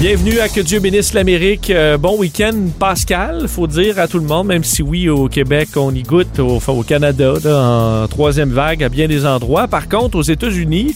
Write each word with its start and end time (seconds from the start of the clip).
Bienvenue 0.00 0.38
à 0.38 0.48
Que 0.48 0.60
Dieu 0.60 0.78
bénisse 0.78 1.12
l'Amérique. 1.12 1.70
Euh, 1.70 1.98
bon 1.98 2.16
week-end 2.16 2.54
Pascal, 2.78 3.48
faut 3.48 3.66
dire 3.66 3.98
à 3.98 4.06
tout 4.06 4.20
le 4.20 4.26
monde, 4.26 4.46
même 4.46 4.62
si 4.62 4.80
oui, 4.80 5.08
au 5.08 5.28
Québec, 5.28 5.70
on 5.74 5.92
y 5.92 6.04
goûte, 6.04 6.38
au, 6.38 6.60
au 6.64 6.82
Canada, 6.84 7.34
en 7.44 8.06
troisième 8.06 8.50
vague 8.50 8.84
à 8.84 8.88
bien 8.88 9.08
des 9.08 9.26
endroits. 9.26 9.66
Par 9.66 9.88
contre, 9.88 10.16
aux 10.16 10.22
États-Unis, 10.22 10.94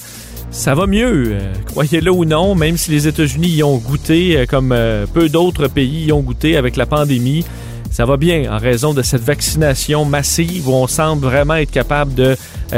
ça 0.52 0.76
va 0.76 0.86
mieux, 0.86 1.32
euh, 1.32 1.52
croyez-le 1.66 2.12
ou 2.12 2.24
non, 2.24 2.54
même 2.54 2.76
si 2.76 2.92
les 2.92 3.08
États-Unis 3.08 3.48
y 3.48 3.62
ont 3.64 3.78
goûté, 3.78 4.36
euh, 4.36 4.46
comme 4.46 4.72
peu 5.12 5.28
d'autres 5.28 5.66
pays 5.66 6.04
y 6.04 6.12
ont 6.12 6.20
goûté 6.20 6.56
avec 6.56 6.76
la 6.76 6.86
pandémie. 6.86 7.44
Ça 7.90 8.04
va 8.04 8.16
bien 8.16 8.52
en 8.52 8.58
raison 8.58 8.94
de 8.94 9.02
cette 9.02 9.22
vaccination 9.22 10.04
massive 10.04 10.68
où 10.68 10.74
on 10.74 10.86
semble 10.86 11.26
vraiment 11.26 11.56
être 11.56 11.72
capable 11.72 12.14
de, 12.14 12.36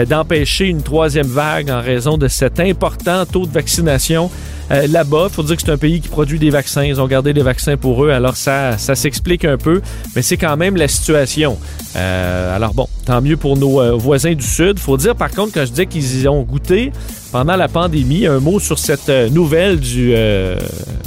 d'empêcher 0.09 0.65
une 0.65 0.83
troisième 0.83 1.27
vague 1.27 1.71
en 1.71 1.83
raison 1.83 2.17
de 2.17 2.29
cet 2.29 2.61
important 2.61 3.27
taux 3.27 3.45
de 3.45 3.53
vaccination. 3.53 4.31
Euh, 4.71 4.87
là-bas, 4.87 5.29
faut 5.31 5.43
dire 5.43 5.57
que 5.57 5.63
c'est 5.63 5.71
un 5.73 5.77
pays 5.79 6.01
qui 6.01 6.09
produit 6.09 6.39
des 6.39 6.51
vaccins. 6.51 6.85
Ils 6.85 7.01
ont 7.01 7.07
gardé 7.07 7.33
des 7.33 7.43
vaccins 7.43 7.77
pour 7.77 8.05
eux, 8.05 8.11
alors 8.11 8.37
ça, 8.37 8.79
ça 8.79 8.95
s'explique 8.95 9.45
un 9.45 9.59
peu, 9.59 9.81
mais 10.17 10.23
c'est 10.23 10.37
quand 10.37 10.57
même 10.57 10.77
la 10.77 10.89
situation. 10.89 11.59
Euh, 11.97 12.57
alors 12.57 12.75
bon, 12.75 12.89
tant 13.05 13.21
mieux 13.21 13.37
pour 13.37 13.57
nos 13.57 13.81
euh, 13.81 13.93
voisins 13.93 14.35
du 14.35 14.45
Sud. 14.45 14.79
faut 14.79 14.97
dire 14.97 15.15
par 15.15 15.31
contre, 15.31 15.53
quand 15.53 15.67
je 15.67 15.73
dis 15.73 15.87
qu'ils 15.87 16.23
y 16.23 16.29
ont 16.29 16.43
goûté 16.43 16.93
pendant 17.31 17.57
la 17.57 17.69
pandémie, 17.69 18.27
un 18.27 18.41
mot 18.41 18.59
sur 18.59 18.79
cette 18.79 19.09
nouvelle 19.33 19.81
du 19.81 20.15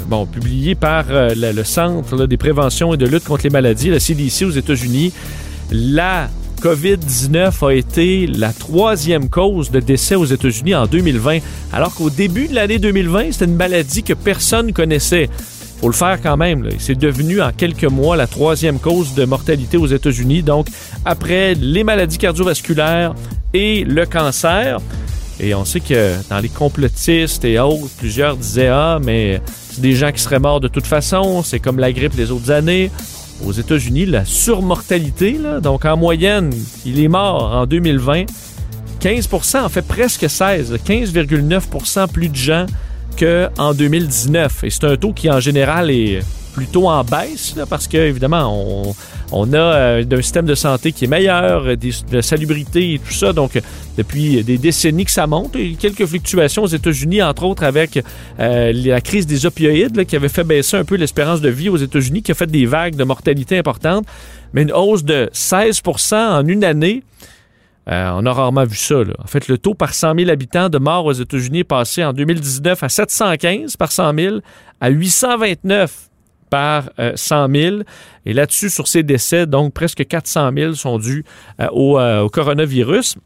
bon 0.07 0.25
publiée 0.25 0.75
par 0.75 1.05
le, 1.09 1.51
le 1.51 1.63
Centre 1.63 2.27
des 2.27 2.37
préventions 2.37 2.93
et 2.93 2.97
de 2.97 3.05
lutte 3.05 3.23
contre 3.23 3.43
les 3.43 3.49
maladies, 3.49 3.89
la 3.89 3.99
CDC 3.99 4.43
aux 4.43 4.51
États-Unis. 4.51 5.13
La 5.71 6.29
COVID-19 6.61 7.65
a 7.65 7.73
été 7.73 8.27
la 8.27 8.51
troisième 8.51 9.29
cause 9.29 9.71
de 9.71 9.79
décès 9.79 10.15
aux 10.15 10.25
États-Unis 10.25 10.75
en 10.75 10.87
2020, 10.87 11.39
alors 11.71 11.93
qu'au 11.93 12.09
début 12.09 12.47
de 12.47 12.55
l'année 12.55 12.79
2020, 12.79 13.31
c'était 13.31 13.45
une 13.45 13.55
maladie 13.55 14.03
que 14.03 14.13
personne 14.13 14.73
connaissait. 14.73 15.29
Faut 15.79 15.87
le 15.87 15.93
faire 15.93 16.19
quand 16.21 16.37
même. 16.37 16.67
C'est 16.79 16.97
devenu 16.97 17.41
en 17.41 17.51
quelques 17.51 17.83
mois 17.85 18.17
la 18.17 18.25
troisième 18.25 18.79
cause 18.79 19.13
de 19.13 19.25
mortalité 19.25 19.77
aux 19.77 19.87
États-Unis. 19.87 20.41
Donc, 20.41 20.67
après 21.05 21.53
les 21.53 21.83
maladies 21.83 22.17
cardiovasculaires 22.17 23.13
et 23.53 23.83
le 23.83 24.05
cancer, 24.05 24.79
et 25.39 25.53
on 25.53 25.65
sait 25.65 25.79
que 25.79 26.15
dans 26.29 26.39
les 26.39 26.49
complotistes 26.49 27.45
et 27.45 27.59
autres, 27.59 27.93
plusieurs 27.97 28.35
disaient 28.35 28.69
Ah, 28.69 28.99
mais 29.03 29.39
c'est 29.69 29.81
des 29.81 29.93
gens 29.93 30.11
qui 30.11 30.21
seraient 30.21 30.39
morts 30.39 30.59
de 30.59 30.67
toute 30.67 30.87
façon, 30.87 31.43
c'est 31.43 31.59
comme 31.59 31.77
la 31.77 31.91
grippe 31.91 32.15
les 32.17 32.31
autres 32.31 32.49
années. 32.49 32.89
Aux 33.45 33.51
États-Unis, 33.51 34.05
la 34.05 34.25
surmortalité, 34.25 35.37
donc 35.61 35.85
en 35.85 35.95
moyenne, 35.95 36.51
il 36.85 36.99
est 36.99 37.07
mort 37.07 37.55
en 37.55 37.65
2020. 37.65 38.25
15% 38.99 39.63
en 39.63 39.69
fait 39.69 39.83
presque 39.83 40.27
16, 40.27 40.79
15,9% 40.85 42.07
plus 42.07 42.29
de 42.29 42.35
gens 42.35 42.65
qu'en 43.17 43.73
2019. 43.73 44.63
Et 44.63 44.69
c'est 44.69 44.85
un 44.85 44.95
taux 44.95 45.13
qui, 45.13 45.29
en 45.29 45.39
général, 45.39 45.91
est 45.91 46.19
plutôt 46.57 46.89
en 46.89 47.03
baisse, 47.03 47.53
parce 47.69 47.87
que, 47.87 47.97
évidemment, 47.97 48.51
on, 48.51 48.95
on 49.31 49.53
a 49.53 49.57
euh, 49.57 50.03
un 50.11 50.21
système 50.23 50.47
de 50.47 50.55
santé 50.55 50.91
qui 50.91 51.05
est 51.05 51.07
meilleur, 51.07 51.77
des, 51.77 51.91
de 51.91 52.15
la 52.15 52.21
salubrité 52.23 52.95
et 52.95 52.99
tout 52.99 53.13
ça. 53.13 53.31
Donc, 53.31 53.61
depuis 53.95 54.43
des 54.43 54.57
décennies 54.57 55.05
que 55.05 55.11
ça 55.11 55.27
monte, 55.27 55.55
quelques 55.77 56.07
fluctuations 56.07 56.63
aux 56.63 56.67
États-Unis, 56.67 57.21
entre 57.21 57.43
autres 57.43 57.63
avec 57.63 58.03
euh, 58.39 58.73
la 58.73 59.01
crise 59.01 59.27
des 59.27 59.45
opioïdes, 59.45 60.03
qui 60.05 60.15
avait 60.15 60.29
fait 60.29 60.43
baisser 60.43 60.77
un 60.77 60.83
peu 60.83 60.95
l'espérance 60.95 61.41
de 61.41 61.49
vie 61.49 61.69
aux 61.69 61.77
États-Unis, 61.77 62.23
qui 62.23 62.31
a 62.31 62.35
fait 62.35 62.47
des 62.47 62.65
vagues 62.65 62.95
de 62.95 63.03
mortalité 63.03 63.59
importantes, 63.59 64.07
mais 64.51 64.63
une 64.63 64.73
hausse 64.73 65.03
de 65.03 65.29
16% 65.31 66.15
en 66.15 66.47
une 66.47 66.63
année. 66.63 67.03
Euh, 67.87 68.09
on 68.15 68.25
a 68.25 68.33
rarement 68.33 68.65
vu 68.65 68.77
ça. 68.77 68.95
En 69.23 69.27
fait, 69.27 69.47
le 69.47 69.59
taux 69.59 69.75
par 69.75 69.93
100 69.93 70.15
000 70.15 70.31
habitants 70.31 70.69
de 70.69 70.79
morts 70.79 71.05
aux 71.05 71.13
États-Unis 71.13 71.59
est 71.59 71.63
passé 71.63 72.03
en 72.03 72.13
2019 72.13 72.81
à 72.81 72.89
715 72.89 73.77
par 73.77 73.91
100 73.91 74.13
000 74.15 74.35
à 74.81 74.89
829 74.89 76.07
par 76.49 76.89
euh, 76.99 77.13
100 77.15 77.47
000. 77.53 77.77
Et 78.25 78.33
là-dessus, 78.33 78.69
sur 78.69 78.87
ces 78.87 79.03
décès, 79.03 79.45
donc 79.45 79.73
presque 79.73 80.05
400 80.05 80.51
000 80.55 80.73
sont 80.73 80.97
dus 80.97 81.23
euh, 81.59 81.67
au, 81.71 81.99
euh, 81.99 82.21
au 82.21 82.29
coronavirus. 82.29 83.17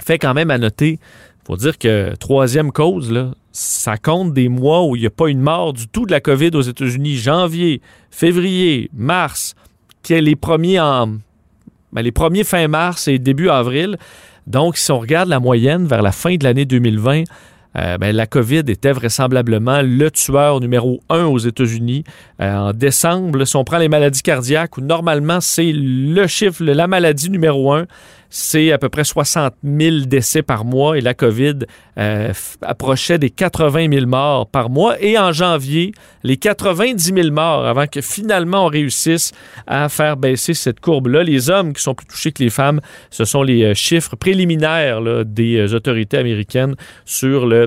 Fait 0.00 0.18
quand 0.18 0.34
même 0.34 0.50
à 0.50 0.58
noter, 0.58 0.98
faut 1.46 1.56
dire 1.56 1.78
que 1.78 2.14
troisième 2.16 2.72
cause, 2.72 3.10
là, 3.10 3.32
ça 3.52 3.98
compte 3.98 4.32
des 4.32 4.48
mois 4.48 4.86
où 4.86 4.96
il 4.96 5.00
n'y 5.00 5.06
a 5.06 5.10
pas 5.10 5.28
une 5.28 5.40
mort 5.40 5.72
du 5.72 5.86
tout 5.88 6.06
de 6.06 6.12
la 6.12 6.20
COVID 6.20 6.50
aux 6.54 6.62
États-Unis. 6.62 7.16
Janvier, 7.16 7.82
février, 8.10 8.90
mars, 8.94 9.54
qui 10.02 10.14
est 10.14 10.22
les 10.22 10.36
premiers 10.36 10.80
en 10.80 11.18
ben, 11.92 12.00
les 12.00 12.12
premiers 12.12 12.44
fin 12.44 12.66
mars 12.68 13.06
et 13.06 13.18
début 13.18 13.50
avril. 13.50 13.98
Donc, 14.46 14.76
si 14.76 14.90
on 14.90 14.98
regarde 14.98 15.28
la 15.28 15.40
moyenne 15.40 15.86
vers 15.86 16.02
la 16.02 16.10
fin 16.10 16.36
de 16.36 16.44
l'année 16.44 16.64
2020, 16.64 17.24
euh, 17.76 17.98
ben, 17.98 18.14
la 18.14 18.26
COVID 18.26 18.64
était 18.68 18.92
vraisemblablement 18.92 19.80
le 19.82 20.10
tueur 20.10 20.60
numéro 20.60 21.00
un 21.08 21.24
aux 21.24 21.38
États-Unis. 21.38 22.04
Euh, 22.40 22.54
en 22.54 22.72
décembre, 22.72 23.44
si 23.44 23.56
on 23.56 23.64
prend 23.64 23.78
les 23.78 23.88
maladies 23.88 24.22
cardiaques, 24.22 24.76
où 24.76 24.80
normalement 24.80 25.40
c'est 25.40 25.72
le 25.72 26.26
chiffre, 26.26 26.62
la 26.64 26.86
maladie 26.86 27.30
numéro 27.30 27.72
un, 27.72 27.86
c'est 28.34 28.72
à 28.72 28.78
peu 28.78 28.88
près 28.88 29.04
60 29.04 29.52
000 29.62 30.06
décès 30.06 30.40
par 30.40 30.64
mois 30.64 30.96
et 30.96 31.02
la 31.02 31.12
COVID 31.12 31.58
euh, 31.98 32.32
approchait 32.62 33.18
des 33.18 33.28
80 33.28 33.92
000 33.92 34.06
morts 34.06 34.46
par 34.46 34.70
mois. 34.70 34.96
Et 35.02 35.18
en 35.18 35.32
janvier, 35.32 35.92
les 36.22 36.38
90 36.38 37.12
000 37.14 37.30
morts 37.30 37.66
avant 37.66 37.86
que 37.86 38.00
finalement 38.00 38.64
on 38.64 38.68
réussisse 38.68 39.32
à 39.66 39.90
faire 39.90 40.16
baisser 40.16 40.54
cette 40.54 40.80
courbe-là. 40.80 41.22
Les 41.24 41.50
hommes 41.50 41.74
qui 41.74 41.82
sont 41.82 41.94
plus 41.94 42.06
touchés 42.06 42.32
que 42.32 42.42
les 42.42 42.48
femmes, 42.48 42.80
ce 43.10 43.26
sont 43.26 43.42
les 43.42 43.74
chiffres 43.74 44.16
préliminaires 44.16 45.02
des 45.26 45.74
autorités 45.74 46.16
américaines 46.16 46.74
sur 47.04 47.44
le 47.44 47.61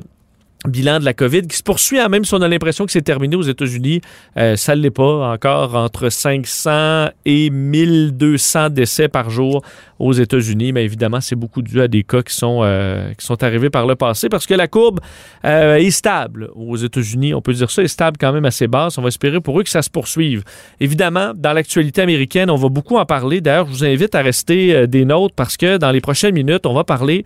bilan 0.67 0.99
de 0.99 1.05
la 1.05 1.13
COVID 1.13 1.47
qui 1.47 1.57
se 1.57 1.63
poursuit, 1.63 1.99
hein, 1.99 2.09
même 2.09 2.25
si 2.25 2.33
on 2.33 2.41
a 2.41 2.47
l'impression 2.47 2.85
que 2.85 2.91
c'est 2.91 3.01
terminé 3.01 3.35
aux 3.35 3.41
États-Unis, 3.41 4.01
euh, 4.37 4.55
ça 4.55 4.75
ne 4.75 4.81
l'est 4.81 4.91
pas. 4.91 5.33
Encore 5.33 5.75
entre 5.75 6.09
500 6.09 7.09
et 7.25 7.49
1200 7.49 8.69
décès 8.69 9.07
par 9.07 9.29
jour 9.29 9.63
aux 9.99 10.13
États-Unis, 10.13 10.73
mais 10.73 10.83
évidemment, 10.83 11.21
c'est 11.21 11.35
beaucoup 11.35 11.61
dû 11.61 11.81
à 11.81 11.87
des 11.87 12.03
cas 12.03 12.21
qui 12.21 12.33
sont, 12.33 12.61
euh, 12.63 13.13
qui 13.17 13.25
sont 13.25 13.41
arrivés 13.43 13.69
par 13.69 13.85
le 13.85 13.95
passé 13.95 14.27
parce 14.27 14.45
que 14.45 14.53
la 14.53 14.67
courbe 14.67 14.99
euh, 15.45 15.75
est 15.75 15.91
stable 15.91 16.49
aux 16.55 16.75
États-Unis. 16.75 17.33
On 17.33 17.41
peut 17.41 17.53
dire 17.53 17.71
ça, 17.71 17.81
est 17.81 17.87
stable 17.87 18.17
quand 18.19 18.33
même 18.33 18.45
assez 18.45 18.67
basse. 18.67 18.97
On 18.97 19.01
va 19.01 19.07
espérer 19.07 19.39
pour 19.39 19.59
eux 19.59 19.63
que 19.63 19.69
ça 19.69 19.81
se 19.81 19.89
poursuive. 19.89 20.43
Évidemment, 20.79 21.31
dans 21.35 21.53
l'actualité 21.53 22.01
américaine, 22.01 22.49
on 22.49 22.57
va 22.57 22.69
beaucoup 22.69 22.97
en 22.97 23.05
parler. 23.05 23.39
D'ailleurs, 23.39 23.67
je 23.67 23.71
vous 23.71 23.85
invite 23.85 24.15
à 24.15 24.21
rester 24.21 24.75
euh, 24.75 24.87
des 24.87 25.05
nôtres 25.05 25.35
parce 25.35 25.55
que 25.55 25.77
dans 25.77 25.91
les 25.91 26.01
prochaines 26.01 26.33
minutes, 26.33 26.65
on 26.65 26.73
va 26.73 26.83
parler 26.83 27.23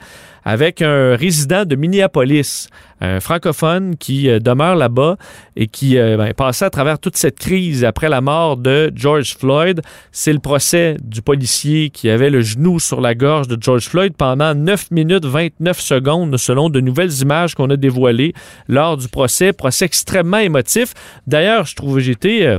avec 0.50 0.82
un 0.82 1.16
résident 1.16 1.64
de 1.64 1.76
Minneapolis, 1.76 2.70
un 3.02 3.20
francophone 3.20 3.96
qui 3.96 4.28
euh, 4.28 4.40
demeure 4.40 4.76
là-bas 4.76 5.16
et 5.56 5.68
qui 5.68 6.00
euh, 6.00 6.18
ben, 6.18 6.34
passé 6.34 6.66
à 6.66 6.72
travers 6.72 6.98
toute 6.98 7.18
cette 7.18 7.38
crise 7.38 7.86
après 7.86 8.10
la 8.10 8.20
mort 8.20 8.58
de 8.58 8.92
George 8.96 9.36
Floyd. 9.38 9.82
C'est 10.12 10.34
le 10.34 10.40
procès 10.40 10.98
du 11.04 11.22
policier 11.22 11.92
qui 11.92 12.10
avait 12.10 12.32
le 12.32 12.42
genou 12.42 12.80
sur 12.80 13.00
la 13.00 13.14
gorge 13.14 13.48
de 13.48 13.62
George 13.62 13.88
Floyd 13.88 14.14
pendant 14.18 14.56
9 14.56 14.90
minutes 14.90 15.26
29 15.26 15.80
secondes 15.80 16.36
selon 16.38 16.72
de 16.72 16.81
nouvelles 16.81 17.22
images 17.22 17.54
qu'on 17.54 17.70
a 17.70 17.78
dévoilées 17.78 18.34
lors 18.68 18.98
du 18.98 19.08
procès. 19.08 19.54
Procès 19.54 19.86
extrêmement 19.86 20.40
émotif. 20.40 20.96
D'ailleurs, 21.28 21.68
je 21.68 21.75
trouve 21.75 22.00
j'étais... 22.00 22.57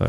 euh, 0.00 0.06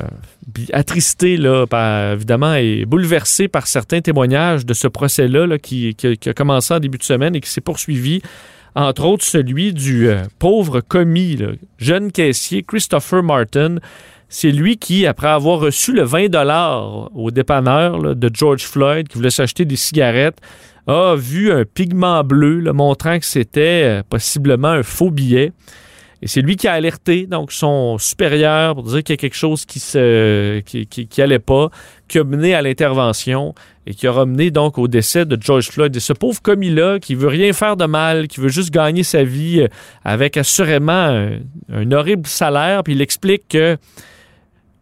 attristé, 0.74 1.38
là, 1.38 1.66
évidemment, 2.14 2.56
et 2.56 2.86
bouleversé 2.86 3.48
par 3.48 3.68
certains 3.68 4.02
témoignages 4.02 4.66
de 4.66 4.74
ce 4.74 4.88
procès-là 4.88 5.48
là, 5.48 5.58
qui, 5.58 5.96
a 6.26 6.34
commencé 6.34 6.74
en 6.74 6.80
début 6.80 6.98
de 6.98 7.04
semaine 7.04 7.36
et 7.36 7.42
qui 7.42 7.50
s'est 7.50 7.62
poursuivi. 7.62 8.22
Entre 8.76 9.06
autres, 9.06 9.26
celui 9.26 9.74
du 9.74 10.08
euh, 10.08 10.24
pauvre 10.40 10.82
commis, 10.82 11.36
là, 11.36 11.48
jeune 11.78 12.12
caissier 12.12 12.64
Christopher 12.64 13.24
Martin. 13.24 13.78
C'est 14.30 14.52
lui 14.52 14.78
qui, 14.78 15.06
après 15.06 15.30
avoir 15.30 15.60
reçu 15.60 15.94
le 15.94 16.04
20 16.04 17.10
au 17.16 17.32
dépanneur 17.32 18.16
de 18.16 18.32
George 18.34 18.64
Floyd, 18.64 19.08
qui 19.08 19.16
voulait 19.16 19.30
s'acheter 19.30 19.64
des 19.64 19.78
cigarettes, 19.78 20.40
a 20.86 21.16
vu 21.16 21.52
un 21.52 21.66
pigment 21.66 22.24
bleu 22.24 22.62
montrant 22.74 23.20
que 23.20 23.26
c'était 23.26 23.84
euh, 23.86 24.04
possiblement 24.10 24.70
un 24.70 24.84
faux 24.84 25.12
billet. 25.12 25.52
Et 26.22 26.28
c'est 26.28 26.42
lui 26.42 26.56
qui 26.56 26.68
a 26.68 26.74
alerté 26.74 27.28
donc 27.28 27.52
son 27.52 27.98
supérieur 28.00 28.74
pour 28.74 28.84
dire 28.84 29.04
qu'il 29.04 29.14
y 29.14 29.18
a 29.20 29.22
quelque 29.22 29.36
chose 29.36 29.66
qui 29.66 29.80
se 29.80 30.60
qui, 30.62 30.88
pas, 31.46 31.70
qui 32.08 32.18
a 32.18 32.24
mené 32.24 32.56
à 32.56 32.62
l'intervention 32.62 33.54
et 33.86 33.94
qui 33.94 34.08
aura 34.08 34.26
mené 34.26 34.50
donc 34.50 34.78
au 34.80 34.88
décès 34.88 35.26
de 35.26 35.38
George 35.40 35.70
Floyd. 35.70 35.96
Et 35.96 36.00
ce 36.00 36.14
pauvre 36.14 36.42
commis-là 36.42 37.00
qui 37.00 37.14
veut 37.16 37.28
rien 37.28 37.54
faire 37.54 37.78
de 37.78 37.86
mal, 37.86 38.28
qui 38.28 38.40
veut 38.40 38.50
juste 38.50 38.72
gagner 38.72 39.04
sa 39.04 39.24
vie 39.24 39.62
euh, 39.62 39.68
avec 40.04 40.38
assurément 40.38 41.30
un, 41.72 41.92
horrible 41.92 42.28
salaire, 42.28 42.84
puis 42.84 42.94
il 42.94 43.02
explique 43.02 43.48
que 43.48 43.78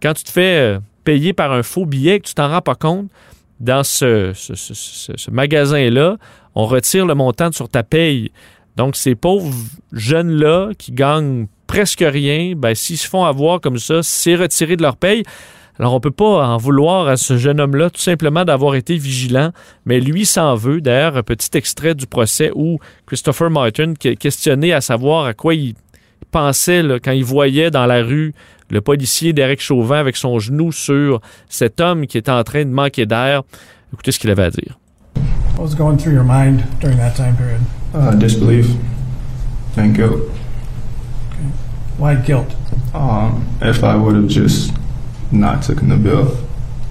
quand 0.02 0.14
tu 0.14 0.24
te 0.24 0.32
fais 0.32 0.58
euh, 0.76 0.80
payer 1.04 1.34
par 1.34 1.52
un 1.52 1.64
faux 1.64 1.86
billet, 1.86 2.20
que 2.20 2.28
tu 2.28 2.34
t'en 2.34 2.48
rends 2.48 2.62
pas 2.62 2.76
compte, 2.76 3.08
dans 3.60 3.84
ce- 3.84 4.32
ce 4.34 5.32
magasin-là, 5.32 6.18
on 6.56 6.66
retire 6.66 7.06
le 7.06 7.14
montant 7.14 7.52
sur 7.52 7.70
ta 7.70 7.84
paye. 7.84 8.32
Donc, 8.76 8.96
ces 8.96 9.16
pauvres 9.16 9.54
jeunes-là 9.94 10.72
qui 10.78 10.92
gagnent 10.92 11.48
presque 11.68 12.04
rien, 12.06 12.54
ben, 12.56 12.76
s'ils 12.76 12.98
se 12.98 13.08
font 13.08 13.24
avoir 13.24 13.62
comme 13.62 13.78
ça, 13.78 14.04
c'est 14.04 14.36
retiré 14.36 14.76
de 14.76 14.82
leur 14.82 14.98
paye. 14.98 15.24
Alors, 15.78 15.94
on 15.94 16.00
peut 16.00 16.12
pas 16.12 16.48
en 16.48 16.58
vouloir 16.58 17.08
à 17.08 17.18
ce 17.18 17.38
jeune 17.38 17.60
homme-là 17.60 17.90
tout 17.90 18.00
simplement 18.00 18.46
d'avoir 18.46 18.76
été 18.76 18.96
vigilant, 18.98 19.52
mais 19.86 20.00
lui 20.00 20.26
s'en 20.26 20.56
veut. 20.56 20.80
D'ailleurs, 20.80 21.18
un 21.18 21.24
petit 21.24 21.50
extrait 21.58 21.96
du 21.96 22.08
procès 22.08 22.52
où 22.56 22.80
Christopher 23.06 23.50
Martin 23.50 23.94
est 24.04 24.16
questionné 24.16 24.72
à 24.72 24.80
savoir 24.80 25.26
à 25.26 25.34
quoi 25.34 25.54
il 25.54 25.76
pensait 26.32 26.84
quand 27.04 27.12
il 27.12 27.26
voyait 27.26 27.72
dans 27.72 27.86
la 27.86 28.04
rue 28.04 28.34
le 28.70 28.82
policier 28.82 29.34
Derek 29.34 29.62
Chauvin 29.62 30.00
avec 30.00 30.16
son 30.16 30.40
genou 30.40 30.72
sur 30.72 31.22
cet 31.50 31.80
homme 31.82 32.08
qui 32.08 32.18
était 32.18 32.32
en 32.32 32.44
train 32.44 32.64
de 32.64 32.70
manquer 32.70 33.06
d'air. 33.06 33.44
Écoutez 33.94 34.12
ce 34.12 34.20
qu'il 34.20 34.30
avait 34.30 34.44
à 34.44 34.50
dire. 34.50 34.80
What 35.58 35.64
was 35.64 35.76
going 35.76 35.98
through 35.98 36.14
your 36.14 36.26
mind 36.26 36.64
during 36.82 36.98
that 36.98 37.16
time 37.16 37.36
period? 37.36 37.62
Uh, 37.96 38.14
disbelief 38.14 38.68
and 39.78 39.96
guilt. 39.96 40.20
Why 41.98 42.16
guilt? 42.16 42.54
Um, 42.94 43.48
if 43.62 43.86
I 43.86 43.96
would 43.96 44.16
have 44.18 44.28
just 44.28 44.74
not 45.32 45.62
taken 45.62 45.88
the 45.88 45.96
bill, 45.96 46.36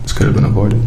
this 0.03 0.15
could 0.15 0.27
have 0.27 0.35
been 0.35 0.47
avoided. 0.47 0.81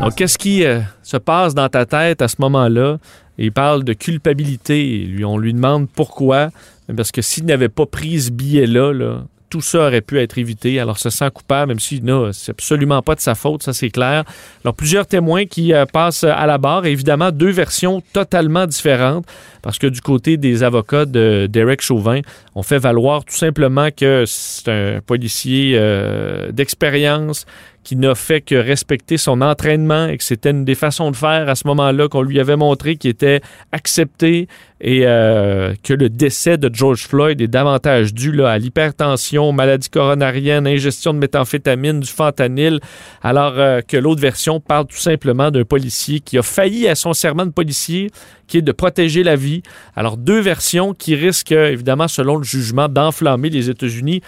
Donc, 0.00 0.14
qu'est-ce 0.14 0.38
qui 0.38 0.64
euh, 0.64 0.80
se 1.02 1.16
passe 1.16 1.54
dans 1.54 1.68
ta 1.68 1.86
tête 1.86 2.22
à 2.22 2.28
ce 2.28 2.36
moment-là? 2.38 2.98
Il 3.36 3.50
parle 3.50 3.82
de 3.82 3.94
culpabilité. 3.94 5.06
Lui, 5.06 5.24
on 5.24 5.38
lui 5.38 5.54
demande 5.54 5.88
pourquoi. 5.88 6.50
Parce 6.96 7.10
que 7.10 7.22
s'il 7.22 7.46
n'avait 7.46 7.70
pas 7.70 7.86
pris 7.86 8.20
ce 8.20 8.30
billet-là, 8.30 8.92
là, 8.92 9.22
tout 9.54 9.60
ça 9.60 9.86
aurait 9.86 10.00
pu 10.00 10.18
être 10.20 10.36
évité. 10.36 10.80
Alors, 10.80 10.98
se 10.98 11.10
sent 11.10 11.30
coupable, 11.32 11.68
même 11.68 11.78
si 11.78 12.02
non, 12.02 12.32
c'est 12.32 12.50
absolument 12.50 13.02
pas 13.02 13.14
de 13.14 13.20
sa 13.20 13.36
faute, 13.36 13.62
ça 13.62 13.72
c'est 13.72 13.88
clair. 13.88 14.24
Alors, 14.64 14.74
plusieurs 14.74 15.06
témoins 15.06 15.46
qui 15.46 15.72
euh, 15.72 15.86
passent 15.86 16.24
à 16.24 16.44
la 16.46 16.58
barre. 16.58 16.86
Évidemment, 16.86 17.30
deux 17.30 17.52
versions 17.52 18.02
totalement 18.12 18.66
différentes. 18.66 19.24
Parce 19.64 19.78
que 19.78 19.86
du 19.86 20.02
côté 20.02 20.36
des 20.36 20.62
avocats 20.62 21.06
de 21.06 21.48
Derek 21.50 21.80
Chauvin, 21.80 22.20
on 22.54 22.62
fait 22.62 22.76
valoir 22.76 23.24
tout 23.24 23.34
simplement 23.34 23.88
que 23.90 24.24
c'est 24.26 24.68
un 24.68 25.00
policier 25.00 25.72
euh, 25.74 26.52
d'expérience 26.52 27.46
qui 27.84 27.96
n'a 27.96 28.14
fait 28.14 28.40
que 28.40 28.54
respecter 28.54 29.18
son 29.18 29.40
entraînement 29.42 30.06
et 30.06 30.16
que 30.16 30.24
c'était 30.24 30.50
une 30.50 30.64
des 30.64 30.74
façons 30.74 31.10
de 31.10 31.16
faire 31.16 31.48
à 31.48 31.54
ce 31.54 31.66
moment-là 31.68 32.08
qu'on 32.08 32.22
lui 32.22 32.40
avait 32.40 32.56
montré 32.56 32.96
qui 32.96 33.08
était 33.08 33.42
accepté 33.72 34.48
et 34.80 35.02
euh, 35.04 35.74
que 35.82 35.92
le 35.92 36.08
décès 36.08 36.56
de 36.56 36.70
George 36.72 37.06
Floyd 37.06 37.40
est 37.40 37.48
davantage 37.48 38.12
dû 38.12 38.32
là, 38.32 38.50
à 38.50 38.58
l'hypertension, 38.58 39.52
maladie 39.52 39.88
coronarienne, 39.88 40.66
ingestion 40.66 41.14
de 41.14 41.18
méthamphétamine, 41.18 42.00
du 42.00 42.08
fentanyl, 42.08 42.80
alors 43.22 43.54
euh, 43.58 43.80
que 43.86 43.96
l'autre 43.96 44.20
version 44.20 44.60
parle 44.60 44.86
tout 44.86 44.96
simplement 44.96 45.50
d'un 45.50 45.64
policier 45.64 46.20
qui 46.20 46.38
a 46.38 46.42
failli 46.42 46.88
à 46.88 46.94
son 46.94 47.12
serment 47.12 47.46
de 47.46 47.52
policier, 47.52 48.10
qui 48.46 48.58
est 48.58 48.62
de 48.62 48.72
protéger 48.72 49.22
la 49.22 49.36
vie. 49.36 49.53
Alors 49.96 50.16
deux 50.16 50.40
versions 50.40 50.94
qui 50.94 51.14
risquent 51.14 51.52
évidemment, 51.52 52.08
selon 52.08 52.36
le 52.36 52.44
jugement, 52.44 52.88
d'enflammer 52.88 53.50
les 53.50 53.70
États-Unis 53.70 54.22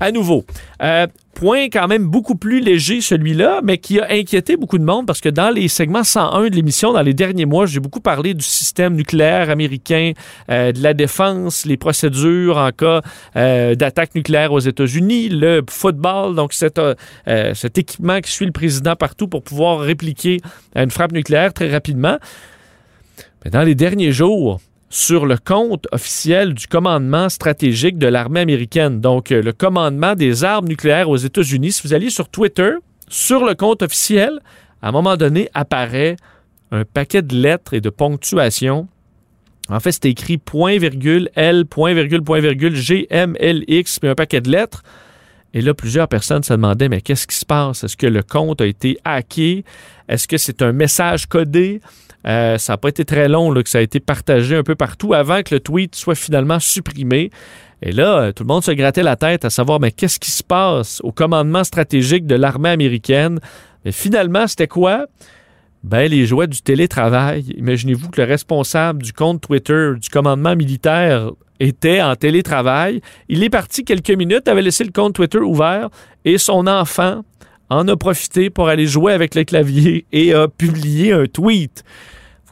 à 0.00 0.12
nouveau. 0.12 0.44
Euh, 0.82 1.06
point 1.34 1.66
quand 1.66 1.86
même 1.86 2.04
beaucoup 2.04 2.34
plus 2.34 2.60
léger 2.60 3.00
celui-là, 3.00 3.60
mais 3.62 3.78
qui 3.78 4.00
a 4.00 4.06
inquiété 4.10 4.56
beaucoup 4.56 4.78
de 4.78 4.84
monde 4.84 5.06
parce 5.06 5.20
que 5.20 5.28
dans 5.28 5.50
les 5.50 5.68
segments 5.68 6.02
101 6.02 6.48
de 6.48 6.56
l'émission, 6.56 6.92
dans 6.92 7.02
les 7.02 7.14
derniers 7.14 7.46
mois, 7.46 7.66
j'ai 7.66 7.80
beaucoup 7.80 8.00
parlé 8.00 8.34
du 8.34 8.44
système 8.44 8.94
nucléaire 8.94 9.50
américain, 9.50 10.12
euh, 10.50 10.72
de 10.72 10.82
la 10.82 10.94
défense, 10.94 11.64
les 11.64 11.76
procédures 11.76 12.58
en 12.58 12.70
cas 12.70 13.02
euh, 13.36 13.74
d'attaque 13.74 14.14
nucléaire 14.14 14.52
aux 14.52 14.60
États-Unis, 14.60 15.28
le 15.28 15.62
football, 15.68 16.34
donc 16.34 16.52
cet, 16.52 16.80
cet 17.26 17.78
équipement 17.78 18.20
qui 18.20 18.30
suit 18.30 18.46
le 18.46 18.52
président 18.52 18.96
partout 18.96 19.28
pour 19.28 19.42
pouvoir 19.42 19.80
répliquer 19.80 20.40
une 20.74 20.90
frappe 20.90 21.12
nucléaire 21.12 21.52
très 21.52 21.70
rapidement. 21.70 22.18
Mais 23.44 23.50
dans 23.50 23.62
les 23.62 23.74
derniers 23.74 24.12
jours, 24.12 24.60
sur 24.90 25.26
le 25.26 25.36
compte 25.36 25.86
officiel 25.92 26.54
du 26.54 26.66
commandement 26.66 27.28
stratégique 27.28 27.98
de 27.98 28.06
l'armée 28.06 28.40
américaine, 28.40 29.00
donc 29.00 29.32
euh, 29.32 29.42
le 29.42 29.52
commandement 29.52 30.14
des 30.14 30.44
armes 30.44 30.66
nucléaires 30.66 31.10
aux 31.10 31.16
États-Unis. 31.16 31.72
Si 31.72 31.86
vous 31.86 31.94
allez 31.94 32.10
sur 32.10 32.28
Twitter, 32.28 32.72
sur 33.08 33.44
le 33.44 33.54
compte 33.54 33.82
officiel, 33.82 34.40
à 34.80 34.88
un 34.88 34.92
moment 34.92 35.16
donné 35.16 35.50
apparaît 35.54 36.16
un 36.70 36.84
paquet 36.84 37.22
de 37.22 37.34
lettres 37.34 37.74
et 37.74 37.80
de 37.80 37.90
ponctuation. 37.90 38.88
En 39.68 39.80
fait, 39.80 39.92
c'est 39.92 40.06
écrit 40.06 40.38
point 40.38 40.78
virgule 40.78 41.28
L, 41.34 41.66
point 41.66 41.92
virgule, 41.92 42.22
point 42.22 42.40
virgule, 42.40 42.74
G, 42.74 43.06
M, 43.10 43.36
L, 43.38 43.64
X, 43.68 43.98
puis 43.98 44.08
un 44.08 44.14
paquet 44.14 44.40
de 44.40 44.50
lettres. 44.50 44.82
Et 45.54 45.60
là, 45.60 45.74
plusieurs 45.74 46.08
personnes 46.08 46.42
se 46.42 46.52
demandaient, 46.52 46.88
mais 46.88 47.00
qu'est-ce 47.00 47.26
qui 47.26 47.36
se 47.36 47.44
passe? 47.44 47.84
Est-ce 47.84 47.96
que 47.96 48.06
le 48.06 48.22
compte 48.22 48.60
a 48.60 48.66
été 48.66 48.98
hacké? 49.04 49.64
Est-ce 50.08 50.28
que 50.28 50.36
c'est 50.36 50.62
un 50.62 50.72
message 50.72 51.26
codé? 51.26 51.80
Euh, 52.28 52.58
ça 52.58 52.74
n'a 52.74 52.76
pas 52.76 52.88
été 52.88 53.04
très 53.04 53.28
long 53.28 53.52
que 53.54 53.68
ça 53.68 53.78
a 53.78 53.80
été 53.80 54.00
partagé 54.00 54.56
un 54.56 54.62
peu 54.62 54.74
partout 54.74 55.14
avant 55.14 55.42
que 55.42 55.54
le 55.54 55.60
tweet 55.60 55.94
soit 55.94 56.14
finalement 56.14 56.60
supprimé. 56.60 57.30
Et 57.80 57.92
là, 57.92 58.18
euh, 58.18 58.32
tout 58.32 58.42
le 58.42 58.48
monde 58.48 58.62
se 58.62 58.72
grattait 58.72 59.02
la 59.02 59.16
tête 59.16 59.44
à 59.44 59.50
savoir, 59.50 59.80
mais 59.80 59.92
qu'est-ce 59.92 60.18
qui 60.18 60.30
se 60.30 60.42
passe 60.42 61.00
au 61.02 61.12
commandement 61.12 61.64
stratégique 61.64 62.26
de 62.26 62.34
l'armée 62.34 62.70
américaine? 62.70 63.40
Mais 63.84 63.92
finalement, 63.92 64.46
c'était 64.46 64.66
quoi? 64.66 65.06
Ben, 65.84 66.10
les 66.10 66.26
joies 66.26 66.48
du 66.48 66.60
télétravail. 66.60 67.44
Imaginez-vous 67.56 68.10
que 68.10 68.20
le 68.20 68.26
responsable 68.26 69.02
du 69.02 69.12
compte 69.12 69.40
Twitter 69.40 69.92
du 69.98 70.08
commandement 70.10 70.56
militaire 70.56 71.30
était 71.60 72.02
en 72.02 72.14
télétravail. 72.16 73.00
Il 73.28 73.42
est 73.42 73.50
parti 73.50 73.84
quelques 73.84 74.10
minutes, 74.10 74.48
avait 74.48 74.62
laissé 74.62 74.84
le 74.84 74.90
compte 74.90 75.14
Twitter 75.14 75.38
ouvert 75.38 75.88
et 76.24 76.36
son 76.36 76.66
enfant 76.66 77.22
en 77.70 77.86
a 77.86 77.96
profité 77.96 78.50
pour 78.50 78.68
aller 78.68 78.86
jouer 78.86 79.12
avec 79.12 79.34
le 79.34 79.44
clavier 79.44 80.04
et 80.12 80.34
a 80.34 80.48
publié 80.48 81.12
un 81.12 81.26
tweet. 81.26 81.84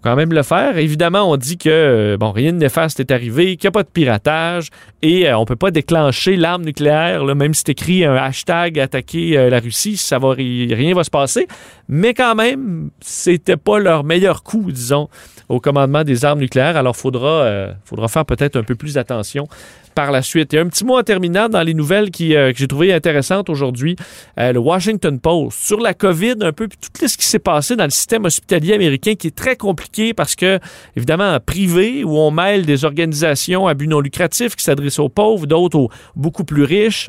Quand 0.06 0.14
même 0.14 0.32
le 0.32 0.44
faire. 0.44 0.78
Évidemment, 0.78 1.28
on 1.28 1.36
dit 1.36 1.58
que 1.58 1.68
euh, 1.68 2.16
bon, 2.16 2.30
rien 2.30 2.52
de 2.52 2.58
néfaste 2.58 3.00
est 3.00 3.10
arrivé, 3.10 3.56
qu'il 3.56 3.66
n'y 3.66 3.70
a 3.70 3.72
pas 3.72 3.82
de 3.82 3.88
piratage 3.88 4.68
et 5.02 5.28
euh, 5.28 5.36
on 5.36 5.44
peut 5.44 5.56
pas 5.56 5.72
déclencher 5.72 6.36
l'arme 6.36 6.64
nucléaire, 6.64 7.24
là, 7.24 7.34
même 7.34 7.52
si 7.54 7.64
c'est 7.66 7.72
écrit 7.72 8.04
un 8.04 8.14
hashtag 8.14 8.78
attaquer 8.78 9.36
euh, 9.36 9.50
la 9.50 9.58
Russie, 9.58 9.96
ça 9.96 10.20
va 10.20 10.30
ri- 10.30 10.72
rien 10.72 10.94
va 10.94 11.02
se 11.02 11.10
passer. 11.10 11.48
Mais 11.88 12.14
quand 12.14 12.36
même, 12.36 12.90
c'était 13.00 13.56
pas 13.56 13.80
leur 13.80 14.04
meilleur 14.04 14.44
coup, 14.44 14.70
disons, 14.70 15.08
au 15.48 15.58
commandement 15.58 16.04
des 16.04 16.24
armes 16.24 16.38
nucléaires. 16.38 16.76
Alors, 16.76 16.94
faudra, 16.94 17.74
faudra 17.84 18.06
faire 18.06 18.24
peut-être 18.24 18.54
un 18.54 18.62
peu 18.62 18.76
plus 18.76 18.98
attention 18.98 19.48
par 19.96 20.12
la 20.12 20.22
suite. 20.22 20.54
Et 20.54 20.58
un 20.58 20.68
petit 20.68 20.84
mot 20.84 20.98
en 20.98 21.02
terminant 21.02 21.48
dans 21.48 21.62
les 21.62 21.74
nouvelles 21.74 22.10
euh, 22.20 22.52
que 22.52 22.58
j'ai 22.58 22.68
trouvées 22.68 22.92
intéressantes 22.92 23.48
aujourd'hui. 23.48 23.96
Euh, 24.38 24.52
le 24.52 24.60
Washington 24.60 25.18
Post 25.18 25.58
sur 25.58 25.80
la 25.80 25.94
COVID, 25.94 26.34
un 26.42 26.52
peu 26.52 26.68
puis 26.68 26.78
tout 26.78 27.08
ce 27.08 27.16
qui 27.16 27.24
s'est 27.24 27.40
passé 27.40 27.74
dans 27.74 27.84
le 27.84 27.90
système 27.90 28.26
hospitalier 28.26 28.74
américain 28.74 29.14
qui 29.14 29.28
est 29.28 29.34
très 29.34 29.56
compliqué 29.56 30.12
parce 30.12 30.36
que, 30.36 30.60
évidemment, 30.96 31.40
privé, 31.40 32.04
où 32.04 32.18
on 32.18 32.30
mêle 32.30 32.66
des 32.66 32.84
organisations 32.84 33.66
à 33.66 33.74
but 33.74 33.88
non 33.88 34.00
lucratif 34.00 34.54
qui 34.54 34.62
s'adressent 34.62 34.98
aux 34.98 35.08
pauvres, 35.08 35.46
d'autres 35.46 35.78
aux 35.78 35.90
beaucoup 36.14 36.44
plus 36.44 36.62
riches 36.62 37.08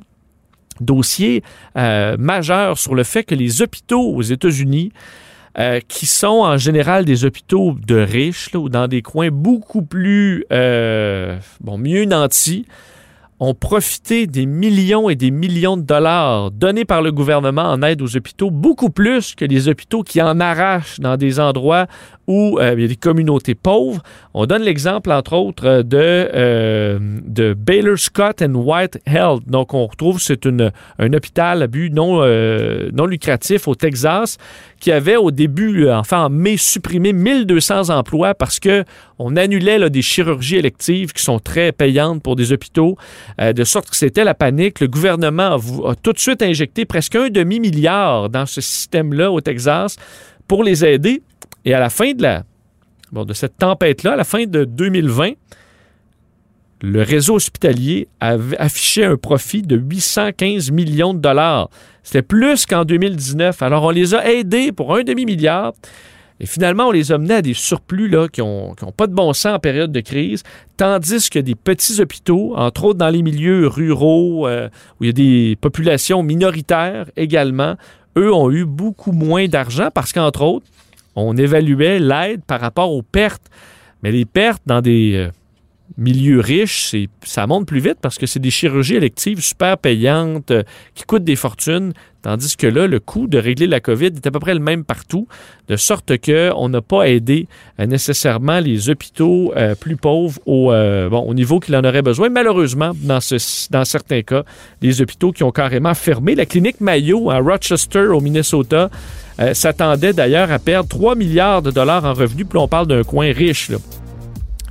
dossier 0.79 1.43
euh, 1.75 2.17
majeur 2.19 2.77
sur 2.77 2.93
le 2.93 3.03
fait 3.03 3.23
que 3.23 3.33
les 3.33 3.63
hôpitaux 3.63 4.13
aux 4.13 4.21
États-Unis, 4.21 4.91
euh, 5.59 5.79
qui 5.87 6.05
sont 6.05 6.27
en 6.27 6.57
général 6.57 7.05
des 7.05 7.25
hôpitaux 7.25 7.75
de 7.85 7.95
riches, 7.95 8.53
ou 8.53 8.69
dans 8.69 8.87
des 8.87 9.01
coins 9.01 9.31
beaucoup 9.31 9.81
plus, 9.81 10.45
euh, 10.51 11.37
bon, 11.61 11.77
mieux 11.77 12.05
nantis, 12.05 12.65
ont 13.39 13.53
profité 13.53 14.25
des 14.25 14.45
millions 14.45 15.09
et 15.09 15.15
des 15.15 15.31
millions 15.31 15.77
de 15.77 15.83
dollars 15.83 16.49
donnés 16.51 16.85
par 16.85 17.01
le 17.01 17.11
gouvernement 17.11 17.63
en 17.63 17.81
aide 17.83 18.01
aux 18.01 18.17
hôpitaux, 18.17 18.49
beaucoup 18.49 18.89
plus 18.89 19.35
que 19.35 19.45
les 19.45 19.67
hôpitaux 19.67 20.01
qui 20.01 20.21
en 20.21 20.39
arrachent 20.39 20.99
dans 20.99 21.17
des 21.17 21.39
endroits 21.39 21.87
où 22.27 22.59
euh, 22.59 22.73
il 22.75 22.81
y 22.81 22.85
a 22.85 22.87
des 22.87 22.95
communautés 22.97 23.55
pauvres. 23.55 24.01
On 24.33 24.45
donne 24.45 24.61
l'exemple, 24.61 25.11
entre 25.11 25.33
autres, 25.33 25.81
de, 25.81 25.97
euh, 25.97 26.99
de 26.99 27.53
Baylor 27.53 27.97
Scott 27.97 28.41
and 28.41 28.53
White 28.53 28.99
Health. 29.05 29.47
Donc, 29.47 29.73
on 29.73 29.87
retrouve, 29.87 30.19
c'est 30.19 30.45
un 30.45 31.13
hôpital 31.13 31.63
à 31.63 31.67
but 31.67 31.89
non, 31.93 32.19
euh, 32.21 32.89
non 32.93 33.05
lucratif 33.05 33.67
au 33.67 33.75
Texas 33.75 34.37
qui 34.79 34.91
avait 34.91 35.15
au 35.15 35.31
début, 35.31 35.89
enfin 35.89 36.25
en 36.25 36.29
mai, 36.29 36.57
supprimé 36.57 37.13
1200 37.13 37.89
emplois 37.89 38.35
parce 38.35 38.59
que 38.59 38.83
on 39.17 39.35
annulait 39.35 39.89
des 39.89 40.03
chirurgies 40.03 40.57
électives 40.57 41.13
qui 41.13 41.23
sont 41.23 41.39
très 41.39 41.71
payantes 41.71 42.21
pour 42.21 42.35
des 42.35 42.51
hôpitaux, 42.51 42.97
euh, 43.39 43.53
de 43.53 43.63
sorte 43.63 43.89
que 43.89 43.95
c'était 43.95 44.23
la 44.23 44.33
panique. 44.33 44.79
Le 44.79 44.87
gouvernement 44.87 45.57
a, 45.85 45.95
tout 45.95 46.13
de 46.13 46.19
suite 46.19 46.41
injecté 46.41 46.85
presque 46.85 47.15
un 47.15 47.29
demi-milliard 47.29 48.29
dans 48.29 48.45
ce 48.45 48.61
système-là 48.61 49.31
au 49.31 49.41
Texas 49.41 49.97
pour 50.47 50.63
les 50.63 50.85
aider. 50.85 51.21
Et 51.65 51.73
à 51.73 51.79
la 51.79 51.89
fin 51.89 52.13
de, 52.13 52.23
la, 52.23 52.43
de 53.11 53.33
cette 53.33 53.57
tempête-là, 53.57 54.13
à 54.13 54.15
la 54.15 54.23
fin 54.23 54.45
de 54.45 54.63
2020, 54.63 55.31
le 56.81 57.01
réseau 57.01 57.35
hospitalier 57.35 58.07
avait 58.19 58.57
affiché 58.57 59.03
un 59.03 59.17
profit 59.17 59.63
de 59.63 59.75
815 59.77 60.71
millions 60.71 61.13
de 61.13 61.19
dollars. 61.19 61.69
C'était 62.03 62.21
plus 62.21 62.65
qu'en 62.65 62.85
2019. 62.85 63.61
Alors, 63.61 63.83
on 63.83 63.89
les 63.89 64.13
a 64.13 64.31
aidés 64.31 64.71
pour 64.71 64.95
un 64.95 65.03
demi-milliard. 65.03 65.73
Et 66.39 66.45
finalement, 66.45 66.87
on 66.87 66.91
les 66.91 67.11
a 67.11 67.17
menés 67.17 67.35
à 67.35 67.41
des 67.41 67.53
surplus 67.53 68.07
là, 68.07 68.27
qui 68.27 68.41
n'ont 68.41 68.75
ont 68.81 68.91
pas 68.91 69.07
de 69.07 69.13
bon 69.13 69.33
sens 69.33 69.55
en 69.55 69.59
période 69.59 69.91
de 69.91 70.01
crise, 70.01 70.43
tandis 70.77 71.29
que 71.29 71.39
des 71.39 71.55
petits 71.55 71.99
hôpitaux, 71.99 72.55
entre 72.55 72.85
autres 72.85 72.99
dans 72.99 73.09
les 73.09 73.23
milieux 73.23 73.67
ruraux, 73.67 74.47
euh, 74.47 74.69
où 74.99 75.03
il 75.03 75.07
y 75.07 75.09
a 75.09 75.13
des 75.13 75.57
populations 75.59 76.21
minoritaires 76.21 77.07
également, 77.15 77.75
eux 78.17 78.33
ont 78.33 78.51
eu 78.51 78.65
beaucoup 78.65 79.11
moins 79.11 79.47
d'argent 79.47 79.89
parce 79.93 80.13
qu'entre 80.13 80.43
autres, 80.43 80.65
on 81.15 81.35
évaluait 81.35 81.99
l'aide 81.99 82.41
par 82.45 82.61
rapport 82.61 82.91
aux 82.91 83.01
pertes. 83.01 83.49
Mais 84.03 84.11
les 84.11 84.25
pertes 84.25 84.61
dans 84.67 84.81
des 84.81 85.29
milieux 85.97 86.39
riches, 86.39 86.95
ça 87.23 87.47
monte 87.47 87.65
plus 87.65 87.79
vite 87.79 87.97
parce 88.01 88.17
que 88.17 88.27
c'est 88.27 88.39
des 88.39 88.51
chirurgies 88.51 88.95
électives 88.95 89.41
super 89.41 89.77
payantes 89.77 90.51
euh, 90.51 90.63
qui 90.93 91.03
coûtent 91.05 91.23
des 91.23 91.35
fortunes, 91.35 91.93
tandis 92.21 92.55
que 92.55 92.67
là, 92.67 92.85
le 92.85 92.99
coût 92.99 93.27
de 93.27 93.39
régler 93.39 93.65
la 93.65 93.79
COVID 93.79 94.07
est 94.07 94.27
à 94.27 94.31
peu 94.31 94.39
près 94.39 94.53
le 94.53 94.59
même 94.59 94.83
partout, 94.83 95.27
de 95.67 95.75
sorte 95.75 96.13
qu'on 96.23 96.69
n'a 96.69 96.81
pas 96.81 97.09
aidé 97.09 97.47
euh, 97.79 97.87
nécessairement 97.87 98.59
les 98.59 98.89
hôpitaux 98.89 99.53
euh, 99.55 99.73
plus 99.73 99.95
pauvres 99.95 100.39
au, 100.45 101.33
niveau 101.33 101.59
qu'il 101.59 101.75
en 101.75 101.83
aurait 101.83 102.03
besoin. 102.03 102.29
Malheureusement, 102.29 102.91
dans, 102.95 103.19
ce, 103.19 103.35
dans 103.71 103.85
certains 103.85 104.21
cas, 104.21 104.43
les 104.81 105.01
hôpitaux 105.01 105.31
qui 105.31 105.43
ont 105.43 105.51
carrément 105.51 105.93
fermé. 105.95 106.35
La 106.35 106.45
clinique 106.45 106.79
Mayo 106.79 107.31
à 107.31 107.39
Rochester, 107.39 108.07
au 108.07 108.21
Minnesota, 108.21 108.89
s'attendait 109.53 110.13
d'ailleurs 110.13 110.51
à 110.51 110.57
perdre 110.57 110.89
3 110.89 111.13
milliards 111.15 111.61
de 111.61 111.69
dollars 111.69 112.05
en 112.05 112.13
revenus, 112.13 112.47
puis 112.49 112.57
on 112.57 112.67
parle 112.67 112.87
d'un 112.87 113.03
coin 113.03 113.31
riche. 113.31 113.69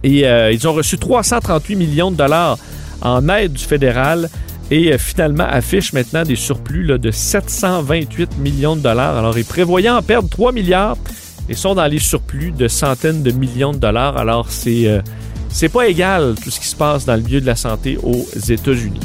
Euh, 0.06 0.52
ils 0.52 0.66
ont 0.68 0.72
reçu 0.72 0.98
338 0.98 1.76
millions 1.76 2.10
de 2.10 2.16
dollars 2.16 2.58
en 3.02 3.28
aide 3.28 3.52
du 3.52 3.64
fédéral 3.64 4.28
et 4.70 4.92
euh, 4.92 4.98
finalement 4.98 5.46
affichent 5.48 5.92
maintenant 5.92 6.22
des 6.22 6.36
surplus 6.36 6.86
de 6.98 7.10
728 7.10 8.38
millions 8.38 8.76
de 8.76 8.82
dollars. 8.82 9.16
Alors, 9.16 9.36
ils 9.38 9.44
prévoyaient 9.44 9.90
en 9.90 10.02
perdre 10.02 10.28
3 10.28 10.52
milliards 10.52 10.96
et 11.48 11.54
sont 11.54 11.74
dans 11.74 11.86
les 11.86 11.98
surplus 11.98 12.52
de 12.52 12.68
centaines 12.68 13.22
de 13.22 13.30
millions 13.30 13.72
de 13.72 13.78
dollars. 13.78 14.16
Alors, 14.16 14.50
c'est 14.50 14.86
euh, 14.86 15.00
c'est 15.48 15.68
pas 15.68 15.88
égal 15.88 16.34
tout 16.42 16.50
ce 16.50 16.60
qui 16.60 16.66
se 16.66 16.76
passe 16.76 17.06
dans 17.06 17.14
le 17.14 17.22
milieu 17.22 17.40
de 17.40 17.46
la 17.46 17.56
santé 17.56 17.98
aux 18.02 18.26
États-Unis. 18.48 19.00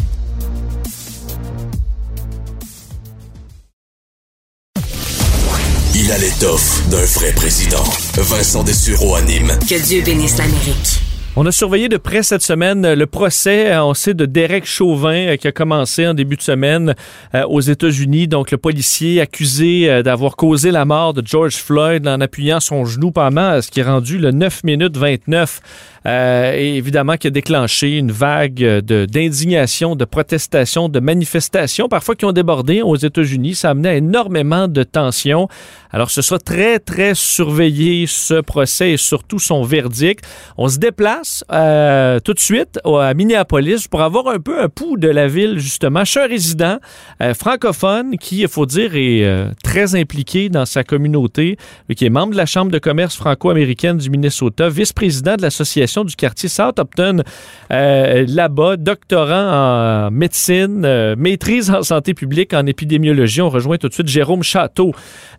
L'étoffe 6.41 6.89
d'un 6.89 7.05
vrai 7.05 7.33
président. 7.33 7.83
Vincent 8.15 8.63
Dessureau 8.63 9.13
anime. 9.13 9.51
Que 9.69 9.79
Dieu 9.86 10.01
bénisse 10.01 10.39
l'Amérique. 10.39 11.01
On 11.38 11.45
a 11.45 11.51
surveillé 11.51 11.88
de 11.88 11.95
près 11.95 12.24
cette 12.24 12.41
semaine 12.41 12.93
le 12.93 13.05
procès, 13.05 13.77
on 13.77 13.93
sait, 13.93 14.13
de 14.13 14.25
Derek 14.25 14.65
Chauvin 14.65 15.27
euh, 15.27 15.38
qui 15.38 15.48
a 15.48 15.53
commencé 15.53 16.05
en 16.05 16.13
début 16.13 16.36
de 16.36 16.41
semaine 16.41 16.93
euh, 17.33 17.45
aux 17.45 17.62
États-Unis. 17.62 18.27
Donc, 18.27 18.51
le 18.51 18.57
policier 18.57 19.21
accusé 19.21 19.89
euh, 19.89 20.03
d'avoir 20.03 20.36
causé 20.36 20.71
la 20.71 20.83
mort 20.83 21.13
de 21.13 21.25
George 21.25 21.55
Floyd 21.55 22.05
en 22.05 22.19
appuyant 22.19 22.60
son 22.60 22.83
genou 22.83 23.12
pendant 23.12 23.62
ce 23.62 23.71
qui 23.71 23.79
est 23.79 23.83
rendu 23.83 24.17
le 24.17 24.31
9 24.31 24.65
minutes 24.65 24.98
29 24.98 25.62
euh, 26.08 26.53
et 26.55 26.75
évidemment 26.77 27.17
qui 27.17 27.27
a 27.27 27.29
déclenché 27.29 27.98
une 27.98 28.12
vague 28.12 28.79
d'indignation, 28.79 29.96
de, 29.96 30.05
protestation, 30.05 30.89
de 30.89 31.00
manifestations, 31.00 31.88
parfois 31.88 32.15
qui 32.15 32.25
ont 32.25 32.31
débordé 32.31 32.81
aux 32.81 32.96
États-Unis. 32.96 33.55
Ça 33.55 33.70
a 33.70 33.72
amené 33.72 33.89
à 33.89 33.96
énormément 33.96 34.67
de 34.67 34.84
tensions. 34.84 35.48
Alors, 35.93 36.10
ce 36.10 36.22
sera 36.22 36.39
très, 36.39 36.79
très 36.79 37.15
surveillé, 37.15 38.05
ce 38.08 38.39
procès 38.39 38.91
et 38.91 38.98
surtout 38.98 39.39
son 39.39 39.62
verdict. 39.62 40.24
On 40.58 40.70
se 40.70 40.77
déplace 40.77 41.43
euh, 41.51 42.20
tout 42.20 42.34
de 42.34 42.39
suite 42.39 42.79
à 42.86 43.13
Minneapolis 43.13 43.88
pour 43.89 44.01
avoir 44.01 44.29
un 44.29 44.39
peu 44.39 44.62
un 44.62 44.70
pouls 44.70 44.98
de 44.98 45.10
la 45.10 45.27
ville, 45.27 45.60
justement. 45.60 46.05
Suis 46.05 46.20
un 46.20 46.27
résident 46.27 46.77
euh, 47.22 47.34
francophone 47.34 48.17
qui, 48.17 48.41
il 48.41 48.48
faut 48.48 48.65
dire, 48.65 48.96
est 48.96 49.24
euh, 49.24 49.50
très 49.63 49.96
impliqué 49.96 50.50
dans 50.50 50.65
sa 50.65 50.84
communauté, 50.84 51.58
qui 51.96 52.05
est 52.05 52.10
membre 52.10 52.31
de 52.31 52.38
la 52.38 52.46
Chambre 52.46 52.72
de 52.72 52.79
commerce 52.79 53.15
franco-américaine 53.15 53.98
du 53.98 54.10
Minnesota, 54.10 54.70
vice-président 54.70 55.36
de 55.36 55.41
l'association 55.41 55.90
du 56.00 56.15
quartier 56.15 56.50
Southampton 56.50 57.24
euh, 57.71 58.25
là-bas, 58.27 58.77
doctorant 58.77 60.07
en 60.07 60.12
médecine, 60.12 60.83
euh, 60.86 61.15
maîtrise 61.17 61.69
en 61.69 61.83
santé 61.83 62.13
publique, 62.13 62.53
en 62.53 62.65
épidémiologie. 62.65 63.41
On 63.41 63.50
rejoint 63.50 63.77
tout 63.77 63.88
de 63.88 63.93
suite 63.93 64.07
Jérôme 64.07 64.43
Château 64.43 64.91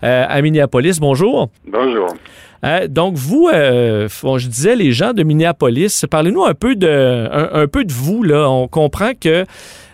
euh, 0.02 0.25
à 0.28 0.40
Minneapolis. 0.42 0.99
Bonjour. 1.00 1.50
Bonjour. 1.66 2.09
donc 2.88 3.14
vous, 3.16 3.49
je 3.52 4.47
disais 4.47 4.76
les 4.76 4.92
gens 4.92 5.12
de 5.12 5.23
Minneapolis, 5.23 6.06
parlez-nous 6.11 6.44
un 6.44 6.54
peu 6.54 6.76
de 6.76 7.28
un, 7.52 7.66
peu 7.66 7.85
de 7.85 7.92
vous 7.92 8.23
là. 8.23 8.49
On 8.49 8.68
comprend 8.68 9.12
que 9.21 9.44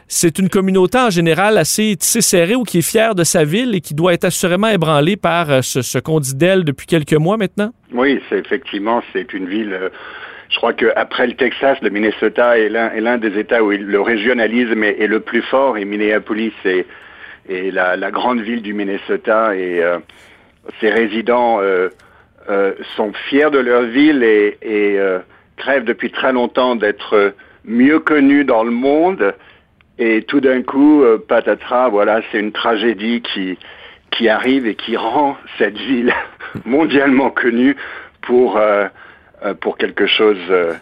c'est 0.07 0.39
une 0.39 0.49
communauté 0.49 0.99
en 0.99 1.11
général 1.11 1.59
assez 1.59 1.95
tissée 1.97 2.23
serrée 2.23 2.55
ou 2.55 2.63
qui 2.63 2.79
est 2.79 2.83
fière 2.83 3.15
de 3.15 3.25
sa 3.25 3.45
ville 3.45 3.75
et 3.75 3.81
qui 3.81 3.95
doit 3.95 4.15
être 4.15 4.25
assurément 4.25 4.69
ébranlée 4.69 5.17
par 5.17 5.63
ce, 5.63 5.83
ce 5.83 5.99
qu'on 5.99 6.21
dit 6.21 6.35
d'elle 6.35 6.65
depuis 6.65 6.87
quelques 6.87 7.15
mois 7.15 7.37
maintenant. 7.37 7.73
Oui, 7.93 8.21
c'est 8.29 8.39
effectivement 8.39 9.03
c'est 9.13 9.33
une 9.33 9.47
ville 9.47 9.91
je 10.51 10.57
crois 10.57 10.73
qu'après 10.73 11.27
le 11.27 11.35
Texas, 11.35 11.79
le 11.83 11.91
Minnesota 11.91 12.59
est 12.59 12.71
l'un 12.71 13.19
des 13.19 13.39
États 13.39 13.63
où 13.63 13.71
le 13.71 14.01
régionalisme 14.01 14.83
est, 14.83 15.07
le 15.07 15.21
plus 15.21 15.43
fort 15.43 15.77
et 15.77 15.85
Minneapolis 15.85 16.55
est, 16.65 16.87
la, 17.71 18.11
grande 18.11 18.41
ville 18.41 18.63
du 18.63 18.73
Minnesota 18.73 19.55
et 19.55 19.83
euh, 19.83 19.99
ses 20.81 20.91
résidents 20.91 21.61
euh, 21.61 21.89
euh, 22.49 22.73
sont 22.97 23.13
fiers 23.29 23.51
de 23.51 23.59
leur 23.59 23.83
ville 23.83 24.23
et, 24.23 24.99
crèvent 25.57 25.85
depuis 25.85 26.11
très 26.11 26.33
longtemps 26.33 26.77
d'être 26.77 27.35
mieux 27.65 27.99
connus 27.99 28.45
dans 28.45 28.63
le 28.63 28.71
monde. 28.71 29.35
Et 29.99 30.23
tout 30.23 30.41
d'un 30.41 30.63
coup, 30.63 31.05
patatras, 31.27 31.89
voilà, 31.89 32.21
c'est 32.31 32.39
une 32.39 32.53
tragédie 32.53 33.23
qui, 33.23 34.29
arrive 34.29 34.67
et 34.67 34.77
qui 34.77 34.97
rend 34.97 35.37
cette 35.59 35.77
ville 35.77 36.15
mondialement 36.65 37.31
connue 37.31 37.77
pour 38.23 38.61
pour 39.61 39.79
quelque 39.79 40.07
chose 40.07 40.39
euh, 40.51 40.75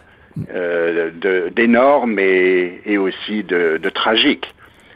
euh, 0.53 1.49
d'énorme 1.55 2.19
et, 2.19 2.81
et, 2.85 2.97
aussi 2.97 3.43
de, 3.43 3.79
de 3.81 3.89
tragique. 3.89 4.45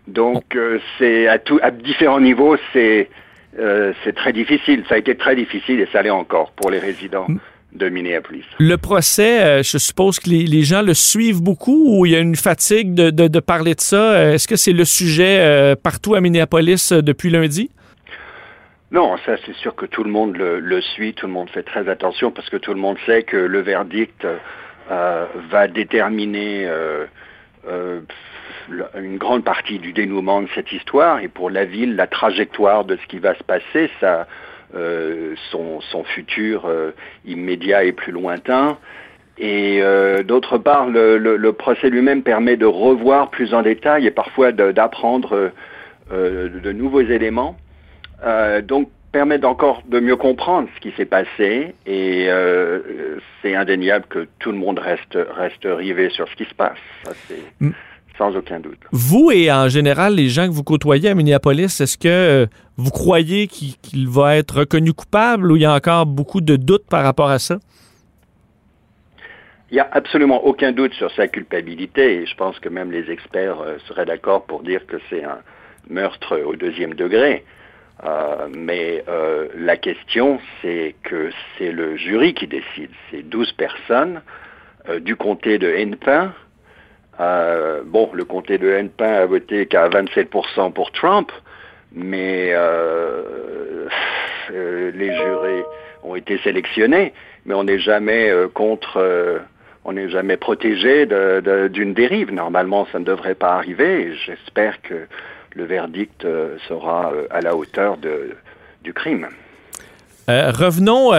Donc 0.08 0.58
c'est 0.98 1.27
à, 1.27 1.39
tout, 1.39 1.60
à 1.62 1.72
différents 1.72 2.20
niveaux, 2.20 2.58
c'est 2.74 3.10
c'est 3.53 4.15
très 4.15 4.32
difficile. 4.32 4.84
Ça 4.88 4.96
a 4.96 4.98
été 4.98 5.15
très 5.15 5.36
difficile 5.36 5.82
et 5.82 5.88
ça 5.91 6.01
l'est 6.01 6.10
encore 6.10 6.51
pour 6.53 6.72
les 6.72 6.80
résidents 6.80 7.27
de 7.74 7.89
Minneapolis. 7.89 8.46
Le 8.60 8.77
procès, 8.77 9.62
je 9.62 9.77
suppose 9.77 10.20
que 10.20 10.30
les, 10.30 10.46
les, 10.46 10.62
gens 10.63 10.82
le 10.82 10.94
suivent 10.94 11.41
beaucoup 11.41 11.84
ou 11.86 12.06
il 12.06 12.13
y 12.13 12.15
a 12.15 12.20
une 12.20 12.38
fatigue 12.38 12.94
de, 12.94 13.10
de, 13.10 13.27
de 13.27 13.39
parler 13.41 13.75
de 13.75 13.82
ça? 13.82 14.34
Est-ce 14.34 14.48
que 14.48 14.56
c'est 14.56 14.72
le 14.72 14.86
sujet 14.86 15.75
partout 15.84 16.15
à 16.15 16.22
Minneapolis 16.22 16.94
depuis 16.94 17.30
lundi? 17.30 17.70
Non, 18.91 19.15
ça 19.25 19.38
c'est 19.45 19.55
sûr 19.55 19.74
que 19.74 19.86
tout 19.86 20.03
le 20.03 20.10
monde 20.10 20.36
le, 20.36 20.81
suit, 20.81 21.13
tout 21.13 21.25
le 21.25 21.31
monde 21.31 21.50
fait 21.50 21.63
très 21.63 21.88
attention 21.88 22.29
parce 22.29 22.50
que 22.50 22.57
tout 22.57 22.74
le 22.74 22.79
monde 22.79 22.98
sait 23.05 23.24
que 23.24 23.38
le 23.38 23.62
verdict 23.62 24.27
euh, 24.91 25.25
va 25.50 25.69
déterminer 25.69 26.65
euh, 26.67 27.05
euh, 27.69 28.01
une 29.00 29.17
grande 29.17 29.45
partie 29.45 29.79
du 29.79 29.93
dénouement 29.93 30.41
de 30.41 30.50
cette 30.55 30.74
histoire 30.74 31.19
et 31.19 31.29
pour 31.29 31.50
la 31.50 31.63
ville, 31.63 31.95
la 31.95 32.07
trajectoire 32.07 32.83
de 32.83 32.98
ce 32.98 33.07
qui 33.07 33.19
va 33.19 33.33
se 33.36 33.43
passer, 33.43 33.89
son, 35.51 36.03
futur 36.03 36.69
immédiat 37.25 37.86
et 37.86 37.93
plus 37.93 38.12
lointain. 38.12 38.77
Et 39.38 39.81
d'autre 40.25 40.57
part, 40.57 40.88
le 40.88 41.51
procès 41.51 41.89
lui-même 41.89 42.24
permet 42.24 42.57
de 42.57 42.65
revoir 42.65 43.29
plus 43.29 43.53
en 43.53 43.62
détail 43.62 44.05
et 44.05 44.12
parfois 44.12 44.51
d'apprendre 44.51 45.51
de 46.12 46.71
nouveaux 46.71 47.01
éléments. 47.01 47.57
Euh, 48.23 48.61
donc 48.61 48.89
permet 49.11 49.43
encore 49.43 49.81
de 49.87 49.99
mieux 49.99 50.15
comprendre 50.15 50.69
ce 50.75 50.79
qui 50.79 50.95
s'est 50.95 51.05
passé 51.05 51.75
et 51.85 52.27
euh, 52.29 53.17
c'est 53.41 53.55
indéniable 53.55 54.05
que 54.07 54.27
tout 54.39 54.51
le 54.51 54.57
monde 54.57 54.79
reste, 54.79 55.17
reste 55.35 55.65
rivé 55.65 56.09
sur 56.11 56.29
ce 56.29 56.35
qui 56.35 56.45
se 56.45 56.53
passe. 56.53 56.77
Ça, 57.03 57.11
c'est 57.27 57.41
mm. 57.59 57.71
sans 58.17 58.35
aucun 58.37 58.61
doute. 58.61 58.79
Vous 58.91 59.31
et 59.31 59.51
en 59.51 59.67
général 59.67 60.15
les 60.15 60.29
gens 60.29 60.47
que 60.47 60.53
vous 60.53 60.63
côtoyez 60.63 61.09
à 61.09 61.15
Minneapolis, 61.15 61.81
est-ce 61.81 61.97
que 61.97 62.07
euh, 62.07 62.45
vous 62.77 62.91
croyez 62.91 63.47
qu'il 63.47 64.07
va 64.07 64.37
être 64.37 64.59
reconnu 64.59 64.93
coupable 64.93 65.51
ou 65.51 65.57
il 65.57 65.63
y 65.63 65.65
a 65.65 65.73
encore 65.73 66.05
beaucoup 66.05 66.39
de 66.39 66.55
doutes 66.55 66.87
par 66.89 67.03
rapport 67.03 67.29
à 67.29 67.39
ça? 67.39 67.59
Il 69.71 69.75
n'y 69.75 69.81
a 69.81 69.89
absolument 69.91 70.45
aucun 70.45 70.71
doute 70.71 70.93
sur 70.93 71.11
sa 71.11 71.27
culpabilité 71.27 72.21
et 72.21 72.25
je 72.25 72.35
pense 72.35 72.59
que 72.59 72.69
même 72.69 72.91
les 72.91 73.09
experts 73.09 73.57
seraient 73.87 74.05
d'accord 74.05 74.45
pour 74.45 74.63
dire 74.63 74.85
que 74.85 74.97
c'est 75.09 75.23
un 75.23 75.39
meurtre 75.89 76.37
au 76.45 76.55
deuxième 76.55 76.93
degré. 76.93 77.43
Euh, 78.03 78.48
mais 78.50 79.03
euh, 79.08 79.48
la 79.55 79.77
question, 79.77 80.39
c'est 80.62 80.96
que 81.03 81.29
c'est 81.58 81.72
le 81.72 81.98
jury 81.98 82.34
qui 82.34 82.48
décide. 82.48 82.89
C'est 83.10 83.22
12 83.22 83.51
personnes 83.53 84.22
euh, 84.89 85.00
du 85.00 85.15
comté 85.15 85.60
de 85.60 85.70
Hennepin. 85.70 86.34
bon, 87.86 88.10
le 88.13 88.25
comté 88.25 88.58
de 88.58 88.70
Hennepin 88.70 89.13
a 89.13 89.25
voté 89.25 89.67
qu'à 89.67 89.88
27% 89.89 90.74
pour 90.74 90.91
Trump, 90.91 91.31
mais 91.93 92.53
les 94.50 95.15
jurés 95.15 95.63
ont 96.03 96.15
été 96.15 96.39
sélectionnés, 96.39 97.13
mais 97.46 97.53
on 97.53 97.65
n'est 97.65 97.79
jamais 97.79 98.31
contre 98.55 99.41
on 99.84 99.93
n'est 99.93 100.10
jamais 100.10 100.38
protégé 100.38 101.05
d'une 101.70 101.93
dérive. 101.93 102.31
Normalement, 102.34 102.88
ça 102.91 102.98
ne 102.98 103.05
devrait 103.05 103.36
pas 103.36 103.53
arriver. 103.53 104.15
J'espère 104.25 104.81
que 104.81 105.08
le 105.55 105.65
verdict 105.65 106.25
euh, 106.25 106.58
sera 106.67 107.12
euh, 107.13 107.27
à 107.29 107.41
la 107.41 107.55
hauteur 107.55 107.98
de, 107.98 108.36
du 108.84 108.93
crime. 108.93 109.27
revenons 110.27 111.12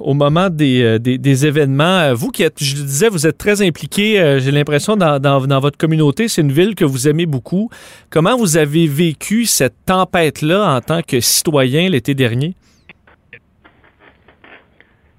au 0.00 0.14
moment 0.14 0.50
des, 0.50 0.98
des, 0.98 1.46
événements. 1.46 2.12
Vous 2.12 2.30
qui 2.30 2.42
êtes, 2.42 2.62
je 2.62 2.76
le 2.76 2.82
disais, 2.82 3.08
vous 3.08 3.26
êtes 3.26 3.38
très 3.38 3.62
impliqué, 3.62 4.38
j'ai 4.40 4.50
l'impression, 4.50 4.94
dans, 4.96 5.18
dans, 5.18 5.40
dans, 5.46 5.60
votre 5.60 5.78
communauté. 5.78 6.28
C'est 6.28 6.42
une 6.42 6.52
ville 6.52 6.74
que 6.74 6.84
vous 6.84 7.08
aimez 7.08 7.24
beaucoup. 7.24 7.70
Comment 8.10 8.36
vous 8.36 8.58
avez 8.58 8.86
vécu 8.86 9.46
cette 9.46 9.86
tempête-là 9.86 10.76
en 10.76 10.80
tant 10.82 11.00
que 11.00 11.20
citoyen 11.20 11.88
l'été 11.88 12.14
dernier? 12.14 12.54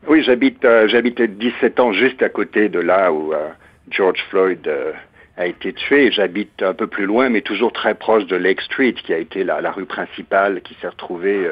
Oui, 0.10 0.24
j'habite 0.24 0.66
euh, 0.66 0.88
j'habite 0.88 1.22
17 1.22 1.80
ans 1.80 1.94
juste 1.94 2.24
à 2.24 2.30
côté 2.30 2.68
de 2.68 2.80
là 2.80 3.14
où 3.14 3.32
euh, 3.32 3.50
George 3.92 4.20
Floyd 4.32 4.68
euh, 4.68 4.92
a 5.39 5.48
été 5.48 5.74
tué. 5.74 6.12
J'habite 6.12 6.62
un 6.62 6.74
peu 6.74 6.88
plus 6.88 7.05
loin, 7.05 7.29
mais 7.29 7.41
toujours 7.41 7.74
très 7.74 7.96
proche 7.96 8.25
de 8.25 8.36
Lake 8.36 8.62
Street, 8.62 8.93
qui 8.93 9.13
a 9.13 9.17
été 9.17 9.43
la, 9.43 9.72
rue 9.72 9.86
principale 9.86 10.62
qui 10.62 10.75
s'est 10.75 10.88
retrouvée 10.88 11.50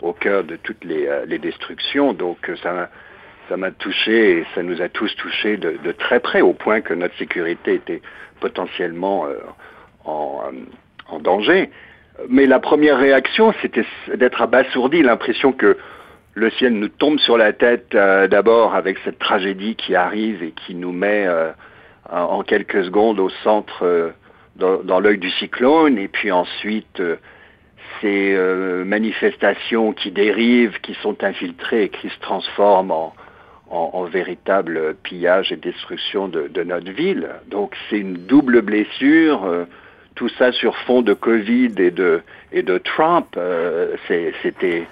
au 0.00 0.12
cœur 0.12 0.44
de 0.44 0.56
toutes 0.56 0.84
les, 0.84 1.08
les 1.26 1.38
destructions. 1.38 2.12
Donc 2.12 2.50
ça 2.62 2.90
ça 3.48 3.56
m'a 3.56 3.70
touché 3.70 4.38
et 4.38 4.46
ça 4.54 4.62
nous 4.62 4.80
a 4.80 4.88
tous 4.88 5.14
touchés 5.16 5.56
de, 5.56 5.92
très 5.92 6.20
près, 6.20 6.40
au 6.40 6.52
point 6.52 6.80
que 6.80 6.94
notre 6.94 7.16
sécurité 7.16 7.74
était 7.74 8.00
potentiellement 8.40 9.26
en, 10.04 10.50
danger. 11.20 11.68
Mais 12.30 12.46
la 12.46 12.58
première 12.58 12.98
réaction, 12.98 13.52
c'était 13.60 13.84
d'être 14.14 14.40
abasourdi, 14.40 15.02
l'impression 15.02 15.52
que 15.52 15.76
le 16.34 16.50
ciel 16.52 16.72
nous 16.72 16.88
tombe 16.88 17.18
sur 17.18 17.36
la 17.36 17.52
tête 17.52 17.94
euh, 17.94 18.26
d'abord 18.26 18.74
avec 18.74 18.96
cette 19.04 19.18
tragédie 19.18 19.76
qui 19.76 19.94
arrive 19.94 20.42
et 20.42 20.52
qui 20.52 20.74
nous 20.74 20.92
met 20.92 21.26
euh, 21.26 21.50
en 22.10 22.42
quelques 22.42 22.84
secondes 22.84 23.20
au 23.20 23.30
centre, 23.44 23.84
euh, 23.84 24.10
dans, 24.56 25.00
l'œil 25.00 25.18
du 25.18 25.30
cyclone, 25.30 25.98
et 25.98 26.08
puis 26.08 26.30
ensuite 26.30 27.02
ces 28.00 28.36
manifestations 28.84 29.92
qui 29.92 30.10
dérivent, 30.10 30.78
qui 30.82 30.94
sont 31.02 31.22
infiltrées 31.24 31.84
et 31.84 31.88
qui 31.88 32.08
se 32.08 32.18
transforment 32.20 32.90
en, 32.90 33.14
en, 33.70 34.04
véritable 34.04 34.94
pillage 35.02 35.52
et 35.52 35.56
destruction 35.56 36.28
de, 36.28 36.62
notre 36.64 36.90
ville. 36.90 37.28
Donc 37.48 37.74
c'est 37.88 37.98
une 37.98 38.14
double 38.14 38.60
blessure, 38.60 39.66
tout 40.14 40.28
ça 40.30 40.52
sur 40.52 40.76
fond 40.78 41.02
de 41.02 41.14
Covid 41.14 41.72
et 41.78 41.90
de, 41.90 42.22
et 42.52 42.62
de 42.62 42.78
Trump. 42.78 43.38
C'était 44.42 44.86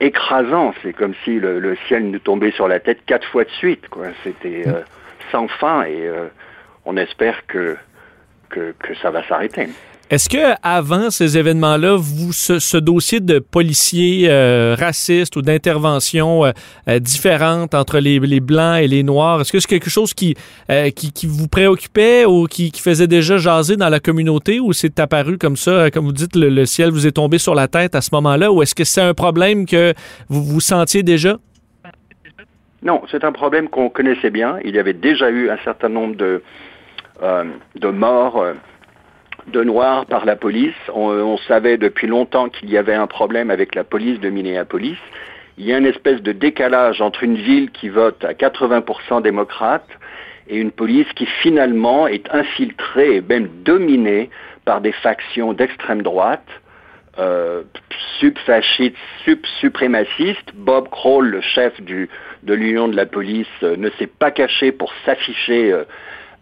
écrasant. 0.00 0.74
C'est 0.82 0.92
comme 0.92 1.14
si 1.24 1.38
le, 1.38 1.76
ciel 1.88 2.10
nous 2.10 2.18
tombait 2.18 2.52
sur 2.52 2.68
la 2.68 2.80
tête 2.80 3.00
quatre 3.06 3.26
fois 3.28 3.44
de 3.44 3.50
suite. 3.50 3.84
C'était 4.22 4.64
euh, 4.66 4.82
sans 5.30 5.48
fin 5.48 5.82
et 5.84 6.06
euh, 6.06 6.28
on 6.84 6.96
espère 6.96 7.46
que, 7.46 7.76
que, 8.50 8.94
ça 9.02 9.10
va 9.10 9.26
s'arrêter. 9.26 9.68
Est-ce 10.10 10.28
que 10.28 10.54
avant 10.62 11.10
ces 11.10 11.38
événements-là, 11.38 11.96
vous 11.96 12.32
ce, 12.32 12.76
dossier 12.76 13.20
de 13.20 13.38
policiers 13.38 14.28
euh, 14.28 14.76
racistes 14.78 15.34
ou 15.34 15.42
d'interventions 15.42 16.44
euh, 16.44 16.52
euh, 16.88 16.98
différentes 16.98 17.74
entre 17.74 17.98
les, 17.98 18.20
blancs 18.40 18.82
et 18.82 18.86
les 18.86 19.02
noirs, 19.02 19.40
est-ce 19.40 19.50
que 19.50 19.58
c'est 19.58 19.66
quelque 19.66 19.88
chose 19.88 20.12
qui, 20.12 20.36
qui, 20.94 21.26
vous 21.26 21.48
préoccupait 21.48 22.26
ou 22.26 22.46
qui, 22.46 22.70
faisait 22.76 23.06
déjà 23.06 23.38
jaser 23.38 23.76
dans 23.76 23.88
la 23.88 23.98
communauté 23.98 24.60
ou 24.60 24.74
c'est 24.74 25.00
apparu 25.00 25.38
comme 25.38 25.56
ça, 25.56 25.90
comme 25.90 26.04
vous 26.04 26.12
dites, 26.12 26.36
le, 26.36 26.66
ciel 26.66 26.90
vous 26.90 27.06
est 27.06 27.12
tombé 27.12 27.38
sur 27.38 27.54
la 27.54 27.66
tête 27.66 27.94
à 27.94 28.02
ce 28.02 28.10
moment-là 28.12 28.52
ou 28.52 28.62
est-ce 28.62 28.74
que 28.74 28.84
c'est 28.84 29.00
un 29.00 29.14
problème 29.14 29.64
que 29.64 29.94
vous 30.28 30.44
vous 30.44 30.60
sentiez 30.60 31.02
déjà? 31.02 31.38
Non, 32.84 33.02
c'est 33.10 33.24
un 33.24 33.32
problème 33.32 33.68
qu'on 33.68 33.88
connaissait 33.88 34.30
bien. 34.30 34.58
Il 34.64 34.74
y 34.74 34.78
avait 34.78 34.92
déjà 34.92 35.30
eu 35.30 35.50
un 35.50 35.58
certain 35.64 35.88
nombre 35.88 36.16
de, 36.16 36.42
de 37.20 37.88
morts 37.88 38.44
de 39.48 39.62
noirs 39.62 40.06
par 40.06 40.24
la 40.24 40.36
police. 40.36 40.74
On, 40.92 41.36
savait 41.48 41.76
depuis 41.76 42.06
longtemps 42.06 42.48
qu'il 42.48 42.70
y 42.70 42.78
avait 42.78 42.94
un 42.94 43.06
problème 43.06 43.50
avec 43.50 43.74
la 43.74 43.84
police 43.84 44.20
de 44.20 44.30
Minneapolis. 44.30 44.98
Il 45.58 45.66
y 45.66 45.72
a 45.72 45.78
une 45.78 45.86
espèce 45.86 46.22
de 46.22 46.32
décalage 46.32 47.00
entre 47.00 47.22
une 47.22 47.36
ville 47.36 47.70
qui 47.70 47.88
vote 47.88 48.24
à 48.24 48.32
80% 48.32 49.22
démocrate 49.22 49.86
et 50.48 50.58
une 50.58 50.72
police 50.72 51.10
qui 51.14 51.26
finalement 51.26 52.06
est 52.06 52.28
infiltrée 52.34 53.16
et 53.16 53.20
même 53.20 53.48
dominée 53.64 54.30
par 54.64 54.80
des 54.80 54.92
factions 54.92 55.52
d'extrême 55.52 56.02
droite, 56.02 56.46
euh, 57.18 57.62
sub-fascistes, 58.18 58.96
sub-suprémacistes. 59.24 60.52
Bob 60.54 60.88
Kroll, 60.88 61.28
le 61.28 61.40
chef 61.40 61.80
du, 61.80 62.08
de 62.44 62.54
l'Union 62.54 62.88
de 62.88 62.96
la 62.96 63.06
police, 63.06 63.46
euh, 63.62 63.76
ne 63.76 63.90
s'est 63.98 64.06
pas 64.06 64.30
caché 64.30 64.70
pour 64.72 64.92
s'afficher 65.04 65.72
euh, 65.72 65.84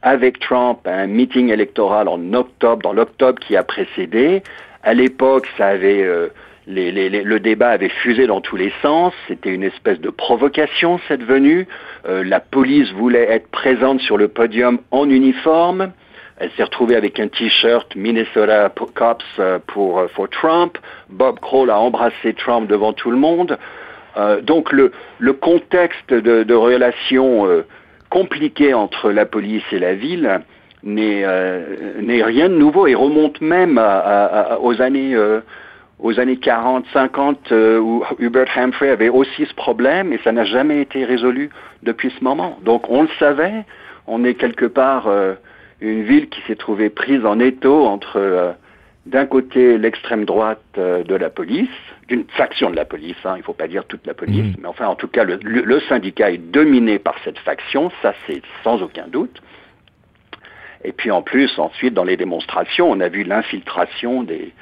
avec 0.03 0.41
Trump 0.41 0.81
à 0.87 0.95
un 0.95 1.07
meeting 1.07 1.51
électoral 1.51 2.09
en 2.09 2.33
octobre, 2.35 2.83
dans 2.83 2.93
l'octobre 2.93 3.39
qui 3.41 3.57
a 3.57 3.63
précédé. 3.63 4.43
À 4.83 4.95
l'époque, 4.95 5.47
ça 5.57 5.69
avait 5.69 6.03
euh, 6.03 6.29
le 6.67 7.39
débat 7.39 7.71
avait 7.71 7.89
fusé 7.89 8.27
dans 8.27 8.41
tous 8.41 8.57
les 8.57 8.73
sens. 8.83 9.13
C'était 9.29 9.51
une 9.51 9.65
espèce 9.65 10.01
de 10.01 10.11
provocation 10.11 11.01
cette 11.09 11.25
venue. 11.25 11.67
La 12.05 12.39
police 12.39 12.93
voulait 12.93 13.29
être 13.29 13.49
présente 13.49 14.01
sur 14.01 14.17
le 14.17 14.29
podium 14.29 14.79
en 14.93 15.11
uniforme. 15.11 15.91
Elle 16.39 16.53
s'est 16.53 16.63
retrouvée 16.63 16.95
avec 16.95 17.19
un 17.19 17.27
t-shirt 17.27 17.97
Minnesota 17.97 18.73
Cops 18.95 19.25
pour, 19.67 20.05
pour 20.15 20.31
Trump. 20.31 20.79
Bob 21.11 21.41
Kroll 21.41 21.69
a 21.69 21.81
embrassé 21.81 22.33
Trump 22.33 22.69
devant 22.69 22.93
tout 22.93 23.11
le 23.11 23.17
monde. 23.19 23.59
Donc 24.43 24.73
le, 24.73 24.93
le 25.19 25.33
contexte 25.33 26.13
de, 26.13 26.43
de 26.43 26.55
relations 26.55 27.65
compliqué 28.13 28.75
entre 28.75 29.11
la 29.11 29.25
police 29.25 29.65
et 29.73 29.79
la 29.79 29.95
ville 29.95 30.43
n'est 30.83 31.25
euh, 31.25 31.65
rien 32.25 32.51
de 32.51 32.55
nouveau 32.55 32.87
et 32.87 32.95
remonte 32.95 33.41
même 33.41 33.81
aux 34.61 34.83
années 34.83 35.15
euh, 35.15 35.41
aux 35.99 36.19
années 36.21 36.37
40, 36.37 36.85
50 36.93 37.53
euh, 37.53 37.79
où 37.79 38.05
Hubert 38.19 38.49
Humphrey 38.57 38.91
avait 38.91 39.09
aussi 39.09 39.47
ce 39.47 39.55
problème 39.55 40.13
et 40.13 40.19
ça 40.25 40.33
n'a 40.33 40.45
jamais 40.45 40.83
été 40.83 41.05
résolu 41.05 41.49
depuis 41.85 42.13
ce 42.19 42.23
moment. 42.23 42.59
Donc 42.65 42.91
on 42.91 43.03
le 43.03 43.09
savait, 43.19 43.65
on 44.07 44.25
est 44.25 44.35
quelque 44.35 44.67
part 44.67 45.09
une 45.81 46.03
ville 46.03 46.29
qui 46.29 46.43
s'est 46.43 46.57
trouvée 46.57 46.91
prise 46.91 47.25
en 47.25 47.39
étau 47.41 47.87
entre 47.87 48.55
d'un 49.07 49.27
côté 49.27 49.79
l'extrême 49.79 50.25
droite 50.25 50.63
de 50.77 51.15
la 51.15 51.29
police 51.29 51.69
d'une 52.09 52.25
faction 52.29 52.71
de 52.71 52.77
la 52.77 52.85
police, 52.85 53.17
hein, 53.25 53.35
il 53.37 53.39
ne 53.39 53.45
faut 53.45 53.53
pas 53.53 53.69
dire 53.69 53.85
toute 53.87 54.07
la 54.07 54.15
police, 54.15 54.45
mhm. 54.45 54.57
mais 54.61 54.69
enfin 54.69 54.87
en 54.87 54.95
tout 54.95 55.09
cas 55.09 55.25
le, 55.25 55.39
le, 55.43 55.81
syndicat 55.81 56.31
est 56.31 56.39
dominé 56.39 56.99
par 56.99 57.17
cette 57.25 57.39
faction, 57.39 57.91
ça 58.01 58.15
c'est 58.27 58.43
sans 58.63 58.83
aucun 58.83 59.09
doute. 59.09 59.43
Et 60.85 60.93
puis 60.93 61.11
en 61.11 61.23
plus, 61.23 61.59
ensuite, 61.59 61.95
dans 61.95 62.05
les 62.05 62.17
démonstrations, 62.17 62.91
on 62.91 63.01
a 63.01 63.09
vu 63.09 63.23
l'infiltration 63.23 64.25
des, 64.25 64.53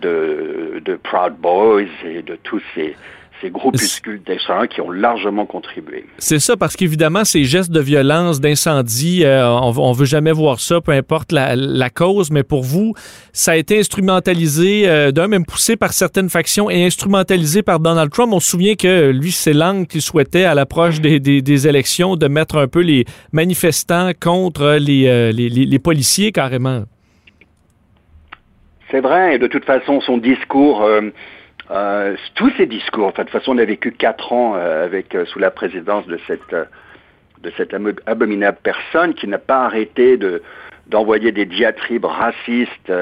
de, 0.00 0.80
de 0.84 0.94
Proud 0.96 1.34
Boys 1.34 1.82
et 2.04 2.22
de 2.22 2.36
tous 2.36 2.62
ces, 2.74 2.96
ces 3.40 3.50
groupuscules 3.50 4.22
d'extrême 4.22 4.66
qui 4.68 4.80
ont 4.80 4.90
largement 4.90 5.46
contribué. 5.46 6.04
C'est 6.18 6.38
ça, 6.38 6.56
parce 6.56 6.76
qu'évidemment, 6.76 7.24
ces 7.24 7.44
gestes 7.44 7.70
de 7.70 7.80
violence, 7.80 8.40
d'incendie, 8.40 9.24
euh, 9.24 9.48
on, 9.48 9.90
ne 9.90 9.96
veut 9.96 10.04
jamais 10.04 10.32
voir 10.32 10.60
ça, 10.60 10.80
peu 10.80 10.92
importe 10.92 11.32
la, 11.32 11.90
cause, 11.90 12.30
mais 12.30 12.42
pour 12.42 12.62
vous, 12.62 12.94
ça 13.32 13.52
a 13.52 13.56
été 13.56 13.78
instrumentalisé, 13.78 14.88
euh, 14.88 15.10
d'un 15.10 15.28
même 15.28 15.44
poussé 15.44 15.76
par 15.76 15.92
certaines 15.92 16.28
factions 16.28 16.70
et 16.70 16.84
instrumentalisé 16.84 17.62
par 17.62 17.80
Donald 17.80 18.10
Trump. 18.10 18.32
On 18.32 18.40
se 18.40 18.48
souvient 18.48 18.74
que 18.74 19.10
lui, 19.10 19.32
c'est 19.32 19.52
l'angle 19.52 19.86
qu'il 19.86 20.02
souhaitait 20.02 20.44
à 20.44 20.54
l'approche 20.54 21.00
des, 21.00 21.20
des, 21.20 21.68
élections 21.68 22.16
de 22.16 22.28
mettre 22.28 22.56
un 22.56 22.68
peu 22.68 22.80
les 22.80 23.04
manifestants 23.32 24.12
contre 24.20 24.78
les, 24.80 25.08
euh, 25.08 25.32
les, 25.32 25.48
les 25.48 25.78
policiers 25.78 26.32
carrément. 26.32 26.84
C'est 28.90 29.00
vrai, 29.00 29.34
et 29.34 29.38
de 29.38 29.46
toute 29.46 29.64
façon, 29.64 30.00
son 30.00 30.16
discours 30.18 30.82
euh, 31.70 32.16
tous 32.34 32.50
ces 32.56 32.66
discours, 32.66 33.06
enfin, 33.08 33.24
de 33.24 33.28
toute 33.28 33.38
façon, 33.38 33.54
on 33.54 33.58
a 33.58 33.64
vécu 33.64 33.92
quatre 33.92 34.32
ans 34.32 34.54
euh, 34.56 34.84
avec 34.84 35.14
euh, 35.14 35.26
sous 35.26 35.38
la 35.38 35.50
présidence 35.50 36.06
de 36.06 36.18
cette 36.26 36.54
de 37.42 37.52
cette 37.56 37.72
abominable 38.06 38.58
personne 38.64 39.14
qui 39.14 39.28
n'a 39.28 39.38
pas 39.38 39.64
arrêté 39.64 40.16
de 40.16 40.42
d'envoyer 40.88 41.30
des 41.30 41.44
diatribes 41.44 42.06
racistes, 42.06 42.92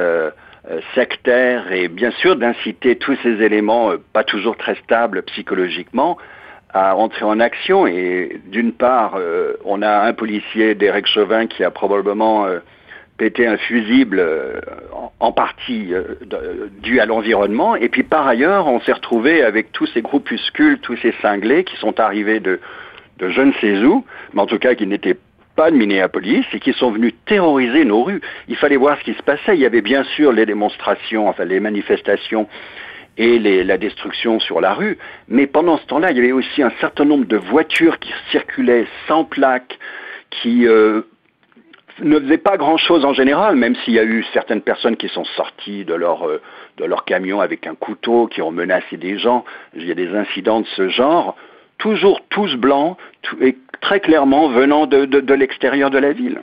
sectaires 0.95 1.73
et 1.73 1.89
bien 1.89 2.11
sûr 2.11 2.37
d'inciter 2.37 2.97
tous 2.97 3.17
ces 3.23 3.41
éléments 3.41 3.93
pas 4.13 4.25
toujours 4.25 4.57
très 4.57 4.75
stables 4.75 5.23
psychologiquement 5.23 6.19
à 6.75 6.97
entrer 6.97 7.25
en 7.25 7.39
action. 7.39 7.87
Et 7.87 8.41
d'une 8.47 8.73
part, 8.73 9.17
on 9.65 9.81
a 9.81 10.01
un 10.01 10.13
policier, 10.13 10.75
Derek 10.75 11.07
Chauvin, 11.07 11.47
qui 11.47 11.63
a 11.63 11.71
probablement 11.71 12.47
pété 13.17 13.47
un 13.47 13.57
fusible 13.57 14.19
euh, 14.19 14.61
en 15.21 15.33
partie 15.33 15.95
euh, 15.95 16.69
dû 16.83 17.01
à 17.01 17.07
l'environnement. 17.07 17.77
Et 17.77 17.89
puis 17.89 18.03
par 18.03 18.27
ailleurs, 18.27 18.67
on 18.67 18.81
s'est 18.81 18.93
retrouvé 18.93 19.43
avec 19.43 19.73
tous 19.73 19.87
ces 19.87 20.03
groupuscules, 20.03 20.79
tous 20.81 20.97
ces 20.99 21.13
cinglés 21.23 21.65
qui 21.65 21.77
sont 21.77 21.99
arrivés 21.99 22.41
de, 22.41 22.61
de 23.19 23.29
je 23.29 23.41
ne 23.41 23.53
sais 23.55 23.79
où, 23.85 24.05
mais 24.35 24.43
en 24.43 24.47
tout 24.47 24.59
cas 24.59 24.75
qui 24.75 24.87
n'étaient 24.87 25.17
pas 25.57 25.71
de 25.71 25.77
Minneapolis 25.77 26.45
et 26.53 26.61
qui 26.61 26.75
sont 26.75 26.91
venus 26.91 27.15
terroriser 27.25 27.85
nos 27.85 28.03
rues. 28.03 28.21
Il 28.49 28.57
fallait 28.57 28.77
voir 28.77 28.99
ce 28.99 29.05
qui 29.05 29.15
se 29.15 29.23
passait. 29.23 29.55
Il 29.55 29.61
y 29.61 29.67
avait 29.67 29.81
bien 29.81 30.05
sûr 30.05 30.33
les 30.33 30.45
démonstrations, 30.45 31.29
enfin 31.29 31.45
les 31.45 31.61
manifestations 31.61 32.47
et 33.17 33.39
les, 33.39 33.65
la 33.65 33.79
destruction 33.79 34.39
sur 34.41 34.61
la 34.61 34.75
rue, 34.75 34.99
mais 35.29 35.47
pendant 35.47 35.79
ce 35.79 35.87
temps-là, 35.87 36.11
il 36.11 36.19
y 36.19 36.21
avait 36.21 36.33
aussi 36.33 36.63
un 36.63 36.73
certain 36.81 37.07
nombre 37.07 37.25
de 37.25 37.39
voitures 37.39 37.99
qui 37.99 38.13
circulaient 38.31 38.87
sans 39.09 39.25
plaque, 39.25 39.79
qui 40.31 40.67
euh, 40.67 41.03
ne 42.01 42.21
faisait 42.21 42.39
pas 42.39 42.57
grand-chose 42.57 43.05
en 43.05 43.13
général, 43.13 43.57
même 43.57 43.75
s'il 43.77 43.95
y 43.95 43.99
a 43.99 44.05
eu 44.05 44.25
certaines 44.33 44.61
personnes 44.61 44.97
qui 44.97 45.09
sont 45.09 45.25
sorties 45.25 45.85
de 45.85 45.95
leur, 45.95 46.29
euh, 46.29 46.41
de 46.77 46.85
leur 46.85 47.05
camion 47.05 47.41
avec 47.41 47.67
un 47.67 47.75
couteau, 47.75 48.27
qui 48.27 48.43
ont 48.43 48.51
menacé 48.51 48.97
des 48.97 49.19
gens. 49.19 49.45
Il 49.75 49.87
y 49.87 49.91
a 49.91 49.95
des 49.95 50.15
incidents 50.15 50.61
de 50.61 50.67
ce 50.77 50.89
genre, 50.89 51.37
toujours 51.79 52.21
tous 52.29 52.55
blancs, 52.57 52.97
et 53.41 53.57
très 53.81 54.01
clairement 54.01 54.49
venant 54.49 54.87
de, 54.87 55.05
de 55.05 55.35
l'extérieur 55.35 55.91
de 55.91 55.99
la 55.99 56.13
ville. 56.13 56.41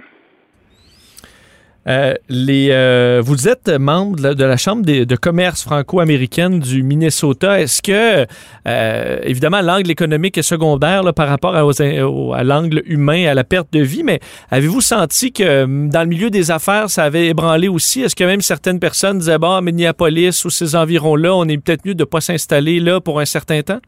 Euh, 1.88 2.16
euh, 2.32 3.22
vous 3.24 3.48
êtes 3.50 3.70
membre 3.70 4.34
de 4.34 4.44
la, 4.44 4.58
Chambre 4.58 4.86
de 4.86 5.16
commerce 5.16 5.64
franco-américaine 5.64 6.60
du 6.60 6.84
Minnesota. 6.84 7.60
Est-ce 7.60 7.82
que, 7.82 8.26
euh, 8.68 9.20
évidemment, 9.24 9.62
l'angle 9.62 9.92
économique 9.92 10.38
est 10.38 10.44
secondaire 10.44 11.14
par 11.14 11.28
rapport 11.28 11.56
à, 11.56 12.44
l'angle 12.44 12.84
humain, 12.86 13.26
à 13.26 13.34
la 13.34 13.44
perte 13.44 13.74
de 13.74 13.82
vie, 13.82 14.04
mais 14.04 14.20
avez-vous 14.52 14.82
senti 14.82 15.34
que 15.34 15.66
dans 15.88 16.02
le 16.02 16.08
milieu 16.08 16.30
des 16.30 16.52
affaires, 16.52 16.90
ça 16.90 17.04
avait 17.04 17.28
ébranlé 17.28 17.68
aussi? 17.68 18.02
Est-ce 18.02 18.16
que 18.16 18.24
même 18.24 18.42
certaines 18.42 18.80
personnes 18.80 19.20
disaient, 19.20 19.38
bon, 19.38 19.62
Minneapolis 19.62 20.46
ou 20.46 20.50
ces 20.50 20.76
environs-là, 20.76 21.36
on 21.36 21.46
est 21.46 21.58
peut-être 21.58 21.86
mieux 21.86 21.96
de 21.96 22.04
ne 22.04 22.06
pas 22.06 22.22
s'installer 22.22 22.80
là 22.80 23.02
pour 23.02 23.20
un 23.20 23.26
certain 23.26 23.62
temps? 23.62 23.80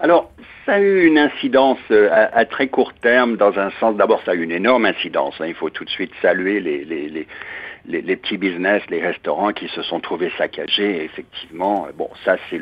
Alors, 0.00 0.30
ça 0.68 0.74
a 0.74 0.80
eu 0.80 1.06
une 1.06 1.16
incidence 1.16 1.78
euh, 1.90 2.10
à, 2.12 2.44
très 2.44 2.68
court 2.68 2.92
terme, 2.92 3.38
dans 3.38 3.58
un 3.58 3.70
sens, 3.80 3.96
d'abord 3.96 4.20
ça 4.26 4.32
a 4.32 4.34
eu 4.34 4.42
une 4.42 4.52
énorme 4.52 4.84
incidence. 4.84 5.34
Hein. 5.40 5.46
il 5.46 5.54
faut 5.54 5.70
tout 5.70 5.86
de 5.86 5.88
suite 5.88 6.12
saluer 6.20 6.60
les, 6.60 8.16
petits 8.16 8.36
business, 8.36 8.82
les 8.90 9.00
restaurants 9.00 9.52
qui 9.54 9.68
se 9.68 9.80
sont 9.80 9.98
trouvés 10.00 10.30
saccagés. 10.36 11.04
Effectivement, 11.04 11.86
bon, 11.96 12.10
ça 12.22 12.36
c'est 12.50 12.60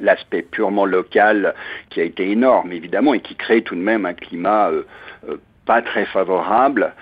l'aspect 0.00 0.42
le, 0.42 0.44
purement 0.44 0.84
local 0.86 1.56
qui 1.90 2.00
a 2.00 2.04
été 2.04 2.30
énorme, 2.30 2.70
évidemment, 2.70 3.12
et 3.12 3.18
qui 3.18 3.34
crée 3.34 3.62
tout 3.62 3.74
de 3.74 3.80
même 3.80 4.06
un 4.06 4.14
climat 4.14 4.70
euh, 4.70 4.86
euh, 5.28 5.36
pas 5.66 5.82
très 5.82 6.04
favorable 6.04 6.94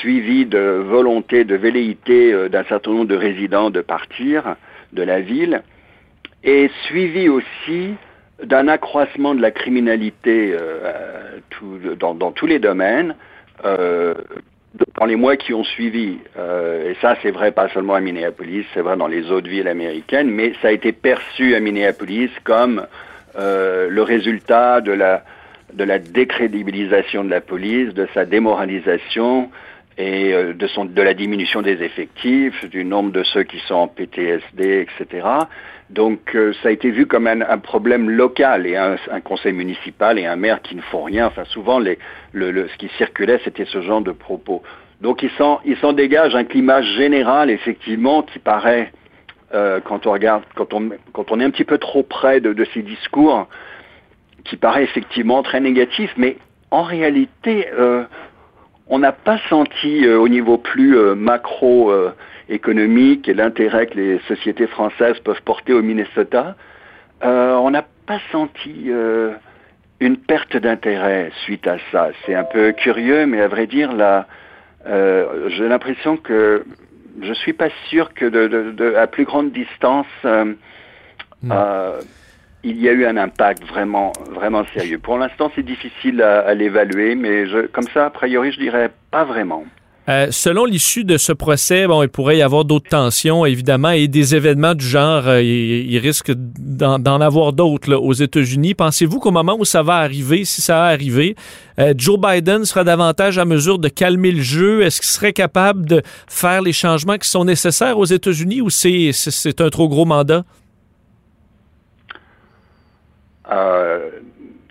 suivi 0.00 0.46
de 0.46 0.82
volonté, 0.88 1.44
de 1.44 1.54
velléité 1.54 2.48
d'un 2.48 2.64
certain 2.64 2.92
nombre 2.92 3.08
de 3.08 3.14
résidents 3.14 3.68
de 3.68 3.82
partir 3.82 4.56
de 4.94 5.02
la 5.02 5.20
ville, 5.20 5.62
et 6.42 6.70
suivi 6.86 7.28
aussi 7.28 7.94
d'un 8.42 8.68
accroissement 8.68 9.34
de 9.34 9.40
la 9.40 9.50
criminalité 9.50 10.52
euh, 10.52 11.38
tout, 11.50 11.78
dans, 11.98 12.14
dans, 12.14 12.32
tous 12.32 12.46
les 12.46 12.58
domaines 12.58 13.14
euh, 13.64 14.14
dans 14.98 15.06
les 15.06 15.16
mois 15.16 15.36
qui 15.36 15.54
ont 15.54 15.64
suivi. 15.64 16.18
Euh, 16.38 16.90
et 16.90 16.96
ça, 17.00 17.16
c'est 17.22 17.30
vrai 17.30 17.52
pas 17.52 17.68
seulement 17.68 17.94
à 17.94 18.00
Minneapolis, 18.00 18.66
c'est 18.74 18.80
vrai 18.80 18.96
dans 18.96 19.06
les 19.06 19.30
autres 19.30 19.48
villes 19.48 19.68
américaines, 19.68 20.30
mais 20.30 20.52
ça 20.60 20.68
a 20.68 20.72
été 20.72 20.92
perçu 20.92 21.54
à 21.54 21.60
Minneapolis 21.60 22.30
comme 22.44 22.86
euh, 23.38 23.88
le 23.88 24.02
résultat 24.02 24.80
de 24.80 24.92
la, 24.92 25.24
de 25.72 25.84
la 25.84 25.98
décrédibilisation 25.98 27.24
de 27.24 27.30
la 27.30 27.40
police, 27.40 27.94
de 27.94 28.06
sa 28.14 28.24
démoralisation 28.24 29.50
et 29.98 30.34
euh, 30.34 30.52
de, 30.52 30.66
son, 30.66 30.84
de 30.84 31.02
la 31.02 31.14
diminution 31.14 31.62
des 31.62 31.82
effectifs, 31.82 32.68
du 32.68 32.84
nombre 32.84 33.12
de 33.12 33.22
ceux 33.22 33.44
qui 33.44 33.58
sont 33.60 33.74
en 33.74 33.88
PTSD, 33.88 34.86
etc. 34.86 35.26
Donc 35.90 36.34
euh, 36.34 36.52
ça 36.62 36.68
a 36.68 36.72
été 36.72 36.90
vu 36.90 37.06
comme 37.06 37.26
un, 37.26 37.42
un 37.42 37.58
problème 37.58 38.10
local 38.10 38.66
et 38.66 38.76
un, 38.76 38.96
un, 39.10 39.20
conseil 39.20 39.52
municipal 39.52 40.18
et 40.18 40.26
un 40.26 40.36
maire 40.36 40.60
qui 40.62 40.74
ne 40.74 40.82
font 40.82 41.04
rien. 41.04 41.26
Enfin 41.26 41.44
souvent 41.44 41.78
les, 41.78 41.98
le, 42.32 42.50
le, 42.50 42.68
ce 42.68 42.76
qui 42.76 42.88
circulait 42.98 43.40
c'était 43.44 43.66
ce 43.66 43.80
genre 43.80 44.00
de 44.00 44.12
propos. 44.12 44.62
Donc 45.00 45.22
il 45.22 45.30
s'en, 45.38 45.60
s'en 45.80 45.92
dégage 45.92 46.34
un 46.34 46.44
climat 46.44 46.82
général 46.82 47.50
effectivement 47.50 48.22
qui 48.22 48.40
paraît 48.40 48.92
euh, 49.54 49.80
quand 49.84 50.06
on 50.06 50.12
regarde, 50.12 50.42
quand 50.56 50.74
on, 50.74 50.90
quand 51.12 51.30
on 51.30 51.38
est 51.38 51.44
un 51.44 51.50
petit 51.50 51.64
peu 51.64 51.78
trop 51.78 52.02
près 52.02 52.40
de, 52.40 52.52
de 52.52 52.66
ces 52.74 52.82
discours, 52.82 53.46
qui 54.44 54.56
paraît 54.56 54.82
effectivement 54.82 55.42
très 55.42 55.60
négatif, 55.60 56.12
mais 56.16 56.36
en 56.72 56.82
réalité 56.82 57.68
euh, 57.78 58.04
on 58.88 58.98
n'a 58.98 59.12
pas 59.12 59.38
senti 59.48 60.04
euh, 60.04 60.18
au 60.18 60.28
niveau 60.28 60.58
plus 60.58 60.96
euh, 60.96 61.14
macro 61.14 61.92
économique 62.48 63.28
et 63.28 63.34
l'intérêt 63.34 63.86
que 63.86 63.96
les 63.96 64.18
sociétés 64.28 64.66
françaises 64.66 65.18
peuvent 65.20 65.42
porter 65.42 65.72
au 65.72 65.82
Minnesota, 65.82 66.56
euh, 67.24 67.54
on 67.54 67.70
n'a 67.70 67.84
pas 68.06 68.20
senti 68.30 68.86
euh, 68.88 69.32
une 70.00 70.16
perte 70.16 70.56
d'intérêt 70.56 71.30
suite 71.44 71.66
à 71.66 71.76
ça. 71.90 72.10
C'est 72.24 72.34
un 72.34 72.44
peu 72.44 72.72
curieux, 72.72 73.26
mais 73.26 73.40
à 73.40 73.48
vrai 73.48 73.66
dire, 73.66 73.92
là, 73.92 74.26
euh, 74.86 75.48
j'ai 75.48 75.68
l'impression 75.68 76.16
que 76.16 76.64
je 77.20 77.32
suis 77.32 77.54
pas 77.54 77.70
sûr 77.88 78.12
que 78.14 78.26
de, 78.26 78.46
de, 78.46 78.70
de 78.72 78.94
à 78.94 79.06
plus 79.06 79.24
grande 79.24 79.50
distance, 79.50 80.06
il 82.62 82.80
y 82.80 82.88
a 82.88 82.92
eu 82.92 83.06
un 83.06 83.16
impact 83.16 83.64
vraiment, 83.64 84.12
vraiment 84.28 84.64
sérieux. 84.74 84.98
Pour 84.98 85.18
l'instant, 85.18 85.50
c'est 85.54 85.62
difficile 85.62 86.20
à, 86.20 86.40
à 86.40 86.52
l'évaluer, 86.54 87.14
mais 87.14 87.46
je, 87.46 87.66
comme 87.66 87.86
ça, 87.94 88.06
a 88.06 88.10
priori, 88.10 88.50
je 88.52 88.58
dirais 88.58 88.90
pas 89.10 89.24
vraiment. 89.24 89.64
Euh, 90.08 90.28
selon 90.30 90.64
l'issue 90.64 91.04
de 91.04 91.16
ce 91.16 91.32
procès, 91.32 91.86
bon, 91.86 92.02
il 92.02 92.08
pourrait 92.08 92.38
y 92.38 92.42
avoir 92.42 92.64
d'autres 92.64 92.88
tensions, 92.88 93.44
évidemment, 93.44 93.90
et 93.90 94.06
des 94.06 94.36
événements 94.36 94.74
du 94.74 94.86
genre, 94.86 95.26
euh, 95.26 95.42
il, 95.42 95.98
risque 95.98 96.30
d'en 96.32 97.20
avoir 97.20 97.52
d'autres 97.52 97.94
aux 97.94 98.12
États-Unis. 98.12 98.74
Pensez-vous 98.74 99.18
qu'au 99.18 99.32
moment 99.32 99.56
où 99.58 99.64
ça 99.64 99.82
va 99.82 99.96
arriver, 99.96 100.44
si 100.44 100.62
ça 100.62 100.74
va 100.74 100.84
arriver, 100.84 101.34
euh, 101.80 101.92
Joe 101.96 102.20
Biden 102.20 102.64
sera 102.64 102.84
davantage 102.84 103.38
à 103.38 103.44
mesure 103.44 103.80
de 103.80 103.88
calmer 103.88 104.30
le 104.30 104.42
jeu? 104.42 104.82
Est-ce 104.82 105.00
qu'il 105.00 105.10
serait 105.10 105.32
capable 105.32 105.86
de 105.86 106.02
faire 106.28 106.62
les 106.62 106.72
changements 106.72 107.18
qui 107.18 107.28
sont 107.28 107.44
nécessaires 107.44 107.98
aux 107.98 108.04
États-Unis 108.04 108.60
ou 108.60 108.70
c'est, 108.70 109.10
c'est 109.12 109.60
un 109.60 109.70
trop 109.70 109.88
gros 109.88 110.04
mandat? 110.04 110.44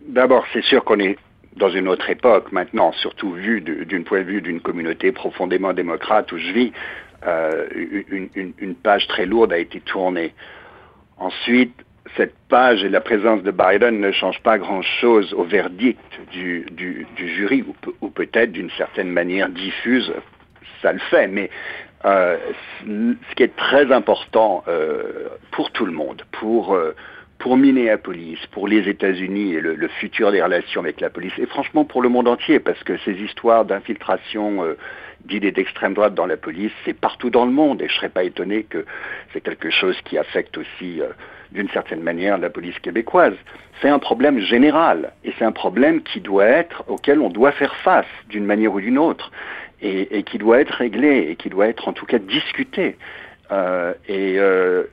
D'abord, 0.07 0.45
c'est 0.53 0.63
sûr 0.63 0.81
qu'on 0.85 0.99
est 0.99 1.17
dans 1.55 1.69
une 1.69 1.87
autre 1.87 2.09
époque 2.09 2.51
maintenant, 2.51 2.91
surtout 2.93 3.31
vu 3.31 3.61
d'une 3.61 4.03
point 4.03 4.19
de 4.19 4.25
vue 4.25 4.41
d'une 4.41 4.59
communauté 4.59 5.11
profondément 5.11 5.73
démocrate 5.73 6.31
où 6.31 6.37
je 6.37 6.51
vis, 6.51 6.71
euh, 7.25 7.65
une, 7.71 8.75
page 8.75 9.07
très 9.07 9.25
lourde 9.25 9.53
a 9.53 9.57
été 9.57 9.79
tournée. 9.79 10.33
Ensuite, 11.17 11.73
cette 12.17 12.35
page 12.49 12.83
et 12.83 12.89
la 12.89 13.01
présence 13.01 13.41
de 13.41 13.51
Biden 13.51 13.99
ne 13.99 14.11
changent 14.11 14.41
pas 14.41 14.57
grand-chose 14.57 15.33
au 15.33 15.43
verdict 15.43 15.99
du, 16.31 17.07
jury, 17.17 17.63
ou, 18.01 18.09
peut-être 18.09 18.51
d'une 18.51 18.69
certaine 18.71 19.09
manière 19.09 19.49
diffuse, 19.49 20.13
ça 20.81 20.93
le 20.93 20.99
fait, 20.99 21.27
mais 21.27 21.49
euh, 22.03 22.37
ce 22.85 23.35
qui 23.35 23.43
est 23.43 23.55
très 23.55 23.91
important 23.91 24.63
euh, 24.67 25.29
pour 25.51 25.71
tout 25.71 25.85
le 25.85 25.93
monde, 25.93 26.21
pour 26.31 26.77
pour 27.45 27.57
Minneapolis, 27.57 28.39
pour 28.49 28.67
les 28.67 28.89
États-Unis 28.89 29.53
et 29.53 29.61
le, 29.61 29.87
futur 29.99 30.31
des 30.31 30.41
relations 30.41 30.81
avec 30.81 30.99
la 30.99 31.11
police, 31.11 31.33
et 31.37 31.45
franchement 31.45 31.85
pour 31.85 32.01
le 32.01 32.09
monde 32.09 32.27
entier, 32.27 32.59
parce 32.59 32.83
que 32.83 32.97
ces 33.05 33.11
histoires 33.11 33.65
d'infiltration 33.65 34.63
euh, 34.63 34.75
d'idées 35.25 35.51
d'extrême 35.51 35.93
droite 35.93 36.15
dans 36.15 36.25
la 36.25 36.37
police, 36.37 36.71
c'est 36.85 36.99
partout 36.99 37.29
dans 37.29 37.45
le 37.45 37.51
monde, 37.51 37.83
et 37.83 37.87
je 37.87 37.93
ne 37.93 37.97
serais 37.97 38.09
pas 38.09 38.23
étonné 38.23 38.63
que 38.63 38.83
c'est 39.31 39.41
quelque 39.41 39.69
chose 39.69 39.95
qui 40.05 40.17
affecte 40.17 40.57
aussi, 40.57 41.01
euh, 41.01 41.09
d'une 41.51 41.69
certaine 41.69 42.01
manière, 42.01 42.39
la 42.39 42.49
police 42.49 42.79
québécoise. 42.79 43.35
C'est 43.79 43.89
un 43.89 43.99
problème 43.99 44.39
général, 44.39 45.11
et 45.23 45.31
c'est 45.37 45.45
un 45.45 45.51
problème 45.51 46.01
qui 46.01 46.21
doit 46.21 46.47
être, 46.47 46.83
auquel 46.87 47.19
on 47.19 47.29
doit 47.29 47.51
faire 47.51 47.75
face, 47.75 48.07
d'une 48.27 48.45
manière 48.45 48.73
ou 48.73 48.81
d'une 48.81 48.97
autre, 48.97 49.31
et 49.81 50.23
qui 50.23 50.39
doit 50.39 50.61
être 50.61 50.71
réglé, 50.71 51.27
et 51.29 51.35
qui 51.35 51.49
doit 51.49 51.67
être 51.67 51.87
en 51.87 51.93
tout 51.93 52.07
cas 52.07 52.17
discuté. 52.17 52.95
Euh, 53.51 53.93
et 54.07 54.39
euh, 54.39 54.83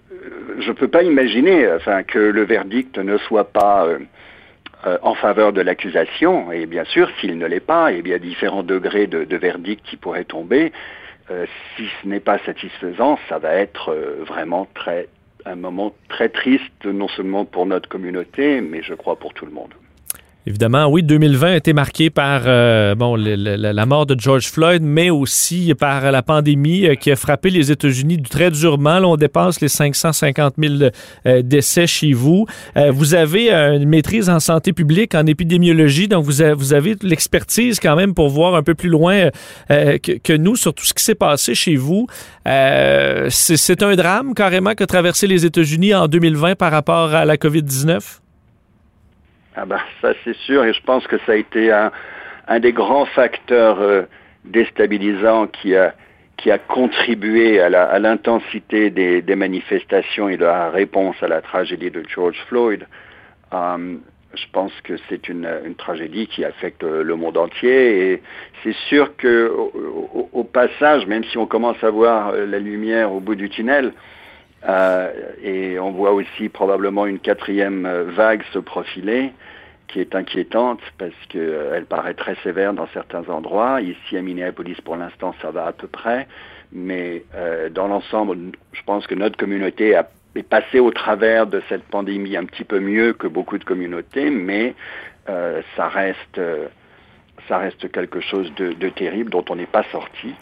je 0.59 0.69
ne 0.69 0.75
peux 0.75 0.89
pas 0.89 1.03
imaginer 1.03 1.71
enfin, 1.73 2.03
que 2.03 2.19
le 2.19 2.45
verdict 2.45 2.99
ne 2.99 3.17
soit 3.19 3.51
pas 3.51 3.87
euh, 3.87 3.99
euh, 4.87 4.99
en 5.03 5.15
faveur 5.15 5.53
de 5.53 5.61
l'accusation. 5.61 6.53
Et 6.53 6.67
bien 6.67 6.85
sûr, 6.85 7.11
s'il 7.21 7.39
ne 7.39 7.47
l'est 7.47 7.61
pas, 7.61 7.93
il 7.93 8.07
y 8.07 8.13
a 8.13 8.19
différents 8.19 8.63
degrés 8.63 9.07
de, 9.07 9.25
de 9.25 9.37
verdict 9.37 9.85
qui 9.85 9.97
pourraient 9.97 10.25
tomber. 10.25 10.73
Euh, 11.31 11.47
si 11.77 11.89
ce 12.03 12.09
n'est 12.09 12.21
pas 12.21 12.39
satisfaisant, 12.39 13.19
ça 13.29 13.39
va 13.39 13.55
être 13.55 13.95
vraiment 14.27 14.69
très 14.75 15.09
un 15.45 15.57
moment 15.57 15.93
très 16.09 16.29
triste, 16.29 16.85
non 16.85 17.09
seulement 17.09 17.45
pour 17.45 17.67
notre 17.67 17.89
communauté, 17.89 18.61
mais 18.61 18.81
je 18.83 18.95
crois 18.95 19.17
pour 19.17 19.35
tout 19.35 19.45
le 19.45 19.51
monde. 19.51 19.75
Évidemment, 20.45 20.89
oui, 20.89 21.05
2020 21.05 21.53
a 21.53 21.57
été 21.57 21.73
marqué 21.73 22.11
par 22.11 22.43
euh, 22.47 22.97
bon, 22.97 23.15
la 23.15 23.87
mort 23.87 24.07
de 24.07 24.19
George 24.19 24.49
Floyd, 24.49 24.83
mais 24.83 25.09
aussi 25.09 25.73
par 25.79 26.11
la 26.11 26.23
pandémie 26.23 26.85
euh, 26.85 26.95
qui 26.97 27.13
a 27.13 27.17
frappé 27.17 27.51
les 27.51 27.71
États-Unis 27.71 28.21
très 28.23 28.51
durement. 28.51 28.99
Là, 28.99 29.07
on 29.07 29.17
dépasse 29.17 29.61
les 29.61 29.69
550 29.69 30.55
000 30.59 30.75
euh, 31.27 31.43
décès 31.43 31.87
chez 31.87 32.13
vous. 32.13 32.47
Vous 32.91 33.15
avez 33.15 33.53
une 33.53 33.89
maîtrise 33.89 34.29
en 34.29 34.41
santé 34.41 34.73
publique, 34.73 35.15
en 35.15 35.27
épidémiologie, 35.27 36.09
donc 36.09 36.25
vous, 36.25 36.43
avez, 36.43 36.55
vous 36.55 36.73
avez 36.73 36.97
l'expertise 37.03 37.79
quand 37.79 37.95
même 37.95 38.15
pour 38.15 38.29
voir 38.29 38.55
un 38.55 38.63
peu 38.63 38.75
plus 38.75 38.89
loin 38.89 39.29
que, 39.69 40.19
que, 40.19 40.33
nous 40.33 40.57
sur 40.57 40.75
tout 40.75 40.85
ce 40.85 40.95
qui 40.95 41.05
s'est 41.05 41.15
passé 41.15 41.55
chez 41.55 41.77
vous. 41.77 42.07
C'est 42.45 43.83
un 43.83 43.95
drame 43.95 44.35
carrément 44.35 44.75
que 44.75 44.85
traversé 44.85 45.27
les 45.27 45.45
États-Unis 45.45 45.95
en 45.95 46.09
2020 46.09 46.57
par 46.57 46.73
rapport 46.73 47.15
à 47.15 47.25
la 47.25 47.37
COVID-19? 47.37 48.22
Ah 49.55 49.67
bah 49.67 49.81
ça 50.01 50.15
c'est 50.25 50.37
sûr 50.37 50.65
et 50.65 50.73
je 50.73 50.83
pense 50.83 51.07
que 51.07 51.19
ça 51.27 51.33
a 51.33 51.35
été 51.37 51.71
un, 51.71 51.93
un 52.49 52.61
des 52.61 52.73
grands 52.73 53.05
facteurs 53.07 53.81
euh, 53.81 54.03
déstabilisants 54.45 55.47
qui 55.47 55.77
a 55.77 55.95
qui 56.39 56.51
a 56.51 56.59
contribué 56.59 57.61
à 57.61 57.99
l'intensité 58.01 58.91
des, 58.91 59.23
des, 59.23 59.37
manifestations 59.37 60.29
et 60.29 60.37
de 60.37 60.45
la 60.45 60.71
réponse 60.71 61.15
à 61.23 61.29
la 61.29 61.41
tragédie 61.41 61.93
de 61.93 62.03
George 62.09 62.37
Floyd. 62.49 62.85
Um, 63.53 64.01
je 64.35 64.47
pense 64.51 64.73
que 64.83 64.95
c'est 65.09 65.29
une, 65.29 65.49
une, 65.65 65.77
tragédie 65.77 66.27
qui 66.27 66.45
affecte 66.45 66.83
le 66.83 67.15
monde 67.15 67.37
entier 67.37 68.13
et 68.13 68.23
c'est 68.65 68.75
sûr 68.89 69.17
que 69.19 69.53
au, 69.55 70.31
au, 70.33 70.43
passage, 70.43 71.07
même 71.07 71.23
si 71.25 71.39
on 71.39 71.47
commence 71.47 71.77
à 71.85 71.91
voir 71.91 72.33
la 72.33 72.59
lumière 72.59 73.13
au 73.13 73.21
bout 73.21 73.37
du 73.37 73.49
tunnel, 73.49 73.87
euh, 73.87 74.22
et 75.43 75.79
on 75.79 75.91
voit 75.91 76.13
aussi 76.13 76.49
probablement 76.49 77.07
une 77.07 77.19
quatrième 77.19 77.87
vague 78.15 78.43
se 78.53 78.59
profiler 78.59 79.33
qui 79.93 80.01
est 80.01 80.15
inquiétante 80.15 80.81
parce 80.99 81.13
qu'elle 81.29 81.43
euh, 81.43 81.85
paraît 81.89 82.15
très 82.15 82.35
sévère 82.37 82.73
dans 82.73 82.89
certains 82.95 83.29
endroits. 83.29 83.81
Ici 83.81 84.17
à 84.17 84.23
Minneapolis, 84.23 84.81
pour 84.81 84.97
l'instant, 84.97 85.35
ça 85.43 85.51
va 85.51 85.67
à 85.67 85.73
peu 85.73 85.87
près, 85.87 86.27
mais 86.73 87.25
euh, 87.35 87.69
dans 87.69 87.89
l'ensemble, 87.89 88.37
je 88.73 88.83
pense 88.85 89.07
que 89.07 89.15
notre 89.15 89.37
communauté 89.37 89.95
a 89.95 90.09
est 90.35 90.43
passé 90.43 90.81
au 90.81 90.91
travers 90.91 91.47
de 91.47 91.63
cette 91.69 91.83
pandémie 91.83 92.39
un 92.39 92.47
petit 92.47 92.65
peu 92.65 92.81
mieux 92.81 93.13
que 93.13 93.27
beaucoup 93.27 93.59
de 93.59 93.65
communautés, 93.65 94.31
mais 94.31 94.75
euh, 95.29 95.61
ça 95.77 95.89
reste 95.89 96.39
euh, 96.39 96.69
ça 97.49 97.59
reste 97.59 97.93
quelque 97.93 98.21
chose 98.21 98.51
de, 98.55 98.73
de 98.73 98.89
terrible 98.89 99.29
dont 99.29 99.45
on 99.51 99.57
n'est 99.57 99.67
pas 99.67 99.85
sorti 99.93 100.35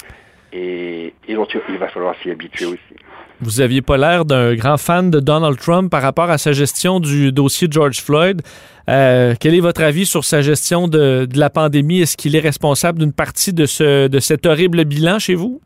et, 0.53 1.13
et 1.27 1.35
dont 1.35 1.49
il 1.69 1.79
va 1.79 1.89
falloir 1.89 2.15
s'y 2.23 2.31
habituer 2.31 2.67
aussi. 2.67 2.95
Vous 3.43 3.63
aviez 3.63 3.81
pas 3.81 3.97
l'air 3.97 4.27
d'un 4.27 4.55
grand 4.55 4.77
fan 4.77 5.11
de 5.11 5.19
Donald 5.19 5.59
Trump 5.59 5.91
par 5.91 6.03
rapport 6.03 6.29
à 6.29 6.37
sa 6.37 6.53
gestion 6.53 7.01
du 7.01 7.33
dossier 7.33 7.69
George 7.71 8.03
Floyd. 8.03 8.43
Euh, 8.91 9.35
quel 9.41 9.55
est 9.55 9.61
votre 9.61 9.83
avis 9.83 10.05
sur 10.05 10.25
sa 10.25 10.43
gestion 10.43 10.89
de, 10.89 11.27
la 11.35 11.49
pandémie? 11.49 12.03
Est-ce 12.03 12.19
qu'il 12.19 12.37
est 12.37 12.41
responsable 12.41 12.99
d'une 12.99 13.15
partie 13.15 13.55
de, 13.55 13.65
ce, 13.65 14.09
de 14.09 14.19
cet 14.19 14.45
horrible 14.45 14.85
bilan 14.85 15.19
chez 15.19 15.35
vous? 15.35 15.63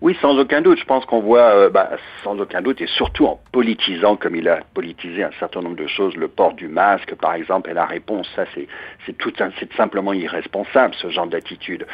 Oui, 0.00 0.16
sans 0.20 0.38
aucun 0.38 0.60
doute. 0.60 0.78
Je 0.78 0.84
pense 0.84 1.04
qu'on 1.06 1.20
voit, 1.20 1.54
euh, 1.54 1.70
bah, 1.70 1.90
sans 2.22 2.38
aucun 2.38 2.62
doute, 2.62 2.80
et 2.80 2.86
surtout 2.86 3.26
en 3.26 3.40
politisant 3.50 4.14
comme 4.14 4.36
il 4.36 4.48
a 4.48 4.60
politisé 4.74 5.24
un 5.24 5.30
certain 5.40 5.62
nombre 5.62 5.76
de 5.76 5.88
choses, 5.88 6.14
le 6.14 6.28
port 6.28 6.52
du 6.52 6.68
masque, 6.68 7.16
par 7.16 7.34
exemple, 7.34 7.70
et 7.70 7.74
la 7.74 7.86
réponse, 7.86 8.28
ça, 8.36 8.44
c'est, 8.54 8.68
tout, 9.18 9.32
simplement 9.76 10.12
irresponsable, 10.12 10.94
ce 11.00 11.08
genre 11.08 11.26
d'attitude. 11.26 11.86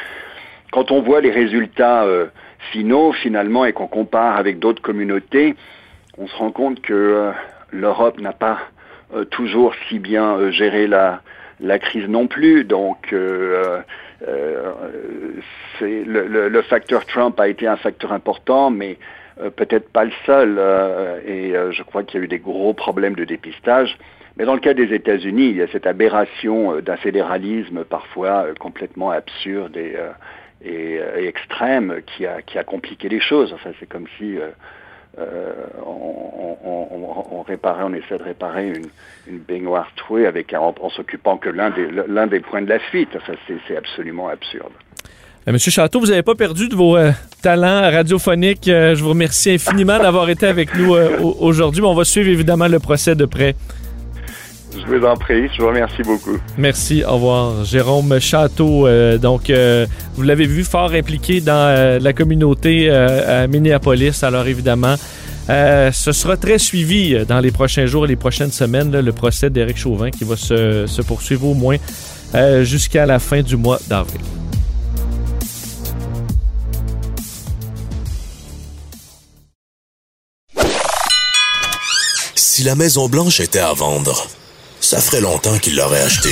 Quand 0.71 0.91
on 0.91 1.01
voit 1.01 1.21
les 1.21 1.31
résultats 1.31 2.03
euh, 2.03 2.27
finaux, 2.71 3.11
finalement, 3.13 3.65
et 3.65 3.73
qu'on 3.73 3.87
compare 3.87 4.37
avec 4.37 4.59
d'autres 4.59 4.81
communautés, 4.81 5.55
on 6.17 6.27
se 6.27 6.35
rend 6.35 6.51
compte 6.51 6.81
que 6.81 6.93
euh, 6.93 7.31
l'Europe 7.71 8.19
n'a 8.19 8.33
pas 8.33 8.59
euh, 9.15 9.25
toujours 9.25 9.73
si 9.87 9.99
bien 9.99 10.35
euh, 10.35 10.51
géré 10.51 10.87
la, 10.87 11.21
crise 11.79 12.07
non 12.07 12.27
plus. 12.27 12.63
Donc, 12.63 13.11
le, 13.11 13.83
le, 15.81 16.61
facteur 16.63 17.05
Trump 17.05 17.39
a 17.39 17.47
été 17.47 17.67
un 17.67 17.77
facteur 17.77 18.11
important, 18.13 18.69
mais 18.69 18.97
peut-être 19.55 19.89
pas 19.91 20.05
le 20.05 20.11
seul. 20.25 20.59
et 21.27 21.53
je 21.71 21.83
crois 21.83 22.03
qu'il 22.03 22.19
y 22.19 22.21
a 22.21 22.25
eu 22.25 22.27
des 22.27 22.39
gros 22.39 22.73
problèmes 22.73 23.15
de 23.15 23.25
dépistage. 23.25 23.95
Mais 24.37 24.45
dans 24.45 24.55
le 24.55 24.59
cas 24.59 24.73
des 24.73 24.91
États-Unis, 24.91 25.49
il 25.49 25.57
y 25.57 25.61
a 25.61 25.67
cette 25.67 25.85
aberration 25.85 26.81
d'un 26.81 26.97
fédéralisme 26.97 27.83
parfois 27.83 28.47
complètement 28.59 29.11
absurde 29.11 29.77
et, 29.77 29.95
et, 30.63 30.99
et, 31.17 31.27
extrême 31.27 32.01
qui 32.05 32.25
a, 32.25 32.41
qui 32.41 32.57
a 32.57 32.63
compliqué 32.63 33.09
les 33.09 33.19
choses. 33.19 33.53
Enfin, 33.53 33.71
c'est 33.79 33.87
comme 33.87 34.07
si 34.17 34.37
euh, 34.37 35.53
on, 35.85 36.57
on, 36.63 36.87
on, 36.91 37.45
on, 37.45 37.93
essaie 37.93 38.17
de 38.17 38.23
réparer 38.23 38.67
une, 38.67 38.87
une 39.27 39.39
baignoire 39.39 39.91
trouée 39.95 40.25
avec, 40.25 40.53
en, 40.53 40.73
en 40.79 40.89
s'occupant 40.89 41.37
que 41.37 41.49
l'un 41.49 41.69
des, 41.69 41.87
l'un 42.07 42.27
des 42.27 42.39
points 42.39 42.61
de 42.61 42.69
la 42.69 42.79
fuite. 42.79 43.09
Enfin, 43.15 43.33
c'est 43.67 43.77
absolument 43.77 44.29
absurde. 44.29 44.73
Euh, 45.47 45.51
Monsieur 45.51 45.71
Château, 45.71 45.99
vous 45.99 46.07
n'avez 46.07 46.21
pas 46.21 46.35
perdu 46.35 46.69
de 46.69 46.75
vos 46.75 46.95
euh, 46.95 47.11
talents 47.41 47.81
radiophoniques. 47.81 48.67
Euh, 48.67 48.95
je 48.95 49.03
vous 49.03 49.09
remercie 49.09 49.51
infiniment 49.51 49.97
d'avoir 49.97 50.29
été 50.29 50.45
avec 50.45 50.75
nous 50.75 50.93
euh, 50.93 51.17
aujourd'hui. 51.19 51.81
On 51.81 51.95
va 51.95 52.05
suivre 52.05 52.29
évidemment 52.29 52.67
le 52.67 52.79
procès 52.79 53.15
de 53.15 53.25
près. 53.25 53.55
Je 54.73 54.85
vous 54.85 55.05
en 55.05 55.15
prie, 55.15 55.49
je 55.53 55.61
vous 55.61 55.67
remercie 55.67 56.01
beaucoup. 56.03 56.37
Merci, 56.57 57.03
au 57.03 57.15
revoir. 57.15 57.65
Jérôme 57.65 58.19
Château, 58.19 58.87
euh, 58.87 59.17
donc 59.17 59.49
euh, 59.49 59.85
vous 60.15 60.23
l'avez 60.23 60.45
vu, 60.45 60.63
fort 60.63 60.93
impliqué 60.93 61.41
dans 61.41 61.53
euh, 61.53 61.99
la 61.99 62.13
communauté 62.13 62.89
à 62.89 63.47
Minneapolis. 63.47 64.23
Alors 64.23 64.47
évidemment, 64.47 64.95
ce 65.47 66.11
sera 66.11 66.37
très 66.37 66.57
suivi 66.57 67.25
dans 67.25 67.39
les 67.39 67.51
prochains 67.51 67.85
jours 67.85 68.05
et 68.05 68.07
les 68.07 68.15
prochaines 68.15 68.51
semaines, 68.51 68.91
là, 68.91 69.01
le 69.01 69.11
procès 69.11 69.49
d'Éric 69.49 69.77
Chauvin 69.77 70.09
qui 70.09 70.23
va 70.23 70.37
se, 70.37 70.85
se 70.87 71.01
poursuivre 71.01 71.47
au 71.47 71.53
moins 71.53 71.77
jusqu'à 72.61 73.05
la 73.05 73.19
fin 73.19 73.41
du 73.41 73.57
mois 73.57 73.79
d'avril. 73.89 74.21
Si 82.35 82.63
la 82.63 82.75
Maison 82.75 83.09
Blanche 83.09 83.39
était 83.39 83.59
à 83.59 83.73
vendre, 83.73 84.27
ça 84.81 84.99
ferait 84.99 85.21
longtemps 85.21 85.57
qu'il 85.59 85.75
l'aurait 85.75 86.01
acheté. 86.01 86.29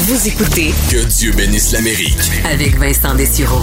Vous 0.00 0.28
écoutez 0.28 0.74
Que 0.90 1.04
Dieu 1.04 1.32
bénisse 1.32 1.72
l'Amérique 1.72 2.30
avec 2.44 2.76
Vincent 2.76 3.14
Dessureau. 3.14 3.62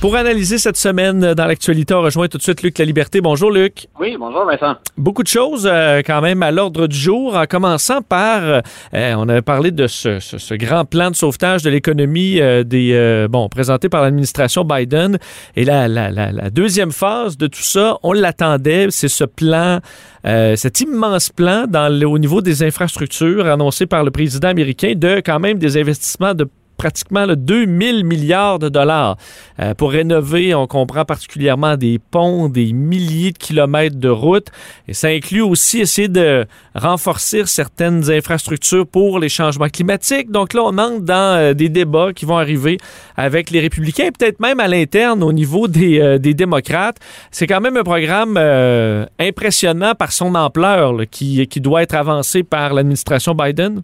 Pour 0.00 0.16
analyser 0.16 0.56
cette 0.56 0.78
semaine 0.78 1.34
dans 1.34 1.44
l'actualité, 1.44 1.92
on 1.92 2.00
rejoint 2.00 2.26
tout 2.26 2.38
de 2.38 2.42
suite 2.42 2.62
Luc 2.62 2.78
La 2.78 2.86
Liberté. 2.86 3.20
Bonjour 3.20 3.50
Luc. 3.50 3.86
Oui, 4.00 4.16
bonjour 4.18 4.46
Vincent. 4.46 4.76
Beaucoup 4.96 5.22
de 5.22 5.28
choses 5.28 5.68
euh, 5.70 6.00
quand 6.00 6.22
même 6.22 6.42
à 6.42 6.50
l'ordre 6.50 6.86
du 6.86 6.96
jour, 6.96 7.36
en 7.36 7.44
commençant 7.44 8.00
par, 8.00 8.40
euh, 8.42 8.62
on 8.94 9.28
avait 9.28 9.42
parlé 9.42 9.72
de 9.72 9.86
ce, 9.86 10.18
ce, 10.18 10.38
ce, 10.38 10.54
grand 10.54 10.86
plan 10.86 11.10
de 11.10 11.16
sauvetage 11.16 11.62
de 11.64 11.68
l'économie 11.68 12.40
euh, 12.40 12.64
des, 12.64 13.26
bon, 13.28 13.50
présenté 13.50 13.90
par 13.90 14.00
l'administration 14.00 14.64
Biden. 14.64 15.18
Et 15.54 15.66
la, 15.66 15.86
la, 15.86 16.10
la, 16.10 16.32
la, 16.32 16.48
deuxième 16.48 16.92
phase 16.92 17.36
de 17.36 17.46
tout 17.46 17.60
ça, 17.60 17.98
on 18.02 18.14
l'attendait, 18.14 18.86
c'est 18.88 19.08
ce 19.08 19.24
plan, 19.24 19.80
cet 20.24 20.80
immense 20.80 21.28
plan 21.28 21.66
dans 21.68 21.90
au 22.10 22.18
niveau 22.18 22.40
des 22.40 22.62
infrastructures 22.62 23.46
annoncé 23.46 23.84
par 23.84 24.02
le 24.02 24.10
président 24.10 24.48
américain 24.48 24.94
de 24.96 25.20
quand 25.22 25.40
même 25.40 25.58
des 25.58 25.76
investissements 25.76 26.32
de 26.32 26.48
pratiquement 26.80 27.26
là, 27.26 27.36
2000 27.36 28.04
milliards 28.04 28.58
de 28.58 28.70
dollars 28.70 29.18
euh, 29.60 29.74
pour 29.74 29.90
rénover, 29.90 30.54
on 30.54 30.66
comprend 30.66 31.04
particulièrement 31.04 31.76
des 31.76 31.98
ponts, 31.98 32.48
des 32.48 32.72
milliers 32.72 33.32
de 33.32 33.36
kilomètres 33.36 33.98
de 33.98 34.08
routes. 34.08 34.48
Et 34.88 34.94
ça 34.94 35.08
inclut 35.08 35.42
aussi 35.42 35.80
essayer 35.80 36.08
de 36.08 36.46
renforcer 36.74 37.44
certaines 37.44 38.10
infrastructures 38.10 38.86
pour 38.86 39.18
les 39.18 39.28
changements 39.28 39.68
climatiques. 39.68 40.30
Donc 40.30 40.54
là, 40.54 40.62
on 40.64 40.78
entre 40.78 41.00
dans 41.00 41.36
euh, 41.36 41.52
des 41.52 41.68
débats 41.68 42.14
qui 42.14 42.24
vont 42.24 42.38
arriver 42.38 42.78
avec 43.14 43.50
les 43.50 43.60
républicains 43.60 44.08
peut-être 44.18 44.40
même 44.40 44.58
à 44.58 44.66
l'interne 44.66 45.22
au 45.22 45.34
niveau 45.34 45.68
des, 45.68 46.00
euh, 46.00 46.16
des 46.16 46.32
démocrates. 46.32 46.96
C'est 47.30 47.46
quand 47.46 47.60
même 47.60 47.76
un 47.76 47.84
programme 47.84 48.38
impressionnant 49.18 49.94
par 49.94 50.12
son 50.12 50.34
ampleur 50.34 50.94
qui, 51.10 51.46
qui 51.46 51.60
doit 51.60 51.82
être 51.82 51.94
avancé 51.94 52.42
par 52.42 52.72
l'administration 52.72 53.34
Biden. 53.34 53.82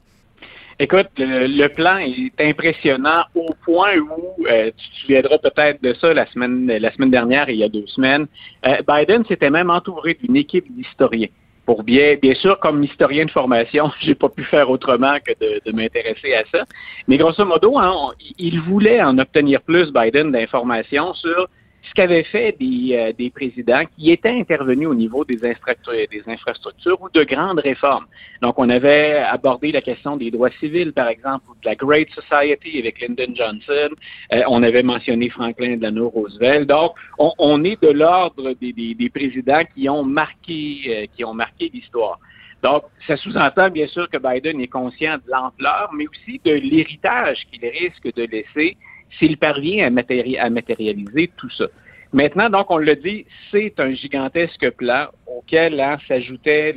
Écoute, 0.79 1.09
le, 1.17 1.69
plan 1.69 1.97
est 1.97 2.39
impressionnant 2.39 3.23
au 3.35 3.47
point 3.65 3.97
où 3.97 4.47
euh, 4.47 4.71
tu 4.77 4.91
te 4.91 4.97
souviendras 4.97 5.39
peut-être 5.39 5.83
de 5.83 5.95
ça 5.95 6.13
la 6.13 6.27
semaine 6.27 6.67
la 6.67 6.93
semaine 6.93 7.11
dernière, 7.11 7.49
il 7.49 7.57
y 7.57 7.65
a 7.65 7.69
deux 7.71 7.87
semaines. 7.87 8.27
Euh, 8.67 8.77
Biden 8.87 9.25
s'était 9.25 9.49
même 9.49 9.71
entouré 9.71 10.19
d'une 10.21 10.37
équipe 10.37 10.67
d'historiens. 10.71 11.29
Pour 11.65 11.83
bien, 11.83 12.17
bien 12.21 12.35
sûr, 12.35 12.61
comme 12.61 12.85
historien 12.85 13.25
de 13.25 13.31
formation, 13.31 13.91
j'ai 14.01 14.15
pas 14.15 14.29
pu 14.29 14.45
faire 14.45 14.69
autrement 14.69 15.17
que 15.25 15.33
de, 15.41 15.63
de 15.65 15.75
m'intéresser 15.75 16.35
à 16.35 16.45
ça. 16.53 16.65
Mais 17.09 17.17
grosso 17.17 17.43
modo, 17.47 17.79
hein, 17.79 18.13
il 18.39 18.61
voulait 18.61 19.03
en 19.03 19.19
obtenir 19.19 19.63
plus 19.63 19.91
Biden 19.91 20.31
d'informations 20.31 21.15
sur 21.15 21.49
ce 21.89 21.95
qu'avaient 21.95 22.25
fait 22.25 22.57
des, 22.59 22.97
euh, 22.97 23.13
des 23.13 23.31
présidents 23.31 23.83
qui 23.97 24.11
étaient 24.11 24.31
intervenus 24.31 24.89
au 24.89 24.95
niveau 24.95 25.25
des, 25.25 25.39
infrastructures 25.45 27.01
ou 27.01 27.09
de 27.11 27.25
grandes 27.25 27.61
réformes. 27.61 28.07
Donc, 28.43 28.59
on 28.59 28.69
avait 28.69 29.19
abordé 29.19 29.73
la 29.73 29.81
question 29.81 30.17
des 30.17 30.31
droits 30.31 30.51
civils, 30.61 30.93
par 30.93 31.09
exemple, 31.09 31.45
ou 31.49 31.55
de 31.55 31.67
la 31.67 31.75
Great 31.75 32.09
Society 32.11 32.79
avec 32.79 33.01
Lyndon 33.01 33.35
Johnson. 33.35 33.95
Euh, 34.33 34.43
on 34.49 34.63
avait 34.63 34.83
mentionné 34.83 35.29
Franklin 35.31 35.77
Delano 35.77 36.09
Roosevelt. 36.09 36.69
Donc, 36.69 36.93
on, 37.19 37.33
on 37.39 37.63
est 37.65 37.81
de 37.83 37.91
l'ordre 37.91 38.55
des, 38.61 38.73
des, 38.73 38.95
des, 38.95 39.11
présidents 39.11 39.63
qui 39.75 39.89
ont 39.89 40.05
marqué, 40.05 40.81
euh, 40.87 41.07
qui 41.15 41.25
ont 41.25 41.35
marqué 41.35 41.71
l'histoire. 41.73 42.19
Donc, 42.63 42.85
ça 43.07 43.17
sous-entend 43.17 43.71
bien 43.71 43.87
sûr 43.87 44.09
que 44.09 44.19
Biden 44.19 44.61
est 44.61 44.69
conscient 44.69 45.17
de 45.17 45.31
l'ampleur, 45.31 45.91
mais 45.95 46.07
aussi 46.09 46.41
de 46.45 46.53
l'héritage 46.53 47.47
qu'il 47.53 47.65
risque 47.65 48.13
de 48.15 48.25
laisser 48.25 48.77
s'il 49.19 49.37
parvient 49.37 49.87
à, 49.87 49.91
matéri 49.91 50.39
à, 50.39 50.51
matérialiser 50.51 51.31
tout 51.37 51.51
ça. 51.51 51.67
Maintenant, 52.13 52.49
donc, 52.49 52.71
on 52.71 52.79
le 52.79 52.95
dit, 52.97 53.27
c'est 53.51 53.75
un 53.79 53.93
gigantesque 53.93 54.71
plan 54.71 55.07
auquel 55.27 55.81
hein, 55.81 55.99
s'ajoutait 56.07 56.73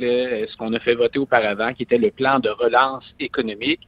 ce 0.48 0.56
qu'on 0.56 0.72
a 0.74 0.80
fait 0.80 0.94
voter 0.94 1.18
auparavant, 1.18 1.72
qui 1.72 1.84
était 1.84 1.98
le 1.98 2.10
plan 2.10 2.40
de 2.40 2.50
relance 2.50 3.04
économique. 3.20 3.80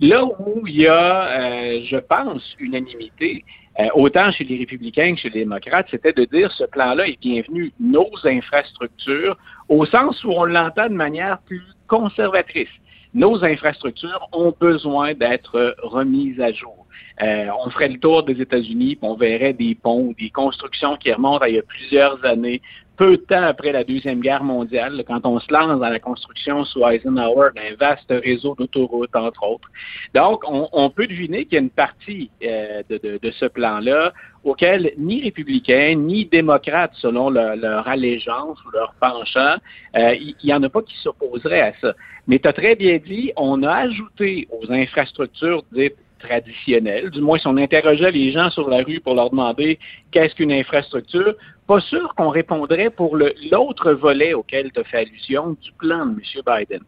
Là 0.00 0.24
où 0.24 0.66
il 0.66 0.82
y 0.82 0.86
a, 0.86 1.40
euh, 1.40 1.80
je 1.84 1.96
pense, 1.96 2.56
unanimité, 2.58 3.44
euh, 3.80 3.88
autant 3.94 4.30
chez 4.30 4.44
les 4.44 4.58
républicains 4.58 5.14
que 5.14 5.20
chez 5.20 5.30
les 5.30 5.40
démocrates, 5.40 5.86
c'était 5.90 6.12
de 6.12 6.24
dire 6.24 6.50
ce 6.52 6.64
plan-là 6.64 7.08
est 7.08 7.20
bienvenu 7.20 7.72
nos 7.80 8.10
infrastructures, 8.24 9.36
au 9.68 9.84
sens 9.86 10.22
où 10.24 10.30
on 10.30 10.44
l'entend 10.44 10.88
de 10.88 10.94
manière 10.94 11.38
plus 11.42 11.62
conservatrice. 11.88 12.68
Nos 13.14 13.44
infrastructures 13.44 14.28
ont 14.32 14.52
besoin 14.58 15.14
d'être 15.14 15.76
remises 15.82 16.40
à 16.40 16.52
jour. 16.52 16.84
Euh, 17.22 17.46
on 17.64 17.70
ferait 17.70 17.88
le 17.88 18.00
tour 18.00 18.24
des 18.24 18.40
États-Unis, 18.40 18.98
on 19.02 19.14
verrait 19.14 19.52
des 19.52 19.76
ponts, 19.76 20.12
des 20.18 20.30
constructions 20.30 20.96
qui 20.96 21.12
remontent 21.12 21.44
à 21.44 21.48
il 21.48 21.54
y 21.54 21.58
a 21.58 21.62
plusieurs 21.62 22.24
années, 22.24 22.60
peu 22.96 23.16
de 23.16 23.22
temps 23.22 23.42
après 23.42 23.72
la 23.72 23.84
Deuxième 23.84 24.20
Guerre 24.20 24.44
mondiale, 24.44 25.02
quand 25.06 25.24
on 25.26 25.40
se 25.40 25.52
lance 25.52 25.80
dans 25.80 25.88
la 25.88 25.98
construction 25.98 26.64
sous 26.64 26.86
Eisenhower 26.86 27.50
d'un 27.54 27.74
vaste 27.78 28.10
réseau 28.10 28.54
d'autoroutes, 28.54 29.14
entre 29.14 29.42
autres. 29.42 29.68
Donc, 30.14 30.42
on, 30.46 30.90
peut 30.90 31.06
deviner 31.06 31.44
qu'il 31.44 31.54
y 31.54 31.56
a 31.56 31.60
une 31.60 31.70
partie 31.70 32.30
euh, 32.44 32.82
de, 32.88 33.30
ce 33.30 33.46
plan-là 33.46 34.12
auquel 34.44 34.92
ni 34.98 35.22
républicains, 35.22 35.94
ni 35.96 36.26
démocrates, 36.26 36.92
selon 36.94 37.30
leur 37.30 37.88
allégeance 37.88 38.58
ou 38.64 38.70
leur 38.70 38.94
penchant, 39.00 39.56
euh, 39.96 40.14
il 40.14 40.36
n'y 40.44 40.52
en 40.52 40.62
a 40.62 40.68
pas 40.68 40.82
qui 40.82 40.96
s'opposeraient 40.98 41.62
à 41.62 41.72
ça. 41.80 41.94
Mais 42.26 42.38
tu 42.38 42.48
as 42.48 42.52
très 42.52 42.76
bien 42.76 42.98
dit, 42.98 43.32
on 43.36 43.62
a 43.62 43.72
ajouté 43.72 44.46
aux 44.50 44.70
infrastructures 44.70 45.62
dites 45.72 45.96
traditionnelles, 46.24 47.10
du 47.10 47.20
moins 47.20 47.38
si 47.38 47.46
on 47.46 47.56
interrogeait 47.56 48.10
les 48.10 48.32
gens 48.32 48.50
sur 48.50 48.68
la 48.68 48.82
rue 48.82 49.00
pour 49.00 49.14
leur 49.14 49.30
demander 49.30 49.78
qu'est-ce 50.10 50.34
qu'une 50.34 50.52
infrastructure, 50.52 51.34
pas 51.66 51.80
sûr 51.80 52.14
qu'on 52.14 52.28
répondrait 52.28 52.90
pour 52.90 53.16
l'autre 53.16 53.92
volet 53.92 54.34
auquel 54.34 54.70
tu 54.72 54.80
as 54.80 54.84
fait 54.84 54.98
allusion 54.98 55.56
du 55.62 55.72
plan 55.72 56.06
de 56.06 56.12
M. 56.12 56.42
Biden. 56.46 56.80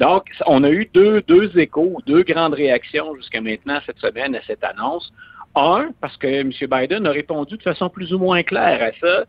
Donc, 0.00 0.24
on 0.46 0.64
a 0.64 0.70
eu 0.70 0.88
deux, 0.92 1.22
deux 1.22 1.56
échos, 1.58 1.98
deux 2.06 2.22
grandes 2.22 2.54
réactions 2.54 3.14
jusqu'à 3.16 3.40
maintenant 3.40 3.78
cette 3.86 3.98
semaine 3.98 4.34
à 4.34 4.42
cette 4.46 4.64
annonce. 4.64 5.12
Un, 5.54 5.90
parce 6.00 6.16
que 6.16 6.26
M. 6.26 6.50
Biden 6.50 7.06
a 7.06 7.12
répondu 7.12 7.56
de 7.56 7.62
façon 7.62 7.88
plus 7.88 8.12
ou 8.12 8.18
moins 8.18 8.42
claire 8.42 8.82
à 8.82 8.92
ça, 9.00 9.24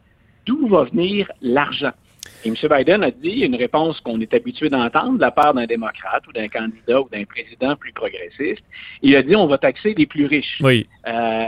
d'où 0.46 0.68
va 0.68 0.86
venir 0.86 1.32
l'argent? 1.42 1.94
Et 2.44 2.50
M. 2.50 2.56
Biden 2.70 3.04
a 3.04 3.12
dit 3.12 3.42
une 3.42 3.56
réponse 3.56 4.00
qu'on 4.02 4.20
est 4.22 4.34
habitué 4.34 4.70
d'entendre 4.70 5.16
de 5.16 5.22
la 5.22 5.32
part 5.32 5.54
d'un 5.54 5.66
démocrate 5.66 6.28
ou 6.28 6.32
d'un 6.32 6.48
candidat 6.48 7.02
ou 7.02 7.10
d'un 7.10 7.24
président 7.26 7.76
plus 7.76 7.92
progressiste. 7.92 8.64
Il 9.02 9.16
a 9.16 9.24
dit 9.24 9.36
on 9.36 9.48
va 9.48 9.58
taxer 9.58 9.94
les 9.98 10.06
plus 10.06 10.26
riches. 10.26 10.60
Oui. 10.62 10.88
Euh, 11.08 11.48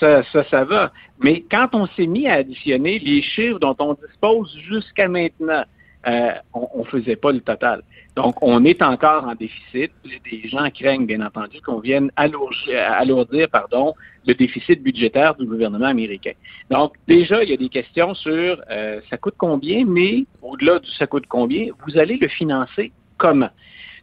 ça, 0.00 0.22
ça, 0.32 0.44
ça 0.50 0.64
va. 0.64 0.92
Mais 1.20 1.44
quand 1.50 1.68
on 1.72 1.86
s'est 1.88 2.06
mis 2.06 2.26
à 2.26 2.34
additionner 2.34 2.98
les 2.98 3.22
chiffres 3.22 3.58
dont 3.58 3.76
on 3.78 3.94
dispose 3.94 4.54
jusqu'à 4.68 5.08
maintenant, 5.08 5.64
euh, 6.06 6.32
on 6.52 6.80
ne 6.80 6.84
faisait 6.84 7.16
pas 7.16 7.32
le 7.32 7.40
total. 7.40 7.82
Donc, 8.16 8.36
on 8.42 8.64
est 8.64 8.82
encore 8.82 9.24
en 9.24 9.34
déficit. 9.34 9.90
Des 10.04 10.48
gens 10.48 10.68
craignent, 10.70 11.06
bien 11.06 11.24
entendu, 11.24 11.60
qu'on 11.60 11.80
vienne 11.80 12.10
alourdir, 12.16 13.48
pardon, 13.50 13.94
le 14.26 14.34
déficit 14.34 14.82
budgétaire 14.82 15.34
du 15.34 15.46
gouvernement 15.46 15.86
américain. 15.86 16.32
Donc, 16.70 16.94
déjà, 17.08 17.42
il 17.42 17.50
y 17.50 17.52
a 17.52 17.56
des 17.56 17.68
questions 17.68 18.14
sur 18.14 18.62
euh, 18.70 19.00
ça 19.10 19.16
coûte 19.16 19.34
combien, 19.36 19.84
mais 19.84 20.24
au-delà 20.42 20.78
du 20.78 20.90
ça 20.92 21.06
coûte 21.06 21.24
combien, 21.28 21.68
vous 21.86 21.98
allez 21.98 22.16
le 22.16 22.28
financer 22.28 22.92
comment? 23.18 23.50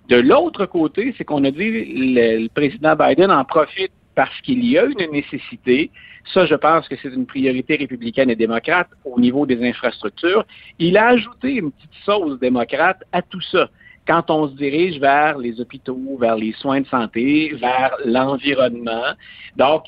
De 0.09 0.17
l'autre 0.17 0.65
côté, 0.65 1.13
c'est 1.17 1.23
qu'on 1.23 1.43
a 1.45 1.51
dit 1.51 1.69
le 1.69 2.47
président 2.49 2.95
Biden 2.95 3.31
en 3.31 3.45
profite 3.45 3.91
parce 4.15 4.39
qu'il 4.41 4.63
y 4.65 4.77
a 4.77 4.85
une 4.85 5.11
nécessité. 5.11 5.91
Ça, 6.33 6.45
je 6.45 6.55
pense 6.55 6.87
que 6.87 6.95
c'est 7.01 7.09
une 7.09 7.25
priorité 7.25 7.75
républicaine 7.75 8.29
et 8.29 8.35
démocrate 8.35 8.89
au 9.05 9.19
niveau 9.19 9.45
des 9.45 9.63
infrastructures. 9.67 10.45
Il 10.79 10.97
a 10.97 11.07
ajouté 11.07 11.53
une 11.55 11.71
petite 11.71 11.93
sauce 12.05 12.39
démocrate 12.39 13.03
à 13.11 13.21
tout 13.21 13.41
ça 13.41 13.69
quand 14.07 14.29
on 14.29 14.47
se 14.47 14.55
dirige 14.55 14.99
vers 14.99 15.37
les 15.37 15.61
hôpitaux, 15.61 16.17
vers 16.19 16.35
les 16.35 16.53
soins 16.53 16.81
de 16.81 16.87
santé, 16.87 17.53
vers 17.59 17.95
l'environnement. 18.05 19.13
Donc, 19.57 19.83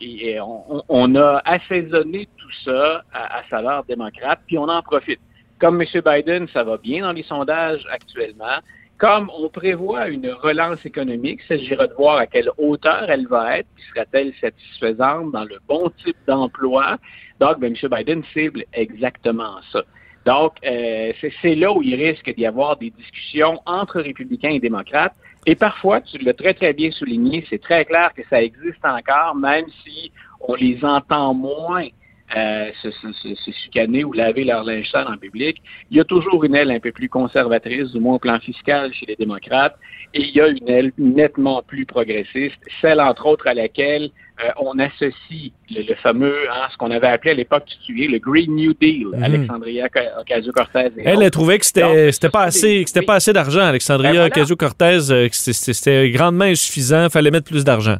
on, 0.88 1.16
a 1.16 1.42
assaisonné 1.46 2.28
tout 2.38 2.52
ça 2.64 3.04
à, 3.12 3.40
à 3.40 3.44
saveur 3.50 3.84
démocrate, 3.86 4.40
puis 4.48 4.58
on 4.58 4.70
en 4.70 4.82
profite. 4.82 5.20
Comme 5.60 5.82
M. 5.82 5.88
Biden, 6.06 6.48
ça 6.54 6.64
va 6.64 6.78
bien 6.78 7.04
dans 7.04 7.14
les 7.14 7.24
sondages 7.24 7.86
actuellement. 7.92 8.60
Comme 8.98 9.30
on 9.36 9.50
prévoit 9.50 10.08
une 10.08 10.30
relance 10.30 10.86
économique, 10.86 11.42
il 11.44 11.48
s'agira 11.48 11.88
de 11.88 11.94
voir 11.94 12.18
à 12.18 12.28
quelle 12.28 12.50
hauteur 12.58 13.10
elle 13.10 13.28
va 13.28 13.60
être, 13.60 13.68
puis 13.76 13.84
sera-t-elle 13.94 14.34
satisfaisante 14.40 15.32
dans 15.32 15.44
le 15.44 15.58
bon 15.68 15.92
type 16.04 16.16
d'emploi. 16.28 16.98
Donc, 17.40 17.60
ben, 17.60 17.76
M. 17.76 17.90
Biden 17.90 18.24
cible 18.34 18.64
exactement 18.74 19.58
ça. 19.72 19.84
Donc, 20.26 20.54
euh, 20.66 21.12
c'est 21.42 21.56
là 21.56 21.74
où 21.74 21.82
il 21.82 21.96
risque 21.96 22.34
d'y 22.34 22.46
avoir 22.46 22.78
des 22.78 22.92
discussions 22.92 23.60
entre 23.66 24.00
républicains 24.00 24.52
et 24.52 24.60
démocrates. 24.60 25.14
Et 25.46 25.56
parfois, 25.56 26.00
tu 26.00 26.20
l'as 26.20 26.34
très, 26.34 26.54
très 26.54 26.72
bien 26.72 26.92
souligné, 26.92 27.46
c'est 27.50 27.62
très 27.62 27.84
clair 27.84 28.14
que 28.16 28.22
ça 28.30 28.42
existe 28.42 28.86
encore, 28.86 29.36
même 29.36 29.66
si 29.84 30.12
on 30.40 30.56
les 30.56 30.84
entend 30.86 31.34
moins 31.34 31.88
euh, 32.36 32.72
se, 32.82 32.90
se, 32.90 33.36
se, 33.36 33.52
chicaner 33.52 34.04
ou 34.04 34.12
laver 34.12 34.44
leur 34.44 34.64
linge 34.64 34.90
sale 34.90 35.08
en 35.08 35.18
public. 35.18 35.62
Il 35.92 35.98
y 35.98 36.00
a 36.00 36.04
toujours 36.04 36.44
une 36.44 36.56
aile 36.56 36.72
un 36.72 36.80
peu 36.80 36.92
plus 36.92 37.08
conservatrice, 37.08 37.92
du 37.92 38.00
moins 38.00 38.16
au 38.16 38.20
plan 38.20 38.40
fiscal 38.40 38.92
chez 38.94 39.06
les 39.06 39.16
démocrates, 39.16 39.76
et 40.16 40.22
il 40.22 40.36
y 40.36 40.42
a 40.42 40.48
une 40.48 40.68
aile 40.68 40.92
nettement 40.98 41.62
plus 41.62 41.86
progressiste, 41.86 42.58
celle 42.82 43.02
entre 43.02 43.28
autres 43.28 43.46
à 43.48 43.54
laquelle 43.54 44.10
euh, 44.44 44.50
on 44.60 44.80
associe 44.80 45.52
le, 45.70 45.94
fameux, 46.02 46.50
hein, 46.50 46.68
ce 46.72 46.78
qu'on 46.78 46.90
avait 46.90 47.08
appelé 47.08 47.32
à 47.32 47.36
l'époque 47.36 47.66
tué, 47.86 48.08
le 48.08 48.18
Green 48.18 48.56
New 48.56 48.74
Deal, 48.74 49.10
mhm. 49.10 49.24
Alexandria 49.24 49.88
Ocasio-Cortez. 50.22 50.90
Elle, 51.06 51.22
a 51.22 51.30
trouvé 51.30 51.60
que 51.60 51.66
c'était 51.66 52.30
pas 52.30 52.44
assez, 52.44 52.84
c'était 52.88 53.06
pas 53.06 53.16
assez 53.16 53.32
d'argent, 53.32 53.62
Alexandria 53.62 54.12
ben 54.14 54.32
Ocasio-Cortez, 54.32 55.12
euh, 55.12 55.28
c'était 55.32 56.10
grandement 56.10 56.46
insuffisant, 56.46 57.10
fallait 57.12 57.30
mettre 57.30 57.48
plus 57.48 57.64
d'argent. 57.64 57.98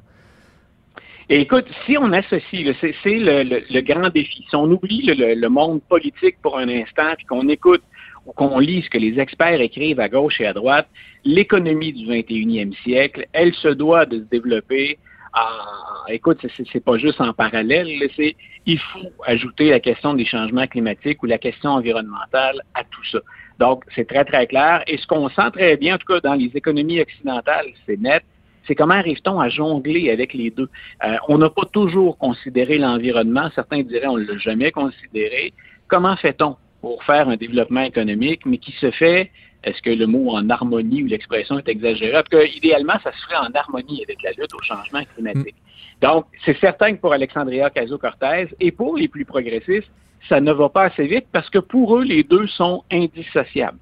Écoute, 1.36 1.66
si 1.88 1.98
on 1.98 2.14
associe, 2.14 2.76
c'est 2.80 2.94
le, 3.06 3.82
grand 3.82 4.10
défi. 4.10 4.46
Si 4.48 4.56
on 4.56 4.66
oublie 4.66 5.02
le, 5.02 5.48
monde 5.48 5.82
politique 5.90 6.36
pour 6.44 6.60
un 6.60 6.70
instant, 6.70 7.16
puis 7.18 7.26
qu'on 7.26 7.50
écoute 7.50 7.82
ou 8.28 8.34
qu'on 8.34 8.60
lit 8.60 8.84
ce 8.84 8.90
que 8.92 9.00
les 9.00 9.20
experts 9.20 9.60
écrivent 9.60 10.00
à 10.00 10.10
gauche 10.10 10.40
et 10.42 10.46
à 10.46 10.54
droite, 10.54 10.88
l'économie 11.26 11.92
du 11.92 12.06
21e 12.06 12.76
siècle, 12.84 13.26
elle 13.34 13.52
se 13.56 13.70
doit 13.70 14.06
de 14.06 14.20
se 14.20 14.26
développer. 14.26 15.00
En, 15.34 16.06
écoute, 16.08 16.46
c'est 16.72 16.86
pas 16.86 17.00
juste 17.00 17.20
en 17.20 17.34
parallèle, 17.34 17.90
c'est 18.16 18.36
il 18.68 18.78
faut 18.78 19.12
ajouter 19.26 19.72
la 19.72 19.80
question 19.80 20.14
des 20.14 20.26
changements 20.26 20.68
climatiques 20.68 21.24
ou 21.24 21.26
la 21.26 21.40
question 21.40 21.72
environnementale 21.72 22.62
à 22.76 22.84
tout 22.84 23.04
ça. 23.12 23.18
Donc, 23.58 23.86
c'est 23.96 24.08
très, 24.08 24.24
très 24.24 24.46
clair. 24.46 24.84
Et 24.86 25.00
ce 25.00 25.08
qu'on 25.08 25.30
sent 25.30 25.50
très 25.52 25.78
bien, 25.78 25.96
en 25.96 25.98
tout 25.98 26.14
cas 26.14 26.20
dans 26.20 26.36
les 26.36 26.52
économies 26.54 27.02
occidentales, 27.02 27.74
c'est 27.88 28.00
net, 28.00 28.24
c'est 28.68 28.76
comment 28.76 28.94
arrive-t-on 28.94 29.40
à 29.40 29.50
jongler 29.50 30.10
avec 30.10 30.34
les 30.34 30.50
deux? 30.50 30.70
Euh, 31.04 31.16
on 31.28 31.38
n'a 31.38 31.50
pas 31.50 31.66
toujours 31.72 32.18
considéré 32.18 32.78
l'environnement, 32.78 33.50
certains 33.56 33.82
diraient 33.84 34.08
on 34.08 34.18
ne 34.18 34.26
l'a 34.26 34.38
jamais 34.38 34.72
considéré. 34.72 35.54
Comment 35.88 36.16
fait-on 36.16 36.56
pour 36.82 37.04
faire 37.04 37.30
un 37.30 37.38
développement 37.38 37.82
économique, 37.82 38.46
mais 38.46 38.58
qui 38.58 38.72
se 38.74 38.92
fait, 38.92 39.32
est-ce 39.64 39.82
que 39.82 39.90
le 39.90 40.06
mot 40.06 40.32
en 40.32 40.50
harmonie 40.50 41.04
ou 41.04 41.08
l'expression 41.08 41.58
est 41.58 41.70
exagérée? 41.70 42.12
Parce 42.12 42.30
que 42.30 42.56
idéalement, 42.58 43.00
ça 43.04 43.12
se 43.14 43.22
ferait 43.24 43.38
en 43.38 43.54
harmonie 43.54 44.04
avec 44.04 44.22
la 44.22 44.32
lutte 44.32 44.54
au 44.54 44.62
changement 44.62 45.04
climatique. 45.14 45.56
Mm. 45.56 46.06
Donc, 46.06 46.26
c'est 46.44 46.58
certain 46.60 46.94
que 46.94 47.00
pour 47.00 47.14
Alexandria 47.14 47.68
Ocasio-Cortez 47.68 48.50
et 48.60 48.72
pour 48.72 48.98
les 48.98 49.08
plus 49.08 49.24
progressistes, 49.24 49.90
ça 50.28 50.42
ne 50.42 50.52
va 50.52 50.70
pas 50.70 50.84
assez 50.84 51.08
vite 51.08 51.26
parce 51.32 51.50
que 51.50 51.60
pour 51.60 51.98
eux, 51.98 52.04
les 52.04 52.24
deux 52.24 52.48
sont 52.48 52.84
indissociables. 52.92 53.78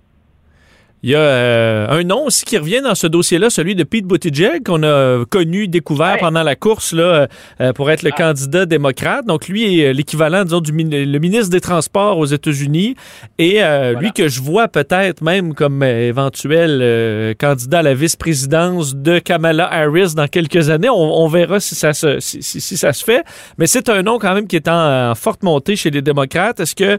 Il 1.03 1.09
y 1.09 1.15
a 1.15 1.19
euh, 1.19 1.87
un 1.89 2.03
nom 2.03 2.27
aussi 2.27 2.45
qui 2.45 2.59
revient 2.59 2.81
dans 2.83 2.93
ce 2.93 3.07
dossier-là, 3.07 3.49
celui 3.49 3.73
de 3.73 3.83
Pete 3.83 4.05
Buttigieg, 4.05 4.63
qu'on 4.63 4.83
a 4.83 5.25
connu, 5.25 5.67
découvert 5.67 6.17
pendant 6.19 6.43
la 6.43 6.55
course 6.55 6.93
là, 6.93 7.27
euh, 7.59 7.73
pour 7.73 7.89
être 7.89 8.03
le 8.03 8.11
ah. 8.13 8.17
candidat 8.17 8.67
démocrate. 8.67 9.25
Donc, 9.25 9.47
lui 9.47 9.79
est 9.79 9.87
euh, 9.87 9.93
l'équivalent, 9.93 10.43
disons, 10.43 10.59
du 10.59 10.71
le 10.71 11.17
ministre 11.17 11.49
des 11.49 11.59
Transports 11.59 12.19
aux 12.19 12.27
États-Unis. 12.27 12.95
Et 13.39 13.61
lui 13.99 14.11
que 14.13 14.27
je 14.27 14.41
vois 14.41 14.67
peut-être 14.67 15.21
même 15.21 15.53
comme 15.53 15.83
éventuel 15.83 17.35
candidat 17.37 17.79
à 17.79 17.81
la 17.81 17.93
vice-présidence 17.93 18.95
de 18.95 19.19
Kamala 19.19 19.67
Harris 19.71 20.13
dans 20.15 20.27
quelques 20.27 20.69
années. 20.69 20.89
On, 20.89 21.27
verra 21.27 21.59
si 21.59 21.75
ça, 21.75 21.93
se, 21.93 22.19
si, 22.19 22.41
si, 22.41 22.77
ça 22.77 22.93
se 22.93 23.03
fait. 23.03 23.23
Mais 23.57 23.67
c'est 23.67 23.89
un 23.89 24.01
nom 24.01 24.19
quand 24.19 24.33
même 24.33 24.47
qui 24.47 24.55
est 24.55 24.67
en, 24.67 25.13
forte 25.15 25.43
montée 25.43 25.75
chez 25.75 25.91
les 25.91 26.01
démocrates. 26.01 26.59
Est-ce 26.59 26.75
que 26.75 26.97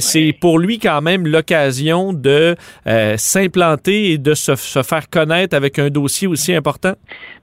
c'est 0.00 0.34
pour 0.40 0.58
lui 0.58 0.78
quand 0.78 1.00
même 1.02 1.26
l'occasion 1.26 2.12
de 2.12 2.56
s'implanter 3.38 4.12
et 4.12 4.18
de 4.18 4.34
se, 4.34 4.82
faire 4.82 5.08
connaître 5.08 5.56
avec 5.56 5.78
un 5.78 5.90
dossier 5.90 6.26
aussi 6.26 6.54
important? 6.54 6.94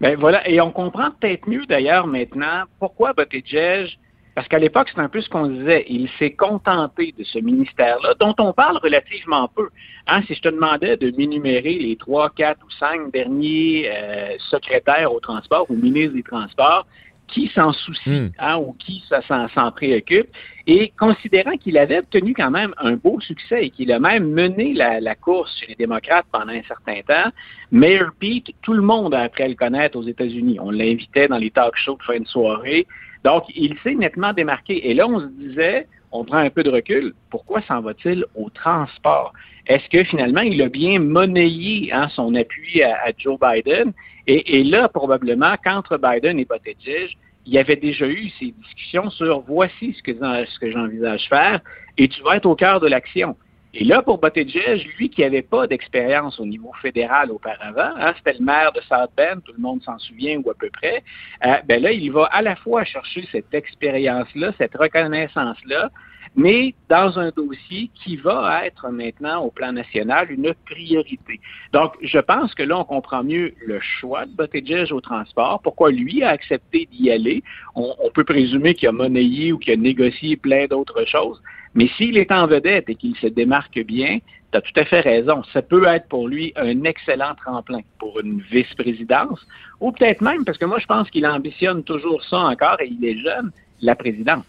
Ben 0.02 0.18
voilà, 0.18 0.48
et 0.50 0.60
on 0.60 0.72
comprend 0.72 1.12
peut-être 1.12 1.48
mieux 1.48 1.66
d'ailleurs 1.66 2.08
maintenant 2.08 2.64
pourquoi 2.80 3.14
Buttigieg, 3.14 3.98
parce 4.36 4.48
qu'à 4.50 4.60
l'époque, 4.60 4.90
c'est 4.94 5.02
un 5.02 5.08
peu 5.08 5.22
ce 5.22 5.30
qu'on 5.30 5.48
disait, 5.48 5.86
il 5.88 6.10
s'est 6.20 6.32
contenté 6.32 7.14
de 7.18 7.24
ce 7.24 7.40
ministère-là, 7.40 8.16
dont 8.20 8.36
on 8.38 8.52
parle 8.52 8.78
relativement 8.84 9.48
peu. 9.56 9.70
Hein, 10.08 10.22
si 10.28 10.36
je 10.36 10.42
te 10.42 10.50
demandais 10.50 10.98
de 10.98 11.12
m'énumérer 11.18 11.76
les 11.80 11.96
trois, 11.96 12.30
quatre 12.30 12.60
ou 12.66 12.70
cinq 12.72 13.12
derniers 13.14 13.90
euh, 13.90 14.36
secrétaires 14.52 15.14
au 15.14 15.22
transport 15.22 15.66
ou 15.70 15.76
ministres 15.76 16.16
des 16.16 16.24
Transports, 16.24 16.86
qui 17.28 17.50
s'en 17.56 17.72
soucie 17.74 18.10
hmm. 18.10 18.32
hein, 18.38 18.58
ou 18.58 18.74
qui 18.74 19.02
s'en 19.10 19.72
préoccupe. 19.72 20.28
Et 20.68 20.92
considérant 20.98 21.58
qu'il 21.58 21.78
avait 21.78 22.00
obtenu 22.00 22.34
quand 22.34 22.50
même 22.50 22.74
un 22.78 22.94
beau 22.94 23.20
succès 23.20 23.66
et 23.66 23.70
qu'il 23.70 23.92
a 23.92 24.00
même 24.00 24.32
mené 24.32 24.74
la, 24.74 25.16
course 25.16 25.56
chez 25.60 25.68
les 25.68 25.76
démocrates 25.76 26.26
pendant 26.32 26.54
un 26.54 26.64
certain 26.64 27.02
temps, 27.02 27.32
Mayor 27.72 28.10
Pete, 28.20 28.52
tout 28.64 28.74
le 28.74 28.82
monde 28.82 29.14
a 29.14 29.22
appris 29.22 29.44
à 29.44 29.48
le 29.48 29.54
connaître 29.54 29.98
aux 29.98 30.04
États-Unis. 30.04 30.58
On 30.60 30.72
l'invitait 30.72 31.28
dans 31.28 31.38
les 31.38 31.52
talk 31.52 31.76
shows 31.76 31.98
de 31.98 32.04
fin 32.04 32.20
de 32.20 32.28
soirée. 32.28 32.88
Donc, 33.24 33.44
il 33.56 33.78
s'est 33.84 33.94
nettement 33.94 34.34
démarqué. 34.34 34.90
Et 34.90 34.96
là, 34.96 35.08
on 35.08 35.20
se 35.20 35.28
disait, 35.28 35.88
on 36.12 36.24
prend 36.24 36.38
un 36.38 36.50
peu 36.50 36.64
de 36.64 36.72
recul, 36.72 37.14
pourquoi 37.30 37.62
s'en 37.64 37.82
va-t-il 37.82 38.26
au 38.36 38.50
transport? 38.50 39.34
Est-ce 39.68 39.88
que 39.90 40.04
finalement, 40.04 40.42
il 40.42 40.62
a 40.62 40.70
bien 40.70 41.00
monnayé 41.00 41.92
hein, 41.92 42.08
son 42.10 42.34
appui 42.36 42.82
à, 42.84 43.12
Joe 43.18 43.38
Biden? 43.40 43.94
Et, 44.28 44.64
là, 44.64 44.90
probablement, 44.90 45.56
qu'entre 45.64 45.98
Biden 45.98 46.40
et 46.40 46.46
Buttigieg, 46.46 47.16
il 47.46 47.54
y 47.54 47.58
avait 47.58 47.76
déjà 47.76 48.08
eu 48.08 48.30
ces 48.40 48.52
discussions 48.52 49.10
sur 49.10 49.42
voici 49.42 49.94
ce 49.94 50.04
que, 50.04 50.72
j'envisage 50.72 51.28
faire 51.30 51.60
et 51.98 52.08
tu 52.08 52.22
vas 52.24 52.38
être 52.38 52.46
au 52.46 52.56
cœur 52.56 52.80
de 52.80 52.88
l'action. 52.88 53.36
Et 53.78 53.84
là, 53.84 54.02
pour 54.02 54.20
Buttigieg, 54.20 54.88
lui 54.98 55.10
qui 55.10 55.22
n'avait 55.22 55.42
pas 55.42 55.68
d'expérience 55.68 56.40
au 56.40 56.46
niveau 56.46 56.72
fédéral 56.82 57.30
auparavant, 57.30 57.92
hein, 58.00 58.14
c'était 58.18 58.40
le 58.40 58.46
maire 58.46 58.72
de 58.72 58.80
South 58.82 59.12
Bend, 59.18 59.42
tout 59.44 59.52
le 59.52 59.62
monde 59.62 59.84
s'en 59.84 60.00
souvient 60.00 60.40
ou 60.44 60.50
à 60.50 60.54
peu 60.54 60.70
près, 60.70 61.04
euh, 61.46 61.56
ben 61.66 61.82
là, 61.82 61.92
il 61.92 62.10
va 62.12 62.26
à 62.32 62.42
la 62.42 62.56
fois 62.56 62.86
chercher 62.86 63.28
cette 63.34 63.54
expérience-là, 63.54 64.54
cette 64.58 64.76
reconnaissance-là, 64.78 65.90
mais 66.36 66.74
dans 66.90 67.18
un 67.18 67.30
dossier 67.30 67.90
qui 67.96 68.18
va 68.18 68.66
être 68.66 68.90
maintenant 68.90 69.44
au 69.44 69.52
plan 69.52 69.72
national 69.72 70.32
une 70.32 70.54
priorité. 70.66 71.40
Donc, 71.72 71.94
je 72.02 72.20
pense 72.20 72.54
que 72.54 72.64
là, 72.64 72.80
on 72.80 72.84
comprend 72.84 73.24
mieux 73.24 73.54
le 73.66 73.80
choix 73.80 74.26
de 74.26 74.32
Buttigieg 74.32 74.92
au 74.92 75.02
transport, 75.02 75.62
pourquoi 75.62 75.92
lui 75.92 76.24
a 76.24 76.30
accepté 76.30 76.88
d'y 76.92 77.10
aller. 77.10 77.44
On, 77.76 77.94
on 78.04 78.10
peut 78.10 78.26
présumer 78.26 78.74
qu'il 78.74 78.90
a 78.90 78.92
monnayé 78.92 79.54
ou 79.54 79.58
qu'il 79.58 79.74
a 79.74 79.78
négocié 79.78 80.36
plein 80.36 80.66
d'autres 80.66 81.06
choses, 81.06 81.42
mais 81.74 81.88
s'il 81.98 82.18
est 82.18 82.32
en 82.32 82.48
vedette 82.48 82.90
et 82.90 82.96
qu'il 82.96 83.16
se 83.18 83.28
démarque 83.28 83.80
bien, 83.84 84.20
tu 84.52 84.58
as 84.58 84.62
tout 84.62 84.80
à 84.80 84.86
fait 84.86 85.02
raison. 85.02 85.44
Ça 85.54 85.62
peut 85.62 85.86
être 85.88 86.08
pour 86.08 86.28
lui 86.28 86.54
un 86.56 86.84
excellent 86.84 87.36
tremplin 87.36 87.80
pour 88.00 88.20
une 88.20 88.42
vice-présidence, 88.42 89.46
ou 89.80 89.92
peut-être 89.92 90.22
même, 90.22 90.46
parce 90.46 90.58
que 90.58 90.66
moi 90.66 90.80
je 90.80 90.86
pense 90.86 91.10
qu'il 91.10 91.26
ambitionne 91.26 91.84
toujours 91.84 92.24
ça 92.24 92.40
encore 92.40 92.82
et 92.82 92.88
il 92.88 93.06
est 93.06 93.18
jeune, 93.18 93.52
la 93.82 93.96
présidence. 93.96 94.46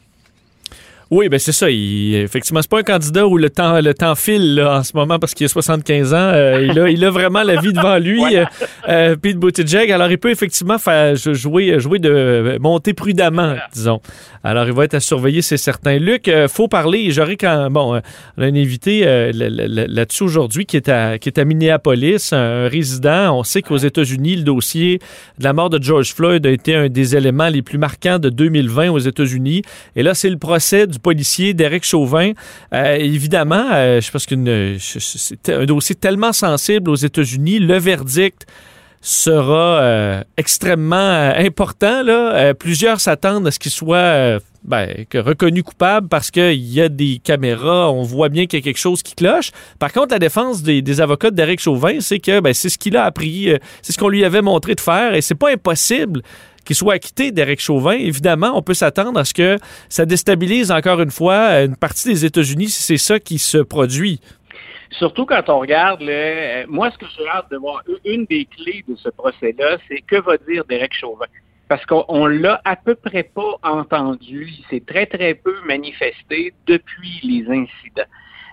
Oui, 1.11 1.29
ben 1.29 1.39
c'est 1.39 1.53
ça. 1.53 1.71
Il, 1.71 2.17
effectivement, 2.17 2.61
c'est 2.63 2.71
pas 2.71 2.81
un 2.81 2.83
candidat 2.83 3.29
où 3.29 3.39
le 3.39 3.49
temps, 3.49 3.81
le 3.81 3.95
temps 3.95 4.17
file 4.17 4.57
là, 4.57 4.79
en 4.79 4.83
ce 4.83 4.97
moment 4.97 5.21
parce 5.21 5.35
qu'il 5.35 5.47
a 5.47 5.49
75 5.49 6.15
ans. 6.15 6.17
Euh, 6.17 6.67
il, 6.69 6.81
a, 6.81 6.89
il 6.91 7.05
a 7.05 7.11
vraiment 7.11 7.45
la 7.45 7.61
vie 7.61 7.73
devant 7.73 7.99
lui, 7.99 8.19
voilà. 8.19 8.51
euh, 8.89 9.15
Pete 9.15 9.39
Buttigieg. 9.39 9.91
Alors, 9.93 10.11
il 10.11 10.19
peut 10.19 10.31
effectivement 10.31 10.79
faire 10.79 11.15
jouer, 11.15 11.79
jouer 11.79 12.01
de 12.01 12.59
monter 12.61 12.93
prudemment, 12.93 13.55
disons. 13.73 14.01
Alors, 14.47 14.69
il 14.69 14.73
va 14.73 14.85
être 14.85 14.95
à 14.95 15.01
surveiller, 15.01 15.43
c'est 15.43 15.57
certain. 15.57 15.99
Luc, 15.99 16.29
euh, 16.29 16.47
faut 16.47 16.69
parler. 16.69 17.11
J'aurais 17.11 17.37
quand 17.37 17.69
bon, 17.69 17.97
euh, 17.97 18.01
on 18.37 18.43
a 18.43 18.47
un 18.47 18.55
invité 18.55 19.03
euh, 19.05 19.33
là-dessus 19.33 20.23
aujourd'hui 20.23 20.67
qui 20.67 20.77
est 20.77 20.89
à 20.89 21.19
qui 21.19 21.29
est 21.29 21.39
à 21.39 21.45
Minneapolis, 21.45 22.33
un 22.33 22.69
résident. 22.69 23.37
On 23.37 23.43
sait 23.43 23.61
qu'aux 23.61 23.77
États-Unis, 23.77 24.37
le 24.37 24.43
dossier 24.45 25.01
de 25.39 25.45
la 25.45 25.53
mort 25.53 25.69
de 25.69 25.83
George 25.83 26.15
Floyd 26.15 26.47
a 26.47 26.51
été 26.51 26.77
un 26.77 26.89
des 26.89 27.17
éléments 27.17 27.49
les 27.49 27.63
plus 27.63 27.79
marquants 27.79 28.21
de 28.21 28.29
2020 28.29 28.91
aux 28.91 29.01
États-Unis. 29.01 29.63
Et 29.97 30.05
là, 30.05 30.15
c'est 30.15 30.31
le 30.31 30.39
procès 30.39 30.87
du 30.87 30.96
policier 30.99 31.55
Derek 31.55 31.85
Chauvin. 31.85 32.33
Euh, 32.73 32.97
évidemment, 32.97 33.67
euh, 33.73 34.01
je 34.01 34.11
pense 34.11 34.27
que 34.27 34.77
c'est 34.79 35.49
un 35.49 35.65
dossier 35.65 35.95
tellement 35.95 36.33
sensible 36.33 36.91
aux 36.91 36.97
États-Unis. 36.97 37.59
Le 37.59 37.79
verdict 37.79 38.47
sera 39.01 39.81
euh, 39.81 40.23
extrêmement 40.37 41.33
important. 41.37 42.03
Plusieurs 42.59 43.01
s'attendent 43.01 43.47
à 43.47 43.51
ce 43.51 43.59
qu'il 43.59 43.71
soit 43.71 44.41
ben, 44.65 45.05
reconnu 45.15 45.63
coupable 45.63 46.09
parce 46.09 46.33
qu'il 46.33 46.55
y 46.55 46.81
a 46.81 46.89
des 46.89 47.21
caméras, 47.23 47.93
on 47.93 48.03
voit 48.03 48.29
bien 48.29 48.47
qu'il 48.47 48.59
y 48.59 48.63
a 48.63 48.65
quelque 48.65 48.79
chose 48.79 49.03
qui 49.05 49.15
cloche. 49.15 49.53
Par 49.79 49.93
contre, 49.93 50.13
la 50.13 50.19
défense 50.19 50.63
des, 50.63 50.83
des 50.83 51.01
avocats 51.01 51.31
de 51.31 51.37
Derek 51.37 51.61
Chauvin, 51.61 52.01
c'est 52.01 52.19
que 52.19 52.41
ben, 52.41 52.53
c'est 52.53 52.69
ce 52.69 52.79
qu'il 52.79 52.97
a 52.97 53.05
appris, 53.05 53.55
c'est 53.81 53.93
ce 53.93 53.99
qu'on 53.99 54.09
lui 54.09 54.25
avait 54.25 54.43
montré 54.43 54.75
de 54.75 54.81
faire 54.81 55.15
et 55.15 55.21
c'est 55.21 55.37
pas 55.37 55.53
impossible 55.53 56.23
qu'il 56.67 56.77
soit 56.77 56.95
acquitté, 56.95 57.31
Derek 57.31 57.61
Chauvin, 57.61 57.93
évidemment, 57.93 58.53
on 58.55 58.63
peut 58.63 58.75
s'attendre 58.75 59.19
à 59.19 59.25
ce 59.25 59.33
que 59.33 59.57
ça 59.89 60.05
déstabilise 60.05 60.71
encore 60.71 61.01
une 61.01 61.11
fois 61.11 61.63
une 61.63 61.77
partie 61.77 62.09
des 62.09 62.25
États-Unis 62.25 62.69
si 62.69 62.83
c'est 62.83 62.99
ça 62.99 63.19
qui 63.19 63.39
se 63.39 63.59
produit. 63.59 64.21
Surtout 64.91 65.27
quand 65.27 65.49
on 65.49 65.61
regarde, 65.61 66.01
le, 66.03 66.67
moi, 66.67 66.91
ce 66.91 66.99
que 66.99 67.07
j'ai 67.17 67.29
hâte 67.29 67.51
de 67.51 67.57
voir, 67.57 67.83
une 68.05 68.25
des 68.27 68.45
clés 68.45 68.85
de 68.89 68.97
ce 68.97 69.09
procès-là, 69.09 69.79
c'est 69.89 70.01
que 70.01 70.17
va 70.17 70.37
dire 70.37 70.65
Derek 70.65 70.95
Chauvin. 70.95 71.27
Parce 71.69 71.85
qu'on 71.85 72.27
l'a 72.27 72.61
à 72.65 72.77
peu 72.77 72.95
près 72.95 73.25
pas 73.25 73.59
entendu, 73.63 74.49
il 74.49 74.65
s'est 74.71 74.85
très, 74.87 75.07
très 75.07 75.35
peu 75.35 75.55
manifesté 75.67 76.55
depuis 76.67 77.21
les 77.25 77.45
incidents. 77.49 78.09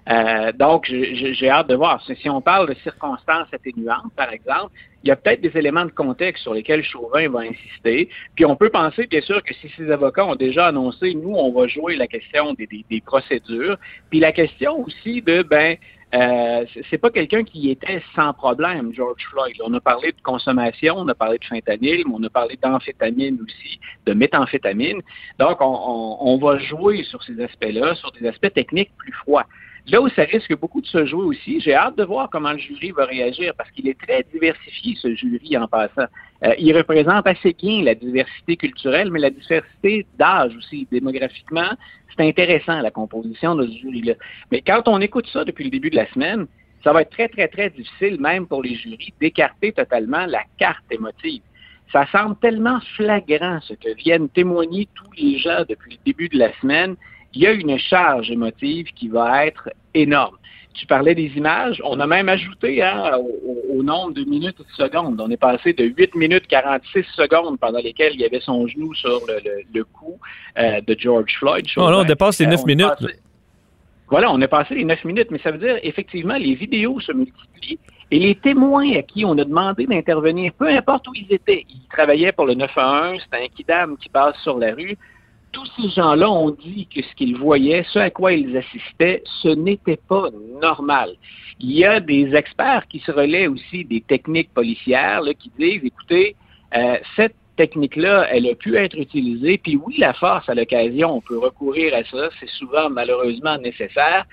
Euh, 0.09 0.51
donc, 0.51 0.85
j'ai 0.85 1.49
hâte 1.49 1.67
de 1.67 1.75
voir. 1.75 2.03
Si 2.05 2.29
on 2.29 2.41
parle 2.41 2.67
de 2.69 2.73
circonstances 2.81 3.47
atténuantes, 3.53 4.11
par 4.15 4.31
exemple, 4.31 4.73
il 5.03 5.09
y 5.09 5.11
a 5.11 5.15
peut-être 5.15 5.41
des 5.41 5.57
éléments 5.57 5.85
de 5.85 5.91
contexte 5.91 6.43
sur 6.43 6.53
lesquels 6.53 6.83
Chauvin 6.83 7.29
va 7.29 7.39
insister. 7.39 8.09
Puis 8.35 8.45
on 8.45 8.55
peut 8.55 8.69
penser, 8.69 9.07
bien 9.07 9.21
sûr, 9.21 9.41
que 9.43 9.53
si 9.53 9.69
ces 9.75 9.91
avocats 9.91 10.25
ont 10.25 10.35
déjà 10.35 10.67
annoncé, 10.67 11.13
nous, 11.13 11.33
on 11.33 11.51
va 11.51 11.67
jouer 11.67 11.95
la 11.95 12.07
question 12.07 12.53
des, 12.53 12.67
des, 12.67 12.85
des 12.89 13.01
procédures. 13.01 13.77
Puis 14.09 14.19
la 14.19 14.31
question 14.31 14.81
aussi 14.85 15.21
de, 15.21 15.41
ben, 15.43 15.77
euh, 16.13 16.65
c'est 16.89 16.99
pas 16.99 17.09
quelqu'un 17.09 17.43
qui 17.43 17.71
était 17.71 18.01
sans 18.15 18.33
problème, 18.33 18.93
George 18.93 19.23
Floyd. 19.31 19.55
On 19.63 19.73
a 19.73 19.79
parlé 19.79 20.11
de 20.11 20.21
consommation, 20.21 20.95
on 20.97 21.07
a 21.07 21.15
parlé 21.15 21.37
de 21.39 21.45
fentanyl, 21.45 22.03
mais 22.05 22.13
on 22.13 22.23
a 22.23 22.29
parlé 22.29 22.57
d'amphétamine 22.61 23.39
aussi, 23.43 23.79
de 24.05 24.13
méthamphétamine. 24.13 25.01
Donc, 25.39 25.59
on, 25.59 25.65
on, 25.65 26.17
on 26.33 26.37
va 26.37 26.59
jouer 26.59 27.03
sur 27.03 27.23
ces 27.23 27.41
aspects-là, 27.41 27.95
sur 27.95 28.11
des 28.11 28.27
aspects 28.27 28.53
techniques 28.53 28.91
plus 28.97 29.13
froids. 29.13 29.45
Là 29.88 30.01
où 30.01 30.07
ça 30.09 30.23
risque 30.23 30.57
beaucoup 30.57 30.79
de 30.79 30.88
se 30.88 31.05
jouer 31.05 31.25
aussi, 31.25 31.59
j'ai 31.59 31.73
hâte 31.73 31.97
de 31.97 32.05
voir 32.05 32.29
comment 32.29 32.53
le 32.53 32.57
jury 32.57 32.91
va 32.91 33.05
réagir 33.05 33.53
parce 33.57 33.69
qu'il 33.71 33.88
est 33.89 33.99
très 33.99 34.25
diversifié, 34.31 34.95
ce 34.95 35.13
jury, 35.13 35.57
en 35.57 35.67
passant. 35.67 36.05
Euh, 36.45 36.53
il 36.57 36.75
représente 36.75 37.27
assez 37.27 37.53
bien 37.53 37.84
la 37.84 37.93
diversité 37.93 38.55
culturelle, 38.55 39.11
mais 39.11 39.19
la 39.19 39.29
diversité 39.29 40.05
d'âge 40.17 40.55
aussi, 40.55 40.88
démographiquement. 40.89 41.69
C'est 42.15 42.25
intéressant, 42.25 42.79
la 42.79 42.91
composition 42.91 43.55
de 43.55 43.67
ce 43.67 43.77
jury-là. 43.79 44.13
Mais 44.51 44.61
quand 44.61 44.88
on 44.88 45.01
écoute 45.01 45.27
ça 45.34 45.43
depuis 45.43 45.65
le 45.65 45.69
début 45.71 45.89
de 45.89 45.97
la 45.97 46.09
semaine, 46.13 46.47
ça 46.84 46.93
va 46.93 47.01
être 47.01 47.11
très, 47.11 47.27
très, 47.27 47.49
très 47.49 47.69
difficile, 47.69 48.21
même 48.21 48.47
pour 48.47 48.63
les 48.63 48.75
jurys, 48.75 49.13
d'écarter 49.19 49.73
totalement 49.73 50.25
la 50.27 50.43
carte 50.57 50.86
émotive. 50.91 51.41
Ça 51.91 52.05
semble 52.11 52.38
tellement 52.38 52.79
flagrant 52.95 53.59
ce 53.61 53.73
que 53.73 53.93
viennent 53.95 54.29
témoigner 54.29 54.88
tous 54.95 55.11
les 55.17 55.38
gens 55.39 55.63
depuis 55.67 55.91
le 55.91 55.97
début 56.05 56.29
de 56.29 56.38
la 56.38 56.53
semaine 56.59 56.95
il 57.34 57.41
y 57.41 57.47
a 57.47 57.51
une 57.51 57.77
charge 57.77 58.29
émotive 58.31 58.88
qui 58.95 59.07
va 59.07 59.45
être 59.45 59.69
énorme. 59.93 60.38
Tu 60.73 60.88
parlais 60.88 61.13
des 61.13 61.31
images, 61.36 61.81
on 61.86 61.99
a 61.99 62.07
même 62.07 62.29
ajouté 62.29 62.81
hein, 62.81 63.11
au, 63.17 63.77
au, 63.77 63.84
nombre 63.84 64.13
de 64.13 64.23
minutes 64.23 64.55
et 64.59 64.63
de 64.63 64.89
secondes. 64.89 65.21
On 65.21 65.29
est 65.29 65.38
passé 65.38 65.73
de 65.73 65.84
8 65.84 66.15
minutes 66.15 66.47
46 66.47 67.03
secondes 67.15 67.59
pendant 67.59 67.79
lesquelles 67.79 68.13
il 68.15 68.21
y 68.21 68.25
avait 68.25 68.39
son 68.39 68.65
genou 68.67 68.93
sur 68.95 69.21
le, 69.27 69.36
le, 69.45 69.61
le 69.71 69.84
cou 69.84 70.17
euh, 70.57 70.81
de 70.81 70.95
George 70.97 71.31
Floyd. 71.38 71.67
Oh, 71.77 71.91
là, 71.91 71.99
on 71.99 72.03
dépasse 72.03 72.39
les 72.39 72.47
9 72.47 72.59
euh, 72.59 72.65
minutes. 72.65 72.88
Passé, 72.88 73.19
voilà, 74.09 74.31
on 74.31 74.41
est 74.41 74.47
passé 74.47 74.75
les 74.75 74.86
9 74.86 75.05
minutes, 75.05 75.27
mais 75.31 75.39
ça 75.39 75.51
veut 75.51 75.59
dire 75.59 75.79
effectivement 75.84 76.36
les 76.36 76.55
vidéos 76.55 76.99
se 76.99 77.11
multiplient 77.11 77.79
et 78.11 78.19
les 78.19 78.36
témoins 78.36 78.91
à 78.97 79.01
qui 79.01 79.25
on 79.25 79.36
a 79.39 79.43
demandé 79.43 79.88
d'intervenir, 79.88 80.53
peu 80.53 80.67
importe 80.67 81.07
où 81.07 81.13
ils 81.15 81.34
étaient, 81.34 81.65
ils 81.67 81.88
travaillaient 81.91 82.31
pour 82.31 82.45
le 82.45 82.53
911, 82.53 83.19
c'était 83.23 83.43
un 83.43 83.47
kidam 83.47 83.97
qui 83.97 84.09
passe 84.09 84.38
sur 84.43 84.59
la 84.59 84.75
rue, 84.75 84.97
tous 85.53 85.69
ces 85.77 85.89
gens-là 85.89 86.29
ont 86.29 86.49
dit 86.49 86.87
que 86.93 87.01
ce 87.01 87.15
qu'ils 87.15 87.37
voyaient, 87.37 87.85
ce 87.93 87.99
à 87.99 88.09
quoi 88.09 88.33
ils 88.33 88.57
assistaient, 88.57 89.23
ce 89.41 89.49
n'était 89.49 89.99
pas 90.09 90.29
normal. 90.59 91.11
Il 91.59 91.71
y 91.71 91.85
a 91.85 91.99
des 91.99 92.35
experts 92.35 92.87
qui 92.89 92.99
se 92.99 93.11
relaient 93.11 93.47
aussi 93.47 93.85
des 93.85 94.01
techniques 94.01 94.53
policières 94.53 95.21
là, 95.21 95.33
qui 95.33 95.51
disent, 95.57 95.85
écoutez, 95.85 96.35
euh, 96.75 96.97
cette 97.15 97.35
technique-là, 97.55 98.27
elle 98.31 98.49
a 98.49 98.55
pu 98.55 98.75
être 98.75 98.97
utilisée, 98.97 99.59
puis 99.59 99.75
oui, 99.75 99.95
la 99.99 100.13
force, 100.13 100.49
à 100.49 100.55
l'occasion, 100.55 101.17
on 101.17 101.21
peut 101.21 101.37
recourir 101.37 101.93
à 101.93 102.03
ça, 102.03 102.29
c'est 102.39 102.49
souvent 102.49 102.89
malheureusement 102.89 103.57
nécessaire. 103.59 104.25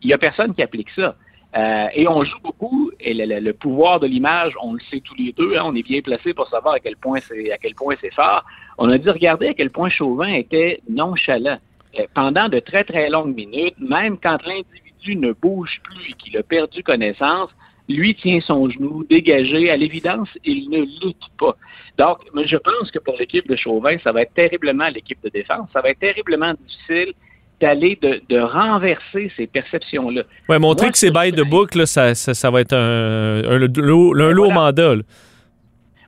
Il 0.00 0.06
n'y 0.06 0.12
a 0.12 0.18
personne 0.18 0.54
qui 0.54 0.62
applique 0.62 0.90
ça. 0.90 1.16
Euh, 1.56 1.86
et 1.94 2.06
on 2.06 2.22
joue 2.24 2.38
beaucoup, 2.42 2.90
et 3.00 3.14
le, 3.14 3.52
pouvoir 3.52 4.00
de 4.00 4.06
l'image, 4.06 4.52
on 4.62 4.74
le 4.74 4.80
sait 4.90 5.00
tous 5.00 5.14
les 5.14 5.32
deux, 5.32 5.56
hein, 5.56 5.62
on 5.64 5.74
est 5.74 5.82
bien 5.82 6.02
placé 6.02 6.34
pour 6.34 6.46
savoir 6.48 6.74
à 6.74 6.80
quel 6.80 6.96
point 6.96 7.20
c'est 7.20 7.50
à 7.50 7.56
quel 7.56 7.74
point 7.74 7.94
c'est 8.00 8.12
fort. 8.12 8.44
On 8.76 8.90
a 8.90 8.98
dû 8.98 9.08
regarder 9.08 9.48
à 9.48 9.54
quel 9.54 9.70
point 9.70 9.88
Chauvin 9.88 10.32
était 10.34 10.82
nonchalant. 10.88 11.58
Euh, 11.98 12.04
pendant 12.14 12.50
de 12.50 12.58
très 12.58 12.84
très 12.84 13.08
longues 13.08 13.34
minutes, 13.34 13.76
même 13.78 14.18
quand 14.18 14.38
l'individu 14.44 15.16
ne 15.16 15.32
bouge 15.32 15.80
plus 15.84 16.10
et 16.10 16.12
qu'il 16.12 16.36
a 16.36 16.42
perdu 16.42 16.82
connaissance, 16.82 17.48
lui 17.88 18.14
tient 18.14 18.40
son 18.42 18.68
genou 18.68 19.04
dégagé. 19.04 19.70
À 19.70 19.76
l'évidence, 19.78 20.28
il 20.44 20.68
ne 20.68 20.80
lutte 20.80 21.28
pas. 21.38 21.56
Donc, 21.96 22.18
je 22.44 22.56
pense 22.58 22.90
que 22.90 22.98
pour 22.98 23.16
l'équipe 23.18 23.48
de 23.48 23.56
Chauvin, 23.56 23.96
ça 24.04 24.12
va 24.12 24.22
être 24.22 24.34
terriblement 24.34 24.88
l'équipe 24.88 25.22
de 25.24 25.30
défense, 25.30 25.68
ça 25.72 25.80
va 25.80 25.90
être 25.90 25.98
terriblement 25.98 26.52
difficile 26.52 27.14
d'aller 27.60 27.98
de, 28.00 28.20
de, 28.28 28.38
renverser 28.38 29.32
ces 29.36 29.46
perceptions-là. 29.46 30.22
Oui, 30.48 30.58
montrer 30.58 30.86
Moi, 30.86 30.92
que 30.92 30.98
c'est 30.98 31.10
bail 31.10 31.32
de 31.32 31.42
boucle, 31.42 31.86
ça, 31.86 32.14
ça, 32.14 32.34
ça, 32.34 32.50
va 32.50 32.60
être 32.60 32.72
un, 32.72 33.42
un, 33.44 33.60
un, 33.60 33.62
un 33.62 33.88
lourd 33.88 34.14
voilà. 34.14 34.54
mandat. 34.54 34.94
Là. 34.96 35.02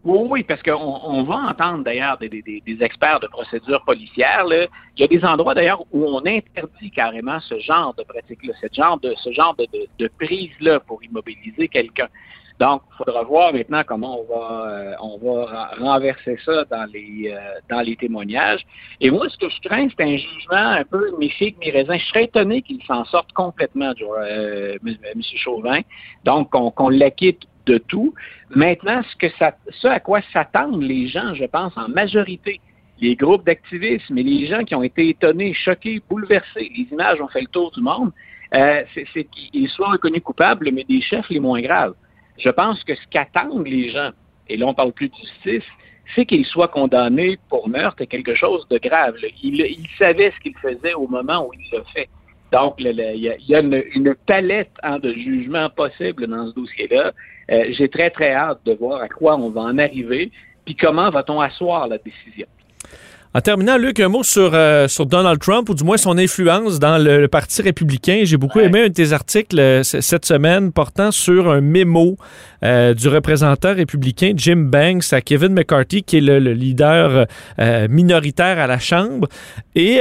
Oui, 0.03 0.19
oui, 0.31 0.43
parce 0.45 0.63
qu'on 0.63 0.73
on 1.05 1.25
va 1.25 1.51
entendre 1.51 1.85
d'ailleurs 1.85 2.17
des, 2.17 2.29
des, 2.31 2.43
des, 2.43 2.83
experts 2.83 3.21
de 3.21 3.27
procédures 3.27 3.85
policières. 3.85 4.47
Là. 4.47 4.67
Il 4.97 5.03
y 5.03 5.05
a 5.05 5.09
des 5.09 5.23
endroits 5.25 5.55
d'ailleurs 5.55 5.83
où 5.93 6.07
on 6.07 6.21
interdit 6.21 6.91
carrément 6.91 7.39
ce 7.41 7.59
genre 7.59 7.95
de 7.99 8.03
pratique-là, 8.05 8.55
ce 8.63 8.67
genre 8.75 8.99
de 8.99 9.15
ce 9.23 9.31
genre 9.33 9.55
de, 9.57 9.67
de, 9.73 9.87
de 9.99 10.11
prise-là 10.19 10.81
pour 10.81 11.05
immobiliser 11.05 11.69
quelqu'un. 11.69 12.09
Donc, 12.61 12.83
il 12.91 12.97
faudra 12.99 13.23
voir 13.23 13.55
maintenant 13.55 13.83
comment 13.87 14.21
on 14.21 14.25
va 14.25 14.69
euh, 14.69 14.95
on 15.01 15.17
va 15.17 15.71
renverser 15.79 16.37
ça 16.45 16.65
dans 16.71 16.85
les 16.93 17.33
euh, 17.33 17.39
dans 17.71 17.81
les 17.81 17.97
témoignages. 17.97 18.61
Et 19.01 19.11
moi, 19.11 19.31
ce 19.31 19.39
que 19.39 19.49
je 19.49 19.61
crains, 19.67 19.89
c'est 19.89 20.05
un 20.05 20.19
jugement 20.19 20.69
un 20.81 20.85
peu 20.85 21.11
mi 21.19 21.31
figue. 21.31 21.57
Je 21.65 22.05
serais 22.09 22.25
étonné 22.25 22.61
qu'il 22.61 22.83
s'en 22.85 23.07
sorte 23.07 23.33
complètement, 23.33 23.95
euh, 24.03 24.77
M. 24.87 25.23
Chauvin. 25.37 25.81
Donc, 26.25 26.51
qu'on 26.51 26.71
qu 26.71 26.99
l'acquitte 26.99 27.45
de 27.65 27.79
tout. 27.79 28.13
Maintenant, 28.51 29.01
ce, 29.11 29.17
que 29.17 29.35
ça, 29.39 29.55
ce 29.71 29.89
à 29.89 30.01
quoi 30.01 30.21
s'attendent 30.31 30.83
les 30.83 31.07
gens, 31.07 31.33
je 31.33 31.47
pense, 31.47 31.75
en 31.79 31.89
majorité, 31.89 32.61
les 33.01 33.17
groupes 33.17 33.47
d'activisme 33.47 34.19
et 34.19 34.23
les 34.23 34.47
gens 34.47 34.65
qui 34.65 34.75
ont 34.75 34.83
été 34.83 35.09
étonnés, 35.09 35.55
choqués, 35.55 36.03
bouleversés, 36.11 36.71
les 36.77 36.87
images 36.93 37.23
ont 37.23 37.29
fait 37.29 37.41
le 37.41 37.47
tour 37.47 37.71
du 37.71 37.81
monde, 37.81 38.13
euh, 38.55 38.83
c'est 38.95 39.25
qu'il 39.25 39.69
soit 39.71 39.93
reconnu 39.93 40.21
coupable, 40.21 40.71
mais 40.73 40.85
des 40.85 41.01
chefs 41.01 41.31
les 41.31 41.41
moins 41.41 41.63
graves. 41.63 41.95
Je 42.41 42.49
pense 42.49 42.83
que 42.85 42.95
ce 42.95 43.07
qu'attendent 43.11 43.67
les 43.67 43.91
gens, 43.91 44.11
et 44.49 44.57
là 44.57 44.67
on 44.67 44.75
parle 44.75 44.93
plus 44.93 45.09
de 45.09 45.15
justice, 45.15 45.69
c'est 46.15 46.27
qu'il 46.27 46.45
soit 46.45 46.69
condamné 46.69 47.39
pour 47.49 47.69
meurtre 47.69 48.03
et 48.03 48.07
quelque 48.07 48.35
chose 48.35 48.67
de 48.69 48.79
grave. 48.79 49.15
Il, 49.43 49.87
savait 49.99 50.33
ce 50.33 50.41
qu'il 50.41 50.57
faisait 50.57 50.95
au 50.95 51.07
moment 51.07 51.47
où 51.47 51.53
il 51.55 51.77
le 51.77 51.85
fait. 51.95 52.09
Donc, 52.53 52.75
il 52.79 52.91
y 52.91 53.55
a, 53.55 53.61
une, 53.61 54.15
palette 54.27 54.73
hein, 54.83 54.99
de 54.99 55.13
jugements 55.13 55.71
possibles 55.71 56.27
dans 56.27 56.49
ce 56.49 56.55
dossier-là. 56.55 57.13
Euh, 57.53 57.65
j'ai 57.71 57.89
très, 57.89 58.11
très 58.11 58.33
hâte 58.33 58.59
de 58.65 58.73
voir 58.73 59.03
à 59.03 59.09
quoi 59.09 59.37
on 59.37 59.51
va 59.51 59.61
en 59.63 59.79
arriver, 59.79 60.33
puis 60.65 60.75
comment 60.75 61.11
va-t-on 61.11 61.41
asseoir 61.41 61.87
la 61.87 61.99
décision. 61.99 62.49
En 63.33 63.41
terminant, 63.41 63.79
Luc, 63.79 64.01
un 64.01 64.09
mot 64.09 64.25
sur, 64.25 64.51
euh, 64.55 64.89
sur 64.89 65.07
Donald 65.07 65.39
Trump, 65.39 65.69
ou 65.69 65.75
du 65.75 65.85
moins 65.85 65.97
son 65.97 66.19
influence 66.19 66.81
dans 66.81 66.99
le, 66.99 67.29
Parti 67.29 67.63
républicain. 67.63 68.23
J'ai 68.25 68.37
beaucoup 68.37 68.59
aimé 68.59 68.83
un 68.83 68.89
de 68.89 68.93
tes 68.93 69.13
articles 69.13 69.61
euh, 69.61 69.85
cette 69.85 70.25
semaine 70.25 70.73
portant 70.73 71.13
sur 71.13 71.49
un 71.49 71.61
mémo 71.61 72.17
euh, 72.65 72.93
du 72.93 73.07
représentant 73.07 73.73
républicain 73.73 74.33
Jim 74.35 74.67
Banks 74.67 75.13
à 75.13 75.21
Kevin 75.21 75.53
McCarthy, 75.53 76.03
qui 76.03 76.17
est 76.17 76.21
le, 76.21 76.39
leader 76.41 77.27
minoritaire 77.89 78.59
à 78.59 78.67
la 78.67 78.81
Chambre, 78.81 79.29
et 79.77 80.01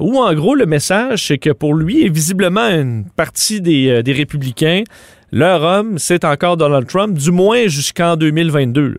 où, 0.00 0.18
en 0.18 0.34
gros, 0.34 0.56
le 0.56 0.66
message, 0.66 1.28
c'est 1.28 1.38
que 1.38 1.50
pour 1.50 1.74
lui, 1.74 2.04
et 2.04 2.08
visiblement 2.08 2.68
une 2.68 3.04
partie 3.14 3.60
des, 3.60 4.02
des 4.02 4.12
républicains, 4.12 4.82
leur 5.30 5.62
homme, 5.62 5.98
c'est 5.98 6.24
encore 6.24 6.56
Donald 6.56 6.88
Trump, 6.88 7.16
du 7.16 7.30
moins 7.30 7.68
jusqu'en 7.68 8.16
2022. 8.16 8.96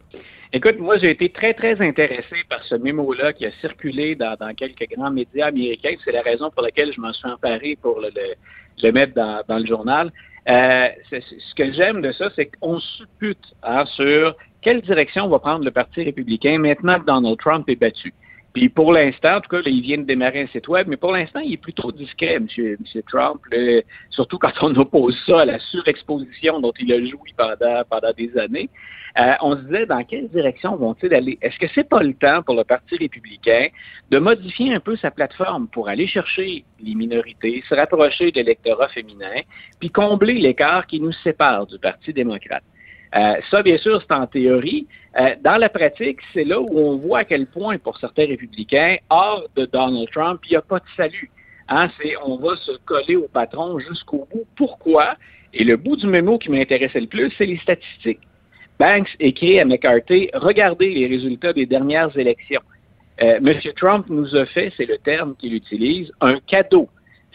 Écoute, 0.53 0.79
moi, 0.79 0.97
j'ai 0.97 1.11
été 1.11 1.29
très, 1.29 1.53
très 1.53 1.81
intéressé 1.81 2.35
par 2.49 2.63
ce 2.63 2.75
mémo-là 2.75 3.33
qui 3.33 3.45
a 3.45 3.51
circulé 3.61 4.15
dans, 4.15 4.37
quelques 4.55 4.87
grands 4.95 5.11
médias 5.11 5.47
américains. 5.47 5.95
C'est 6.03 6.11
la 6.11 6.21
raison 6.21 6.49
pour 6.49 6.61
laquelle 6.61 6.93
je 6.93 7.01
m'en 7.01 7.13
suis 7.13 7.27
emparé 7.27 7.77
pour 7.81 7.99
le, 7.99 8.91
mettre 8.91 9.13
dans, 9.13 9.57
le 9.57 9.65
journal. 9.65 10.11
Euh, 10.47 10.87
ce 11.11 11.55
que 11.55 11.71
j'aime 11.73 12.01
de 12.01 12.11
ça, 12.11 12.29
c'est 12.35 12.45
qu'on 12.45 12.79
suppute 12.79 13.53
hein, 13.63 13.85
sur 13.87 14.35
quelle 14.61 14.81
direction 14.81 15.27
va 15.27 15.39
prendre 15.39 15.65
le 15.65 15.71
Parti 15.71 16.03
républicain 16.03 16.59
maintenant 16.59 16.99
que 16.99 17.05
Donald 17.05 17.37
Trump 17.39 17.67
est 17.67 17.75
battu. 17.75 18.13
Puis 18.55 18.69
pour 18.69 18.93
l'instant, 18.93 19.35
en 19.35 19.41
tout 19.41 19.49
cas, 19.49 19.59
il 19.65 19.81
vient 19.81 19.97
de 19.97 20.03
démarrer 20.03 20.43
un 20.43 20.47
site 20.47 20.69
web, 20.69 20.87
mais 20.87 20.95
pour 20.95 21.11
l'instant, 21.11 21.41
il 21.41 21.53
est 21.53 21.57
plutôt 21.57 21.91
discret, 21.91 22.35
M. 22.35 22.47
Trump, 23.05 23.41
surtout 24.09 24.37
quand 24.37 24.53
on 24.61 24.73
oppose 24.77 25.21
ça 25.25 25.41
à 25.41 25.45
la 25.45 25.59
surexposition 25.59 26.61
dont 26.61 26.71
il 26.79 26.93
a 26.93 27.03
joui 27.03 27.33
pendant, 27.35 27.83
pendant 27.89 28.13
des 28.13 28.35
années. 28.37 28.69
Euh, 29.19 29.33
on 29.41 29.57
se 29.57 29.61
disait 29.63 29.85
dans 29.85 30.01
quelle 30.05 30.29
direction 30.29 30.77
vont-ils 30.77 31.13
aller? 31.13 31.37
Est-ce 31.41 31.59
que 31.59 31.67
c'est 31.75 31.87
pas 31.87 32.01
le 32.01 32.13
temps 32.13 32.43
pour 32.43 32.55
le 32.55 32.63
Parti 32.63 32.95
républicain 32.95 33.67
de 34.09 34.19
modifier 34.19 34.73
un 34.73 34.79
peu 34.79 34.95
sa 34.95 35.11
plateforme 35.11 35.67
pour 35.67 35.89
aller 35.89 36.07
chercher 36.07 36.63
les 36.81 36.95
minorités, 36.95 37.61
se 37.67 37.75
rapprocher 37.75 38.31
de 38.31 38.37
l'électorat 38.37 38.87
féminin, 38.87 39.41
puis 39.81 39.89
combler 39.89 40.35
l'écart 40.35 40.87
qui 40.87 41.01
nous 41.01 41.13
sépare 41.23 41.67
du 41.67 41.77
Parti 41.77 42.13
démocrate? 42.13 42.63
Euh, 43.15 43.35
ça, 43.49 43.63
bien 43.63 43.77
sûr, 43.77 44.01
c'est 44.01 44.13
en 44.13 44.27
théorie. 44.27 44.87
Euh, 45.17 45.35
dans 45.41 45.57
la 45.57 45.69
pratique, 45.69 46.19
c'est 46.33 46.43
là 46.43 46.59
où 46.59 46.77
on 46.77 46.97
voit 46.97 47.19
à 47.19 47.25
quel 47.25 47.47
point, 47.47 47.77
pour 47.77 47.97
certains 47.97 48.25
républicains, 48.25 48.97
hors 49.09 49.43
de 49.55 49.65
Donald 49.65 50.09
Trump, 50.11 50.41
il 50.45 50.51
n'y 50.51 50.57
a 50.57 50.61
pas 50.61 50.79
de 50.79 50.85
salut. 50.97 51.31
Hein, 51.69 51.89
on 52.23 52.37
va 52.37 52.55
se 52.57 52.71
coller 52.85 53.15
au 53.15 53.27
patron 53.27 53.79
jusqu'au 53.79 54.27
bout. 54.31 54.45
Pourquoi? 54.55 55.15
Et 55.53 55.63
le 55.63 55.77
bout 55.77 55.95
du 55.95 56.07
mémo 56.07 56.37
qui 56.37 56.51
m'intéressait 56.51 56.99
le 56.99 57.07
plus, 57.07 57.31
c'est 57.37 57.45
les 57.45 57.57
statistiques. 57.57 58.19
Banks 58.77 59.15
écrit 59.21 59.59
à 59.59 59.65
McCarthy, 59.65 60.29
regardez 60.33 60.89
les 60.89 61.07
résultats 61.07 61.53
des 61.53 61.65
dernières 61.65 62.15
élections. 62.17 62.61
Euh, 63.21 63.37
M. 63.37 63.59
Trump 63.77 64.07
nous 64.09 64.35
a 64.35 64.45
fait, 64.45 64.73
c'est 64.75 64.85
le 64.85 64.97
terme 64.97 65.35
qu'il 65.37 65.53
utilise, 65.53 66.11
un 66.19 66.39
cadeau. 66.41 66.89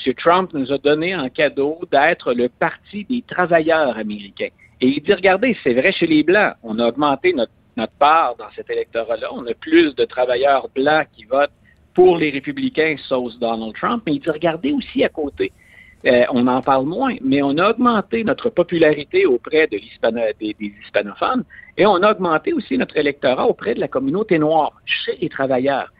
M. 0.05 0.13
Trump 0.15 0.53
nous 0.53 0.71
a 0.71 0.77
donné 0.77 1.15
un 1.15 1.31
cadeau 1.31 1.81
d'être 1.91 2.35
le 2.35 2.51
parti 2.51 3.07
des 3.09 3.23
travailleurs 3.23 3.97
américains. 3.97 4.51
Et 4.81 4.89
il 4.89 5.03
dit, 5.03 5.13
regardez, 5.13 5.57
c'est 5.63 5.75
vrai 5.75 5.93
chez 5.93 6.07
les 6.07 6.23
Blancs, 6.23 6.55
on 6.63 6.79
a 6.79 6.89
augmenté 6.89 7.33
notre, 7.33 7.53
part 7.99 8.37
dans 8.37 8.51
cet 8.55 8.69
électorat-là, 8.69 9.29
on 9.33 9.47
a 9.47 9.55
plus 9.55 9.95
de 9.95 10.05
travailleurs 10.05 10.69
blancs 10.75 11.07
qui 11.17 11.25
votent 11.25 11.51
pour 11.95 12.19
les 12.19 12.29
républicains 12.29 12.97
sauce 13.09 13.39
Donald 13.39 13.75
Trump, 13.75 14.03
mais 14.05 14.15
il 14.15 14.21
dit, 14.21 14.29
regardez 14.31 14.73
aussi 14.73 15.03
à 15.03 15.09
côté. 15.09 15.51
Euh, 16.07 16.25
on 16.31 16.47
en 16.47 16.63
parle 16.63 16.87
moins, 16.87 17.15
mais 17.23 17.43
on 17.43 17.57
a 17.59 17.71
augmenté 17.71 18.25
notre 18.25 18.49
popularité 18.49 19.27
auprès 19.27 19.67
de 19.67 19.79
des, 19.79 20.55
des, 20.59 20.73
hispanophones 20.83 21.45
et 21.77 21.85
on 21.85 22.03
a 22.03 22.13
augmenté 22.13 22.55
aussi 22.55 22.79
notre 22.79 22.97
électorat 22.97 23.47
auprès 23.47 23.75
de 23.75 23.81
la 23.81 23.89
communauté 23.89 24.39
noire, 24.39 24.73
chez 24.87 25.17
les 25.21 25.29
travailleurs. 25.29 25.93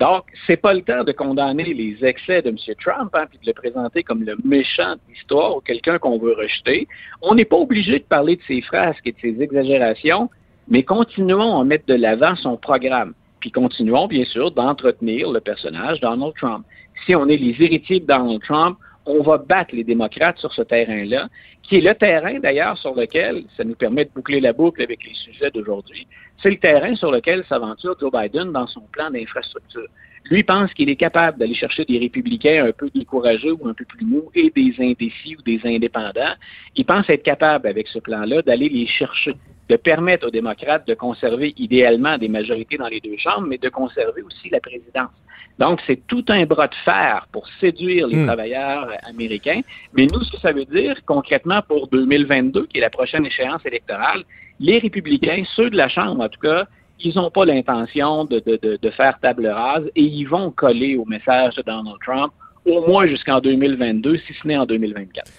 Donc, 0.00 0.24
c'est 0.46 0.56
pas 0.56 0.74
le 0.74 0.82
temps 0.82 1.02
de 1.02 1.10
condamner 1.10 1.74
les 1.74 2.04
excès 2.04 2.40
de 2.42 2.50
M. 2.50 2.56
Trump, 2.80 3.10
hein, 3.14 3.24
puis 3.28 3.38
de 3.38 3.46
le 3.46 3.52
présenter 3.52 4.04
comme 4.04 4.22
le 4.22 4.36
méchant 4.44 4.94
de 4.94 5.00
l'histoire 5.08 5.56
ou 5.56 5.60
quelqu'un 5.60 5.98
qu'on 5.98 6.18
veut 6.18 6.34
rejeter. 6.34 6.86
On 7.20 7.34
n'est 7.34 7.44
pas 7.44 7.56
obligé 7.56 7.98
de 7.98 8.04
parler 8.04 8.36
de 8.36 8.42
ses 8.46 8.60
frasques 8.60 9.06
et 9.06 9.12
de 9.12 9.18
ses 9.20 9.42
exagérations, 9.42 10.30
mais 10.68 10.84
continuons 10.84 11.60
à 11.60 11.64
mettre 11.64 11.86
de 11.86 11.94
l'avant 11.94 12.36
son 12.36 12.56
programme. 12.56 13.14
Puis 13.40 13.50
continuons, 13.50 14.06
bien 14.06 14.24
sûr, 14.24 14.52
d'entretenir 14.52 15.30
le 15.30 15.40
personnage 15.40 16.00
Donald 16.00 16.34
Trump. 16.36 16.64
Si 17.04 17.14
on 17.14 17.26
est 17.28 17.36
les 17.36 17.56
héritiers 17.60 18.00
de 18.00 18.06
Donald 18.06 18.42
Trump, 18.42 18.78
on 19.06 19.22
va 19.22 19.38
battre 19.38 19.74
les 19.74 19.84
démocrates 19.84 20.38
sur 20.38 20.52
ce 20.52 20.62
terrain-là, 20.62 21.28
qui 21.62 21.76
est 21.76 21.80
le 21.80 21.94
terrain 21.94 22.38
d'ailleurs 22.40 22.76
sur 22.78 22.94
lequel, 22.94 23.44
ça 23.56 23.64
nous 23.64 23.74
permet 23.74 24.04
de 24.04 24.10
boucler 24.14 24.40
la 24.40 24.52
boucle 24.52 24.82
avec 24.82 25.02
les 25.04 25.14
sujets 25.14 25.50
d'aujourd'hui, 25.50 26.06
c'est 26.42 26.50
le 26.50 26.58
terrain 26.58 26.94
sur 26.94 27.10
lequel 27.10 27.44
s'aventure 27.48 27.96
Joe 28.00 28.12
Biden 28.12 28.52
dans 28.52 28.66
son 28.66 28.82
plan 28.92 29.10
d'infrastructure. 29.10 29.88
Lui 30.30 30.42
pense 30.42 30.72
qu'il 30.74 30.90
est 30.90 30.96
capable 30.96 31.38
d'aller 31.38 31.54
chercher 31.54 31.84
des 31.84 31.98
républicains 31.98 32.66
un 32.66 32.72
peu 32.72 32.90
décourageux 32.94 33.52
ou 33.58 33.68
un 33.68 33.74
peu 33.74 33.84
plus 33.84 34.04
mous 34.04 34.30
et 34.34 34.50
des 34.50 34.74
indécis 34.78 35.36
ou 35.38 35.42
des 35.42 35.60
indépendants. 35.64 36.34
Il 36.76 36.84
pense 36.84 37.08
être 37.08 37.22
capable, 37.22 37.66
avec 37.66 37.88
ce 37.88 37.98
plan-là, 37.98 38.42
d'aller 38.42 38.68
les 38.68 38.86
chercher, 38.86 39.34
de 39.68 39.76
permettre 39.76 40.26
aux 40.26 40.30
démocrates 40.30 40.86
de 40.86 40.94
conserver 40.94 41.54
idéalement 41.56 42.18
des 42.18 42.28
majorités 42.28 42.76
dans 42.76 42.88
les 42.88 43.00
deux 43.00 43.16
chambres, 43.16 43.46
mais 43.46 43.58
de 43.58 43.68
conserver 43.68 44.22
aussi 44.22 44.50
la 44.50 44.60
présidence. 44.60 45.10
Donc, 45.58 45.80
c'est 45.86 46.06
tout 46.06 46.24
un 46.28 46.44
bras 46.44 46.68
de 46.68 46.74
fer 46.84 47.26
pour 47.32 47.48
séduire 47.60 48.06
les 48.06 48.16
hmm. 48.16 48.26
travailleurs 48.26 48.88
américains. 49.04 49.60
Mais 49.92 50.06
nous, 50.06 50.22
ce 50.22 50.32
que 50.32 50.38
ça 50.38 50.52
veut 50.52 50.64
dire 50.66 50.96
concrètement 51.04 51.62
pour 51.66 51.88
2022, 51.88 52.66
qui 52.66 52.78
est 52.78 52.80
la 52.80 52.90
prochaine 52.90 53.26
échéance 53.26 53.64
électorale, 53.66 54.24
les 54.60 54.78
républicains, 54.78 55.42
ceux 55.54 55.70
de 55.70 55.76
la 55.76 55.88
Chambre 55.88 56.22
en 56.22 56.28
tout 56.28 56.40
cas, 56.40 56.66
ils 57.00 57.14
n'ont 57.14 57.30
pas 57.30 57.44
l'intention 57.44 58.24
de, 58.24 58.40
de, 58.40 58.90
faire 58.90 59.18
table 59.20 59.46
rase 59.46 59.84
et 59.94 60.02
ils 60.02 60.24
vont 60.24 60.50
coller 60.50 60.96
au 60.96 61.04
message 61.04 61.54
de 61.54 61.62
Donald 61.62 61.96
Trump 62.04 62.32
au 62.66 62.86
moins 62.86 63.06
jusqu'en 63.06 63.40
2022, 63.40 64.16
si 64.18 64.34
ce 64.42 64.46
n'est 64.48 64.56
en 64.56 64.66
2024. 64.66 65.30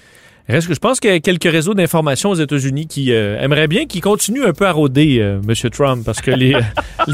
Est-ce 0.48 0.68
que 0.68 0.74
je 0.74 0.80
pense 0.80 1.00
qu'il 1.00 1.12
y 1.12 1.14
a 1.14 1.20
quelques 1.20 1.44
réseaux 1.44 1.76
d'information 1.76 2.32
aux 2.32 2.36
États-Unis 2.36 2.88
qui 2.88 3.12
euh, 3.12 3.40
aimeraient 3.40 3.68
bien 3.68 3.86
qu'il 3.86 4.02
continue 4.02 4.44
un 4.44 4.54
peu 4.54 4.66
à 4.66 4.72
rôder 4.72 5.20
euh, 5.20 5.40
M. 5.48 5.70
Trump 5.70 6.04
parce 6.04 6.22
que 6.22 6.32
les, 6.32 6.56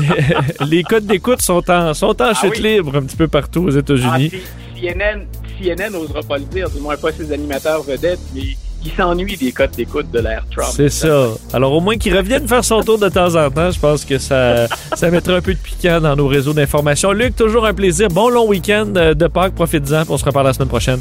les, 0.69 0.83
codes 0.83 1.05
d'écoute 1.05 1.41
sont 1.41 1.69
en, 1.69 1.93
sont 1.93 2.21
en 2.21 2.27
ah 2.29 2.33
chute 2.33 2.59
libre 2.59 2.95
un 2.95 3.03
petit 3.03 3.17
peu 3.17 3.27
partout 3.27 3.63
aux 3.63 3.71
États-Unis. 3.71 4.31
Ah, 4.31 4.79
CNN, 4.79 5.25
CNN 5.59 5.89
n'osera 5.91 6.21
pas 6.21 6.37
le 6.37 6.45
dire, 6.45 6.69
du 6.69 6.79
moins 6.79 6.95
pas 6.95 7.11
ses 7.11 7.29
animateurs 7.33 7.83
vedettes, 7.83 8.21
mais 8.33 8.55
il 8.85 8.91
s'ennuie 8.91 9.35
des 9.35 9.51
codes 9.51 9.71
d'écoute 9.71 10.11
de 10.11 10.19
l'ère 10.19 10.45
Trump. 10.51 10.69
C'est 10.75 10.89
ça. 10.89 11.29
Alors 11.53 11.73
au 11.73 11.81
moins 11.81 11.97
qu'il 11.97 12.15
revienne 12.15 12.47
faire 12.47 12.63
son 12.63 12.81
tour 12.81 12.99
de 12.99 13.09
temps 13.09 13.35
en 13.35 13.49
temps, 13.49 13.71
je 13.71 13.79
pense 13.79 14.05
que 14.05 14.17
ça, 14.17 14.67
ça 14.95 15.09
mettra 15.09 15.33
un 15.33 15.41
peu 15.41 15.53
de 15.53 15.59
piquant 15.59 15.99
dans 15.99 16.15
nos 16.15 16.27
réseaux 16.27 16.53
d'information. 16.53 17.11
Luc, 17.11 17.35
toujours 17.35 17.65
un 17.65 17.73
plaisir. 17.73 18.09
Bon 18.09 18.29
long 18.29 18.47
week-end 18.47 18.85
de 18.85 19.27
Pâques. 19.27 19.55
Profites-en. 19.55 20.03
On 20.09 20.17
se 20.17 20.25
reparle 20.25 20.47
la 20.47 20.53
semaine 20.53 20.69
prochaine. 20.69 20.99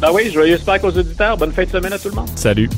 Ben 0.00 0.08
oui, 0.12 0.30
joyeux 0.32 0.58
Pâques 0.64 0.84
aux 0.84 0.96
auditeurs. 0.96 1.36
Bonne 1.36 1.52
fin 1.52 1.64
de 1.64 1.70
semaine 1.70 1.92
à 1.92 1.98
tout 1.98 2.08
le 2.08 2.14
monde. 2.14 2.28
Salut. 2.34 2.68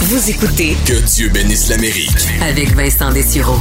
Vous 0.00 0.30
écoutez 0.30 0.76
Que 0.86 1.04
Dieu 1.06 1.28
bénisse 1.28 1.70
l'Amérique 1.70 2.10
avec 2.42 2.74
Vincent 2.74 3.12
Dessureau. 3.12 3.58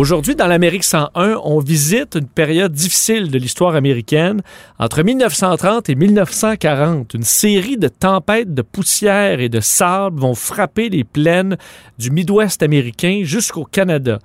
Aujourd'hui, 0.00 0.34
dans 0.34 0.46
l'Amérique 0.46 0.84
101, 0.84 1.42
on 1.44 1.58
visite 1.58 2.14
une 2.14 2.26
période 2.26 2.72
difficile 2.72 3.30
de 3.30 3.36
l'histoire 3.36 3.74
américaine. 3.74 4.40
Entre 4.78 5.02
1930 5.02 5.90
et 5.90 5.94
1940, 5.94 7.12
une 7.12 7.22
série 7.22 7.76
de 7.76 7.88
tempêtes 7.88 8.54
de 8.54 8.62
poussière 8.62 9.40
et 9.40 9.50
de 9.50 9.60
sable 9.60 10.18
vont 10.18 10.34
frapper 10.34 10.88
les 10.88 11.04
plaines 11.04 11.58
du 11.98 12.10
Midwest 12.10 12.62
américain 12.62 13.20
jusqu'au 13.24 13.66
Canada. 13.66 14.20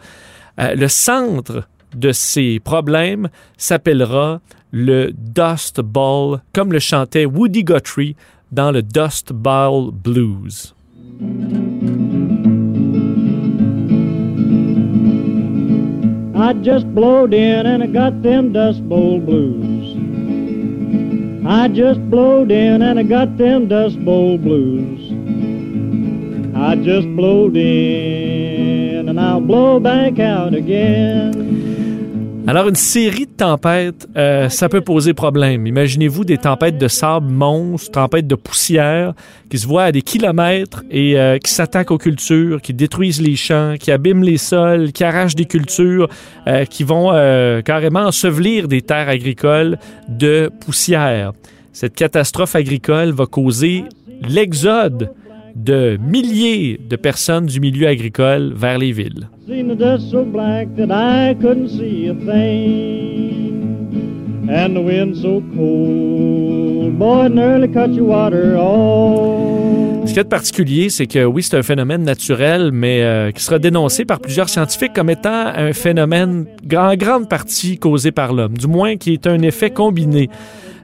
Euh, 0.62 0.76
le 0.76 0.88
centre 0.88 1.68
de 1.94 2.14
ces 2.14 2.62
problèmes 2.62 3.28
s'appellera 3.58 4.40
le 4.72 5.12
Dust 5.12 5.82
Bowl, 5.82 6.40
comme 6.54 6.72
le 6.72 6.80
chantait 6.80 7.26
Woody 7.26 7.66
Guthrie 7.66 8.16
dans 8.54 8.72
le 8.72 8.82
Dust 8.82 9.34
Bowl 9.34 9.92
Blues. 9.92 10.74
I 16.46 16.54
just 16.54 16.94
blowed 16.94 17.34
in 17.34 17.66
and 17.66 17.82
I 17.82 17.88
got 17.88 18.22
them 18.22 18.54
Dust 18.54 18.88
Bowl 18.88 19.20
Blues. 19.20 19.98
I 21.44 21.68
just 21.70 22.00
blowed 22.12 22.52
in 22.52 22.84
and 22.84 23.00
I 23.00 23.02
got 23.02 23.36
them 23.36 23.68
Dust 23.68 24.00
Bowl 24.06 24.38
Blues. 24.38 25.12
I 26.56 26.76
just 26.76 27.08
blowed 27.16 27.58
in 27.58 29.10
and 29.10 29.20
I'll 29.20 29.42
blow 29.42 29.80
back 29.80 30.20
out 30.20 30.54
again. 30.54 31.75
Alors, 32.48 32.68
une 32.68 32.76
série 32.76 33.26
de 33.26 33.32
tempêtes, 33.32 34.08
euh, 34.16 34.50
ça 34.50 34.70
peut 34.70 34.82
poser 34.82 35.16
problème. 35.16 35.66
Imaginez-vous 35.66 36.26
des 36.26 36.38
tempêtes 36.38 36.78
de 36.78 36.88
sable 36.88 37.32
monstres, 37.32 37.92
tempêtes 37.92 38.28
de 38.28 38.36
poussière 38.36 39.14
qui 39.50 39.58
se 39.58 39.66
voient 39.66 39.86
à 39.86 39.92
des 39.92 40.04
kilomètres 40.04 40.84
et 40.92 41.18
euh, 41.18 41.40
qui 41.40 41.52
s'attaquent 41.52 41.90
aux 41.90 41.98
cultures, 41.98 42.62
qui 42.62 42.76
détruisent 42.76 43.20
les 43.20 43.36
champs, 43.36 43.76
qui 43.80 43.90
abîment 43.90 44.24
les 44.24 44.38
sols, 44.38 44.92
qui 44.92 45.04
arrachent 45.04 45.34
des 45.34 45.46
cultures, 45.46 46.08
euh, 46.46 46.66
qui 46.66 46.84
vont 46.84 47.10
carrément 47.66 48.02
ensevelir 48.02 48.68
des 48.68 48.84
terres 48.84 49.10
agricoles 49.10 49.80
de 50.08 50.52
poussière. 50.60 51.34
Cette 51.74 51.96
catastrophe 51.96 52.56
agricole 52.56 53.12
va 53.12 53.26
causer 53.26 53.86
l'exode 54.22 55.10
de 55.56 55.98
milliers 56.02 56.80
de 56.90 56.96
personnes 56.96 57.46
du 57.46 57.60
milieu 57.60 57.88
agricole 57.88 58.54
vers 58.56 58.78
les 58.78 58.92
villes. 58.92 59.30
Ce 70.06 70.14
qui 70.14 70.20
est 70.20 70.30
particulier, 70.30 70.90
c'est 70.90 71.08
que 71.08 71.26
oui, 71.26 71.42
c'est 71.42 71.58
un 71.58 71.64
phénomène 71.64 72.04
naturel, 72.04 72.72
mais 72.72 73.02
euh, 73.02 73.32
qui 73.32 73.44
sera 73.44 73.58
dénoncé 73.58 74.06
par 74.06 74.20
plusieurs 74.20 74.50
scientifiques 74.50 74.94
comme 74.94 75.10
étant 75.10 75.48
un 75.56 75.74
phénomène 75.74 76.46
en 76.76 76.96
grande 76.96 77.28
partie 77.28 77.80
causé 77.80 78.12
par 78.12 78.34
l'homme, 78.34 78.58
du 78.58 78.68
moins 78.68 78.98
qui 78.98 79.14
est 79.14 79.26
un 79.26 79.42
effet 79.42 79.72
combiné. 79.72 80.30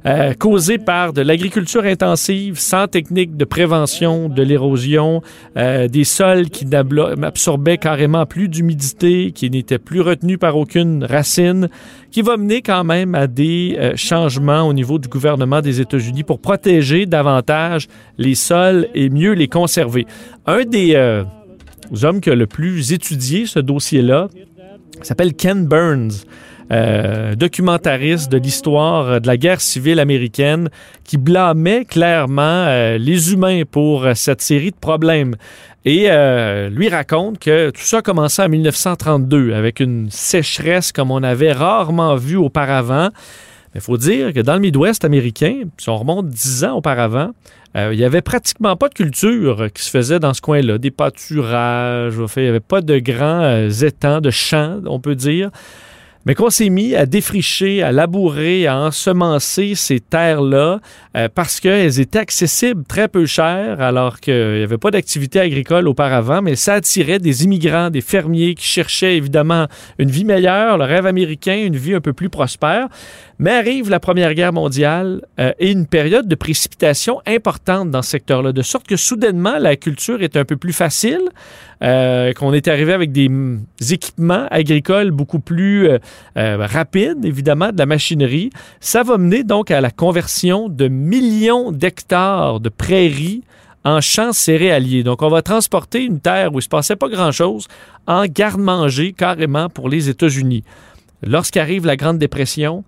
Euh, 0.08 0.34
causé 0.34 0.80
par 0.80 1.14
de 1.14 1.22
l'agriculture 1.22 1.84
intensive 1.84 2.58
sans 2.58 2.88
technique 2.88 3.38
de 3.38 3.45
prévention 3.45 4.30
de 4.30 4.41
l'érosion, 4.41 5.22
euh, 5.58 5.88
des 5.88 6.06
sols 6.06 6.49
qui 6.49 6.66
absorbaient 6.74 7.78
carrément 7.78 8.26
plus 8.26 8.49
d'humidité, 8.49 9.32
qui 9.32 9.52
n'étaient 9.52 9.78
plus 9.78 10.02
retenus 10.02 10.39
par 10.39 10.58
aucune 10.58 11.04
racine, 11.04 11.70
qui 12.10 12.24
va 12.24 12.38
mener 12.38 12.64
quand 12.64 12.84
même 12.84 13.14
à 13.14 13.28
des 13.28 13.76
euh, 13.78 13.93
changements 13.95 14.64
au 14.64 14.74
niveau 14.74 14.97
du 14.97 15.08
gouvernement 15.08 15.62
des 15.62 15.82
États-Unis 15.82 16.24
pour 16.24 16.39
protéger 16.39 17.06
davantage 17.06 17.88
les 18.18 18.34
sols 18.34 18.88
et 18.95 19.12
mieux 19.12 19.34
les 19.34 19.47
conserver. 19.47 20.08
Un 20.47 20.64
des 20.66 21.24
hommes 22.02 22.22
qui 22.22 22.32
a 22.32 22.36
le 22.36 22.47
plus 22.47 22.91
étudié 22.91 23.45
ce 23.45 23.60
dossier-là 23.60 24.30
s'appelle 25.04 25.36
Ken 25.36 25.68
Burns. 25.68 26.26
Euh, 26.72 27.36
documentariste 27.36 28.32
de 28.32 28.38
l'histoire 28.38 29.20
de 29.20 29.28
la 29.28 29.36
guerre 29.36 29.60
civile 29.60 30.00
américaine 30.00 30.70
qui 31.04 31.18
blâmait 31.18 31.84
clairement 31.84 32.42
euh, 32.42 32.98
les 32.98 33.34
humains 33.34 33.64
pour 33.70 34.08
cette 34.16 34.42
série 34.42 34.72
de 34.72 34.78
problèmes. 34.78 35.36
Et 35.84 36.06
euh, 36.10 36.70
lui 36.70 36.88
raconte 36.88 37.40
que 37.40 37.72
tout 37.72 37.82
ça 37.82 37.98
a 37.98 38.02
commencé 38.02 38.42
en 38.42 38.48
1932 38.48 39.54
avec 39.54 39.82
une 39.82 40.10
sécheresse 40.12 40.94
comme 40.94 41.12
on 41.12 41.24
avait 41.24 41.52
rarement 41.52 42.16
vu 42.16 42.38
auparavant. 42.38 43.10
Il 43.76 43.82
faut 43.82 43.98
dire 43.98 44.32
que 44.32 44.40
dans 44.40 44.54
le 44.54 44.62
Midwest 44.62 45.04
américain, 45.04 45.64
si 45.78 45.90
on 45.90 45.98
remonte 45.98 46.30
dix 46.30 46.64
ans 46.64 46.78
auparavant, 46.78 47.32
il 47.76 47.98
n'y 47.98 48.04
avait 48.04 48.22
pratiquement 48.22 48.76
pas 48.76 48.90
de 48.90 48.94
culture 48.94 49.68
qui 49.74 49.82
se 49.82 49.90
faisait 49.90 50.20
dans 50.20 50.34
ce 50.34 50.42
coin-là, 50.42 50.78
des 50.78 50.92
pâturages, 50.92 52.14
il 52.36 52.44
n'y 52.44 52.50
avait 52.50 52.60
pas 52.60 52.82
de 52.82 53.00
grands 53.00 53.70
étangs, 53.70 54.20
de 54.20 54.30
champs, 54.30 54.82
on 54.86 55.00
peut 55.00 55.16
dire 55.16 55.52
mais 56.26 56.36
qu'on 56.36 56.50
s'est 56.50 56.70
mis 56.70 56.96
à 56.96 57.06
défricher, 57.06 57.82
à 57.82 57.92
labourer, 57.92 58.68
à 58.68 58.78
ensemencer 58.78 59.74
ces 59.76 60.00
terres-là 60.00 60.80
euh, 61.18 61.28
parce 61.34 61.60
qu'elles 61.60 62.00
étaient 62.00 62.20
accessibles 62.20 62.84
très 62.86 63.08
peu 63.08 63.26
chères 63.26 63.82
alors 63.82 64.20
qu'il 64.20 64.34
n'y 64.34 64.64
avait 64.64 64.78
pas 64.78 64.92
d'activité 64.92 65.40
agricole 65.40 65.88
auparavant, 65.88 66.42
mais 66.42 66.56
ça 66.56 66.76
attirait 66.76 67.20
des 67.20 67.44
immigrants, 67.44 67.90
des 67.90 68.02
fermiers 68.02 68.56
qui 68.56 68.66
cherchaient 68.66 69.18
évidemment 69.18 69.68
une 69.98 70.12
vie 70.12 70.26
meilleure, 70.26 70.78
le 70.78 70.86
rêve 70.86 71.06
américain, 71.06 71.58
une 71.58 71.76
vie 71.76 71.96
un 71.96 72.02
peu 72.02 72.14
plus 72.14 72.30
prospère. 72.30 72.88
Mais 73.42 73.50
arrive 73.50 73.89
la 73.89 74.00
Première 74.00 74.36
Guerre 74.36 74.54
mondiale 74.54 75.24
euh, 75.39 75.52
et 75.58 75.72
une 75.72 75.88
période 75.88 76.28
de 76.28 76.36
précipitation 76.36 77.22
importante 77.26 77.89
dans 77.89 78.04
ce 78.04 78.12
secteur-là, 78.12 78.52
de 78.52 78.62
sorte 78.62 78.86
que 78.86 78.96
soudainement, 78.96 79.58
la 79.58 79.76
culture 79.76 80.22
est 80.22 80.38
un 80.38 80.46
peu 80.46 80.58
plus 80.58 80.74
facile, 80.74 81.22
euh, 81.82 82.34
qu'on 82.34 82.54
est 82.54 82.68
arrivé 82.68 82.94
avec 82.94 83.12
des, 83.12 83.32
équipements 83.89 84.46
agricoles 84.52 85.10
beaucoup 85.10 85.39
plus 85.39 85.89
euh, 85.89 85.98
rapides, 86.36 87.26
évidemment, 87.26 87.72
de 87.72 87.80
la 87.80 87.88
machinerie. 87.88 88.52
Ça 88.80 89.02
va 89.02 89.18
mener 89.18 89.44
donc 89.44 89.72
à 89.72 89.82
la 89.82 89.89
conversion 89.89 90.70
de 90.70 90.88
millions 90.88 91.72
d'hectares 91.72 92.60
de 92.60 92.70
prairies 92.70 93.42
en 93.84 94.02
champs 94.02 94.34
céréaliers. 94.34 95.02
Donc, 95.02 95.24
on 95.24 95.30
va 95.30 95.42
transporter 95.42 96.04
une 96.04 96.20
terre 96.20 96.50
où 96.50 96.54
il 96.54 96.58
ne 96.58 96.62
se 96.62 96.70
passait 96.70 96.96
pas 96.96 97.10
grand-chose 97.10 97.68
en 98.06 98.26
garde-manger 98.26 99.14
carrément 99.14 99.68
pour 99.68 99.89
les 99.89 100.10
États-Unis. 100.10 100.64
Lorsqu'arrive 101.24 101.88
la 101.88 101.96
Grande 101.96 102.20
Dépression, 102.20 102.84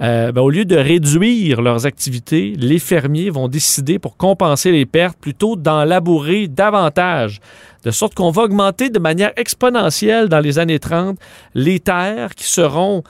euh, 0.00 0.30
ben, 0.30 0.42
au 0.42 0.50
lieu 0.50 0.64
de 0.64 0.76
réduire 0.76 1.60
leurs 1.60 1.86
activités, 1.86 2.54
les 2.56 2.78
fermiers 2.78 3.30
vont 3.30 3.48
décider 3.48 3.98
pour 3.98 4.16
compenser 4.16 4.70
les 4.70 4.86
pertes 4.86 5.18
plutôt 5.18 5.56
d'en 5.56 5.84
labourer 5.84 6.46
davantage. 6.46 7.40
De 7.84 7.90
sorte 7.90 8.14
qu'on 8.14 8.30
va 8.30 8.42
augmenter 8.42 8.90
de 8.90 8.98
manière 8.98 9.32
exponentielle 9.36 10.28
dans 10.28 10.40
les 10.40 10.58
années 10.58 10.78
30 10.78 11.18
les 11.54 11.80
terres 11.80 12.34
qui 12.34 12.44
seront, 12.44 13.02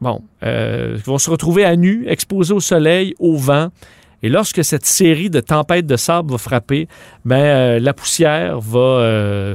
bon, 0.00 0.20
euh, 0.42 0.96
qui 0.96 1.02
vont 1.04 1.18
se 1.18 1.30
retrouver 1.30 1.64
à 1.64 1.76
nu, 1.76 2.04
exposées 2.08 2.54
au 2.54 2.60
soleil, 2.60 3.14
au 3.18 3.36
vent. 3.36 3.68
Et 4.22 4.28
lorsque 4.28 4.64
cette 4.64 4.84
série 4.84 5.30
de 5.30 5.40
tempêtes 5.40 5.86
de 5.86 5.96
sable 5.96 6.32
va 6.32 6.38
frapper, 6.38 6.88
ben, 7.24 7.36
euh, 7.36 7.80
la 7.80 7.94
poussière 7.94 8.60
va 8.60 9.54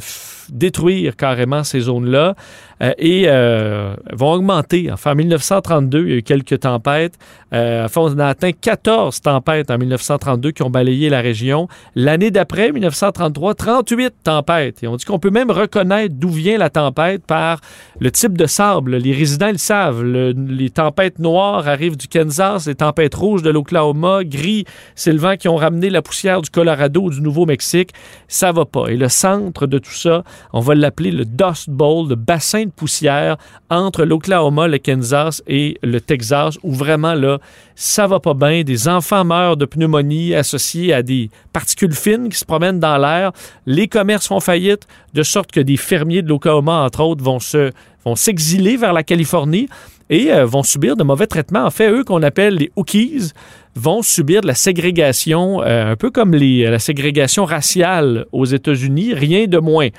détruire 0.49 1.15
carrément 1.15 1.63
ces 1.63 1.81
zones-là. 1.81 2.35
Euh, 2.83 2.91
et 2.97 3.25
euh, 3.27 3.95
vont 4.11 4.33
augmenter. 4.33 4.91
Enfin, 4.91 5.11
en 5.11 5.15
1932, 5.15 6.03
il 6.03 6.09
y 6.09 6.13
a 6.13 6.17
eu 6.17 6.23
quelques 6.23 6.59
tempêtes. 6.59 7.17
Euh, 7.53 7.85
enfin, 7.85 8.01
on 8.01 8.19
a 8.19 8.27
atteint 8.27 8.51
14 8.51 9.21
tempêtes 9.21 9.71
en 9.71 9.77
1932 9.77 10.51
qui 10.51 10.63
ont 10.63 10.69
balayé 10.69 11.09
la 11.09 11.21
région. 11.21 11.67
L'année 11.95 12.31
d'après, 12.31 12.71
1933, 12.71 13.55
38 13.55 14.13
tempêtes. 14.23 14.83
Et 14.83 14.87
on 14.87 14.95
dit 14.95 15.05
qu'on 15.05 15.19
peut 15.19 15.29
même 15.29 15.51
reconnaître 15.51 16.15
d'où 16.17 16.29
vient 16.29 16.57
la 16.57 16.69
tempête 16.69 17.25
par 17.25 17.61
le 17.99 18.11
type 18.11 18.37
de 18.37 18.45
sable. 18.45 18.97
Les 18.97 19.13
résidents 19.13 19.51
le 19.51 19.57
savent. 19.57 20.03
les 20.03 20.69
tempêtes 20.69 21.19
noires 21.19 21.67
arrivent 21.67 21.97
du 21.97 22.07
Kansas, 22.07 22.67
les 22.67 22.75
tempêtes 22.75 23.15
rouges 23.15 23.43
de 23.43 23.49
l'Oklahoma, 23.49 24.23
gris, 24.23 24.65
c'est 24.95 25.11
le 25.11 25.19
vent 25.19 25.35
qui 25.37 25.47
ont 25.47 25.55
ramené 25.55 25.89
la 25.89 26.01
poussière 26.01 26.41
du 26.41 26.49
Colorado 26.49 27.03
ou 27.03 27.09
du 27.11 27.21
Nouveau-Mexique. 27.21 27.91
Ça 28.27 28.51
va 28.51 28.65
pas. 28.65 28.87
Et 28.87 28.97
le 28.97 29.09
centre 29.09 29.67
de 29.67 29.77
tout 29.77 29.91
ça, 29.91 30.23
on 30.53 30.59
va 30.59 30.75
l'appeler 30.75 31.11
le 31.11 31.25
Dust 31.25 31.69
Bowl, 31.69 32.09
le 32.09 32.15
bassin 32.15 32.65
de 32.65 32.71
poussière 32.71 33.37
entre 33.69 34.03
l'Oklahoma, 34.03 34.67
le 34.67 34.77
Kansas 34.77 35.41
et 35.47 35.77
le 35.83 35.99
Texas, 35.99 36.57
où 36.63 36.73
vraiment 36.73 37.13
là, 37.13 37.39
ça 37.75 38.07
va 38.07 38.19
pas 38.19 38.33
bien. 38.33 38.63
Des 38.63 38.87
enfants 38.87 39.25
meurent 39.25 39.57
de 39.57 39.65
pneumonie 39.65 40.35
associés 40.35 40.93
à 40.93 41.01
des 41.03 41.29
particules 41.51 41.93
fines 41.93 42.29
qui 42.29 42.37
se 42.37 42.45
promènent 42.45 42.79
dans 42.79 42.97
l'air. 42.97 43.31
Les 43.65 43.87
commerces 43.87 44.27
font 44.27 44.39
faillite, 44.39 44.87
de 45.13 45.23
sorte 45.23 45.51
que 45.51 45.59
des 45.59 45.77
fermiers 45.77 46.21
de 46.21 46.29
l'Oklahoma, 46.29 46.83
entre 46.83 47.01
autres, 47.01 47.23
vont 47.23 47.39
se 47.39 47.71
vont 48.05 48.15
s'exiler 48.15 48.77
vers 48.77 48.93
la 48.93 49.03
Californie 49.03 49.67
et 50.09 50.31
euh, 50.31 50.45
vont 50.45 50.63
subir 50.63 50.95
de 50.95 51.03
mauvais 51.03 51.27
traitements. 51.27 51.65
En 51.65 51.71
fait, 51.71 51.89
eux 51.89 52.03
qu'on 52.03 52.21
appelle 52.21 52.55
les 52.55 52.71
Hookies 52.75 53.31
vont 53.75 54.01
subir 54.01 54.41
de 54.41 54.47
la 54.47 54.55
ségrégation, 54.55 55.61
euh, 55.63 55.91
un 55.91 55.95
peu 55.95 56.11
comme 56.11 56.33
la 56.35 56.79
ségrégation 56.79 57.45
raciale 57.45 58.25
aux 58.31 58.45
États-Unis, 58.45 59.13
rien 59.13 59.47
de 59.47 59.57
moins. 59.57 59.89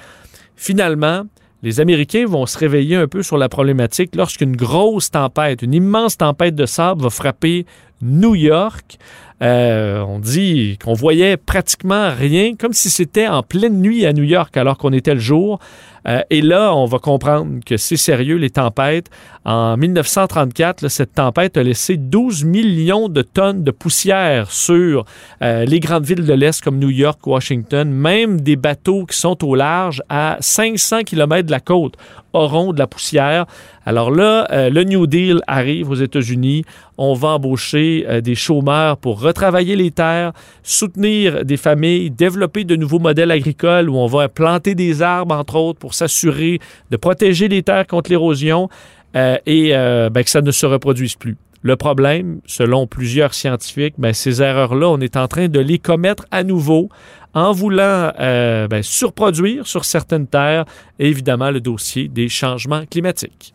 Finalement, 0.57 1.25
les 1.63 1.81
Américains 1.81 2.27
vont 2.27 2.45
se 2.47 2.59
réveiller 2.59 2.97
un 2.97 3.09
peu 3.09 3.23
sur 3.23 3.39
la 3.39 3.49
problématique 3.49 4.15
lorsqu'une 4.15 4.55
grosse 4.55 5.11
tempête, 5.11 5.63
une 5.63 5.73
immense 5.75 6.19
tempête 6.19 6.55
de 6.55 6.67
sable 6.67 7.03
va 7.03 7.11
frapper 7.11 7.65
New 8.03 8.35
York. 8.35 8.99
Euh, 9.43 10.01
on 10.01 10.21
dit 10.21 10.79
qu'on 10.83 10.93
voyait 10.93 11.37
pratiquement 11.37 12.11
rien, 12.17 12.55
comme 12.55 12.73
si 12.73 12.89
c'était 12.89 13.27
en 13.27 13.43
pleine 13.43 13.81
nuit 13.81 14.07
à 14.07 14.13
New 14.13 14.23
York 14.23 14.57
alors 14.57 14.79
qu'on 14.79 14.93
était 14.93 15.15
le 15.15 15.21
jour. 15.21 15.59
Euh, 16.07 16.21
et 16.31 16.43
là, 16.43 16.75
on 16.75 16.85
va 16.85 16.99
comprendre 16.99 17.61
que 17.65 17.77
c'est 17.77 17.97
sérieux, 17.97 18.37
les 18.37 18.51
tempêtes. 18.51 19.09
En 19.45 19.77
1934, 19.77 20.89
cette 20.89 21.15
tempête 21.15 21.57
a 21.57 21.63
laissé 21.63 21.97
12 21.97 22.45
millions 22.45 23.09
de 23.09 23.23
tonnes 23.23 23.65
de 23.65 23.71
poussière 23.71 24.51
sur 24.51 25.07
euh, 25.43 25.65
les 25.65 25.81
grandes 25.81 26.05
villes 26.05 26.27
de 26.27 26.33
l'Est 26.33 26.63
comme 26.63 26.79
New 26.79 26.91
York, 26.91 27.27
Washington, 27.27 27.91
même 27.91 28.41
des 28.41 28.57
bateaux 28.57 29.07
qui 29.07 29.19
sont 29.19 29.43
au 29.45 29.55
large 29.55 30.03
à 30.09 30.37
500 30.41 31.03
km 31.05 31.47
de 31.47 31.51
la 31.51 31.61
côte 31.61 31.95
auront 32.35 32.73
de 32.73 32.79
la 32.79 32.87
poussière. 32.87 33.47
Alors 33.87 34.11
là, 34.11 34.49
le 34.69 34.83
New 34.83 35.07
Deal 35.07 35.41
arrive 35.47 35.91
aux 35.91 35.95
États-Unis. 35.95 36.65
On 36.99 37.15
va 37.15 37.29
embaucher 37.29 38.05
des 38.23 38.35
chômeurs 38.35 38.97
pour 38.97 39.21
retravailler 39.25 39.77
les 39.77 39.91
terres, 39.91 40.33
soutenir 40.63 41.45
des 41.45 41.57
familles, 41.57 42.11
développer 42.11 42.65
de 42.65 42.77
nouveaux 42.77 42.99
modèles 42.99 43.31
agricoles 43.31 43.89
où 43.89 43.97
on 43.97 44.07
va 44.07 44.29
planter 44.29 44.75
des 44.75 45.03
arbres, 45.03 45.35
entre 45.35 45.57
autres, 45.57 45.79
pour 45.79 45.95
s'assurer 45.95 46.61
de 46.91 46.97
protéger 46.97 47.49
les 47.49 47.63
terres 47.63 47.87
contre 47.87 48.11
l'érosion 48.11 48.69
euh, 49.17 49.37
et 49.47 49.71
euh, 49.75 50.11
ben, 50.11 50.23
que 50.23 50.31
ça 50.31 50.43
ne 50.43 50.51
se 50.51 50.67
reproduise 50.67 51.15
plus. 51.15 51.37
Le 51.63 51.77
problème, 51.77 52.41
selon 52.45 52.87
plusieurs 52.87 53.33
scientifiques, 53.33 53.95
ben, 53.97 54.13
ces 54.13 54.43
erreurs-là, 54.43 54.89
on 54.89 55.01
est 55.01 55.17
en 55.17 55.29
train 55.29 55.49
de 55.49 55.61
les 55.61 55.79
commettre 55.79 56.27
à 56.31 56.43
nouveau 56.43 56.91
en 57.33 57.53
voulant 57.53 58.13
euh, 58.21 58.69
ben, 58.69 58.83
surproduire 58.83 59.67
sur 59.67 59.85
certaines 59.85 60.27
terres, 60.27 60.67
évidemment, 60.99 61.51
le 61.51 61.61
dossier 61.61 62.09
des 62.09 62.29
changements 62.29 62.85
climatiques. 62.91 63.55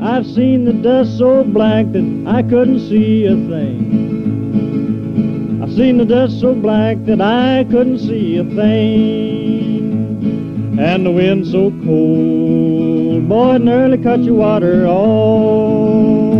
I've 0.00 0.26
seen 0.26 0.64
the 0.64 0.74
dust 0.74 1.16
so 1.16 1.42
black 1.42 1.92
that 1.92 2.04
I 2.26 2.42
couldn't 2.42 2.80
see 2.80 3.26
a 3.26 3.34
thing. 3.34 4.25
I've 5.66 5.74
seen 5.74 5.98
the 5.98 6.04
dust 6.04 6.40
so 6.40 6.54
black 6.54 6.96
that 7.06 7.20
I 7.20 7.64
couldn't 7.68 7.98
see 7.98 8.36
a 8.36 8.44
thing. 8.44 9.98
And 10.78 11.04
the 11.04 11.10
wind 11.10 11.44
so 11.48 11.72
cold, 11.84 13.28
boy, 13.28 13.58
nearly 13.58 13.98
cut 13.98 14.20
your 14.20 14.34
water 14.34 14.86
off. 14.86 16.35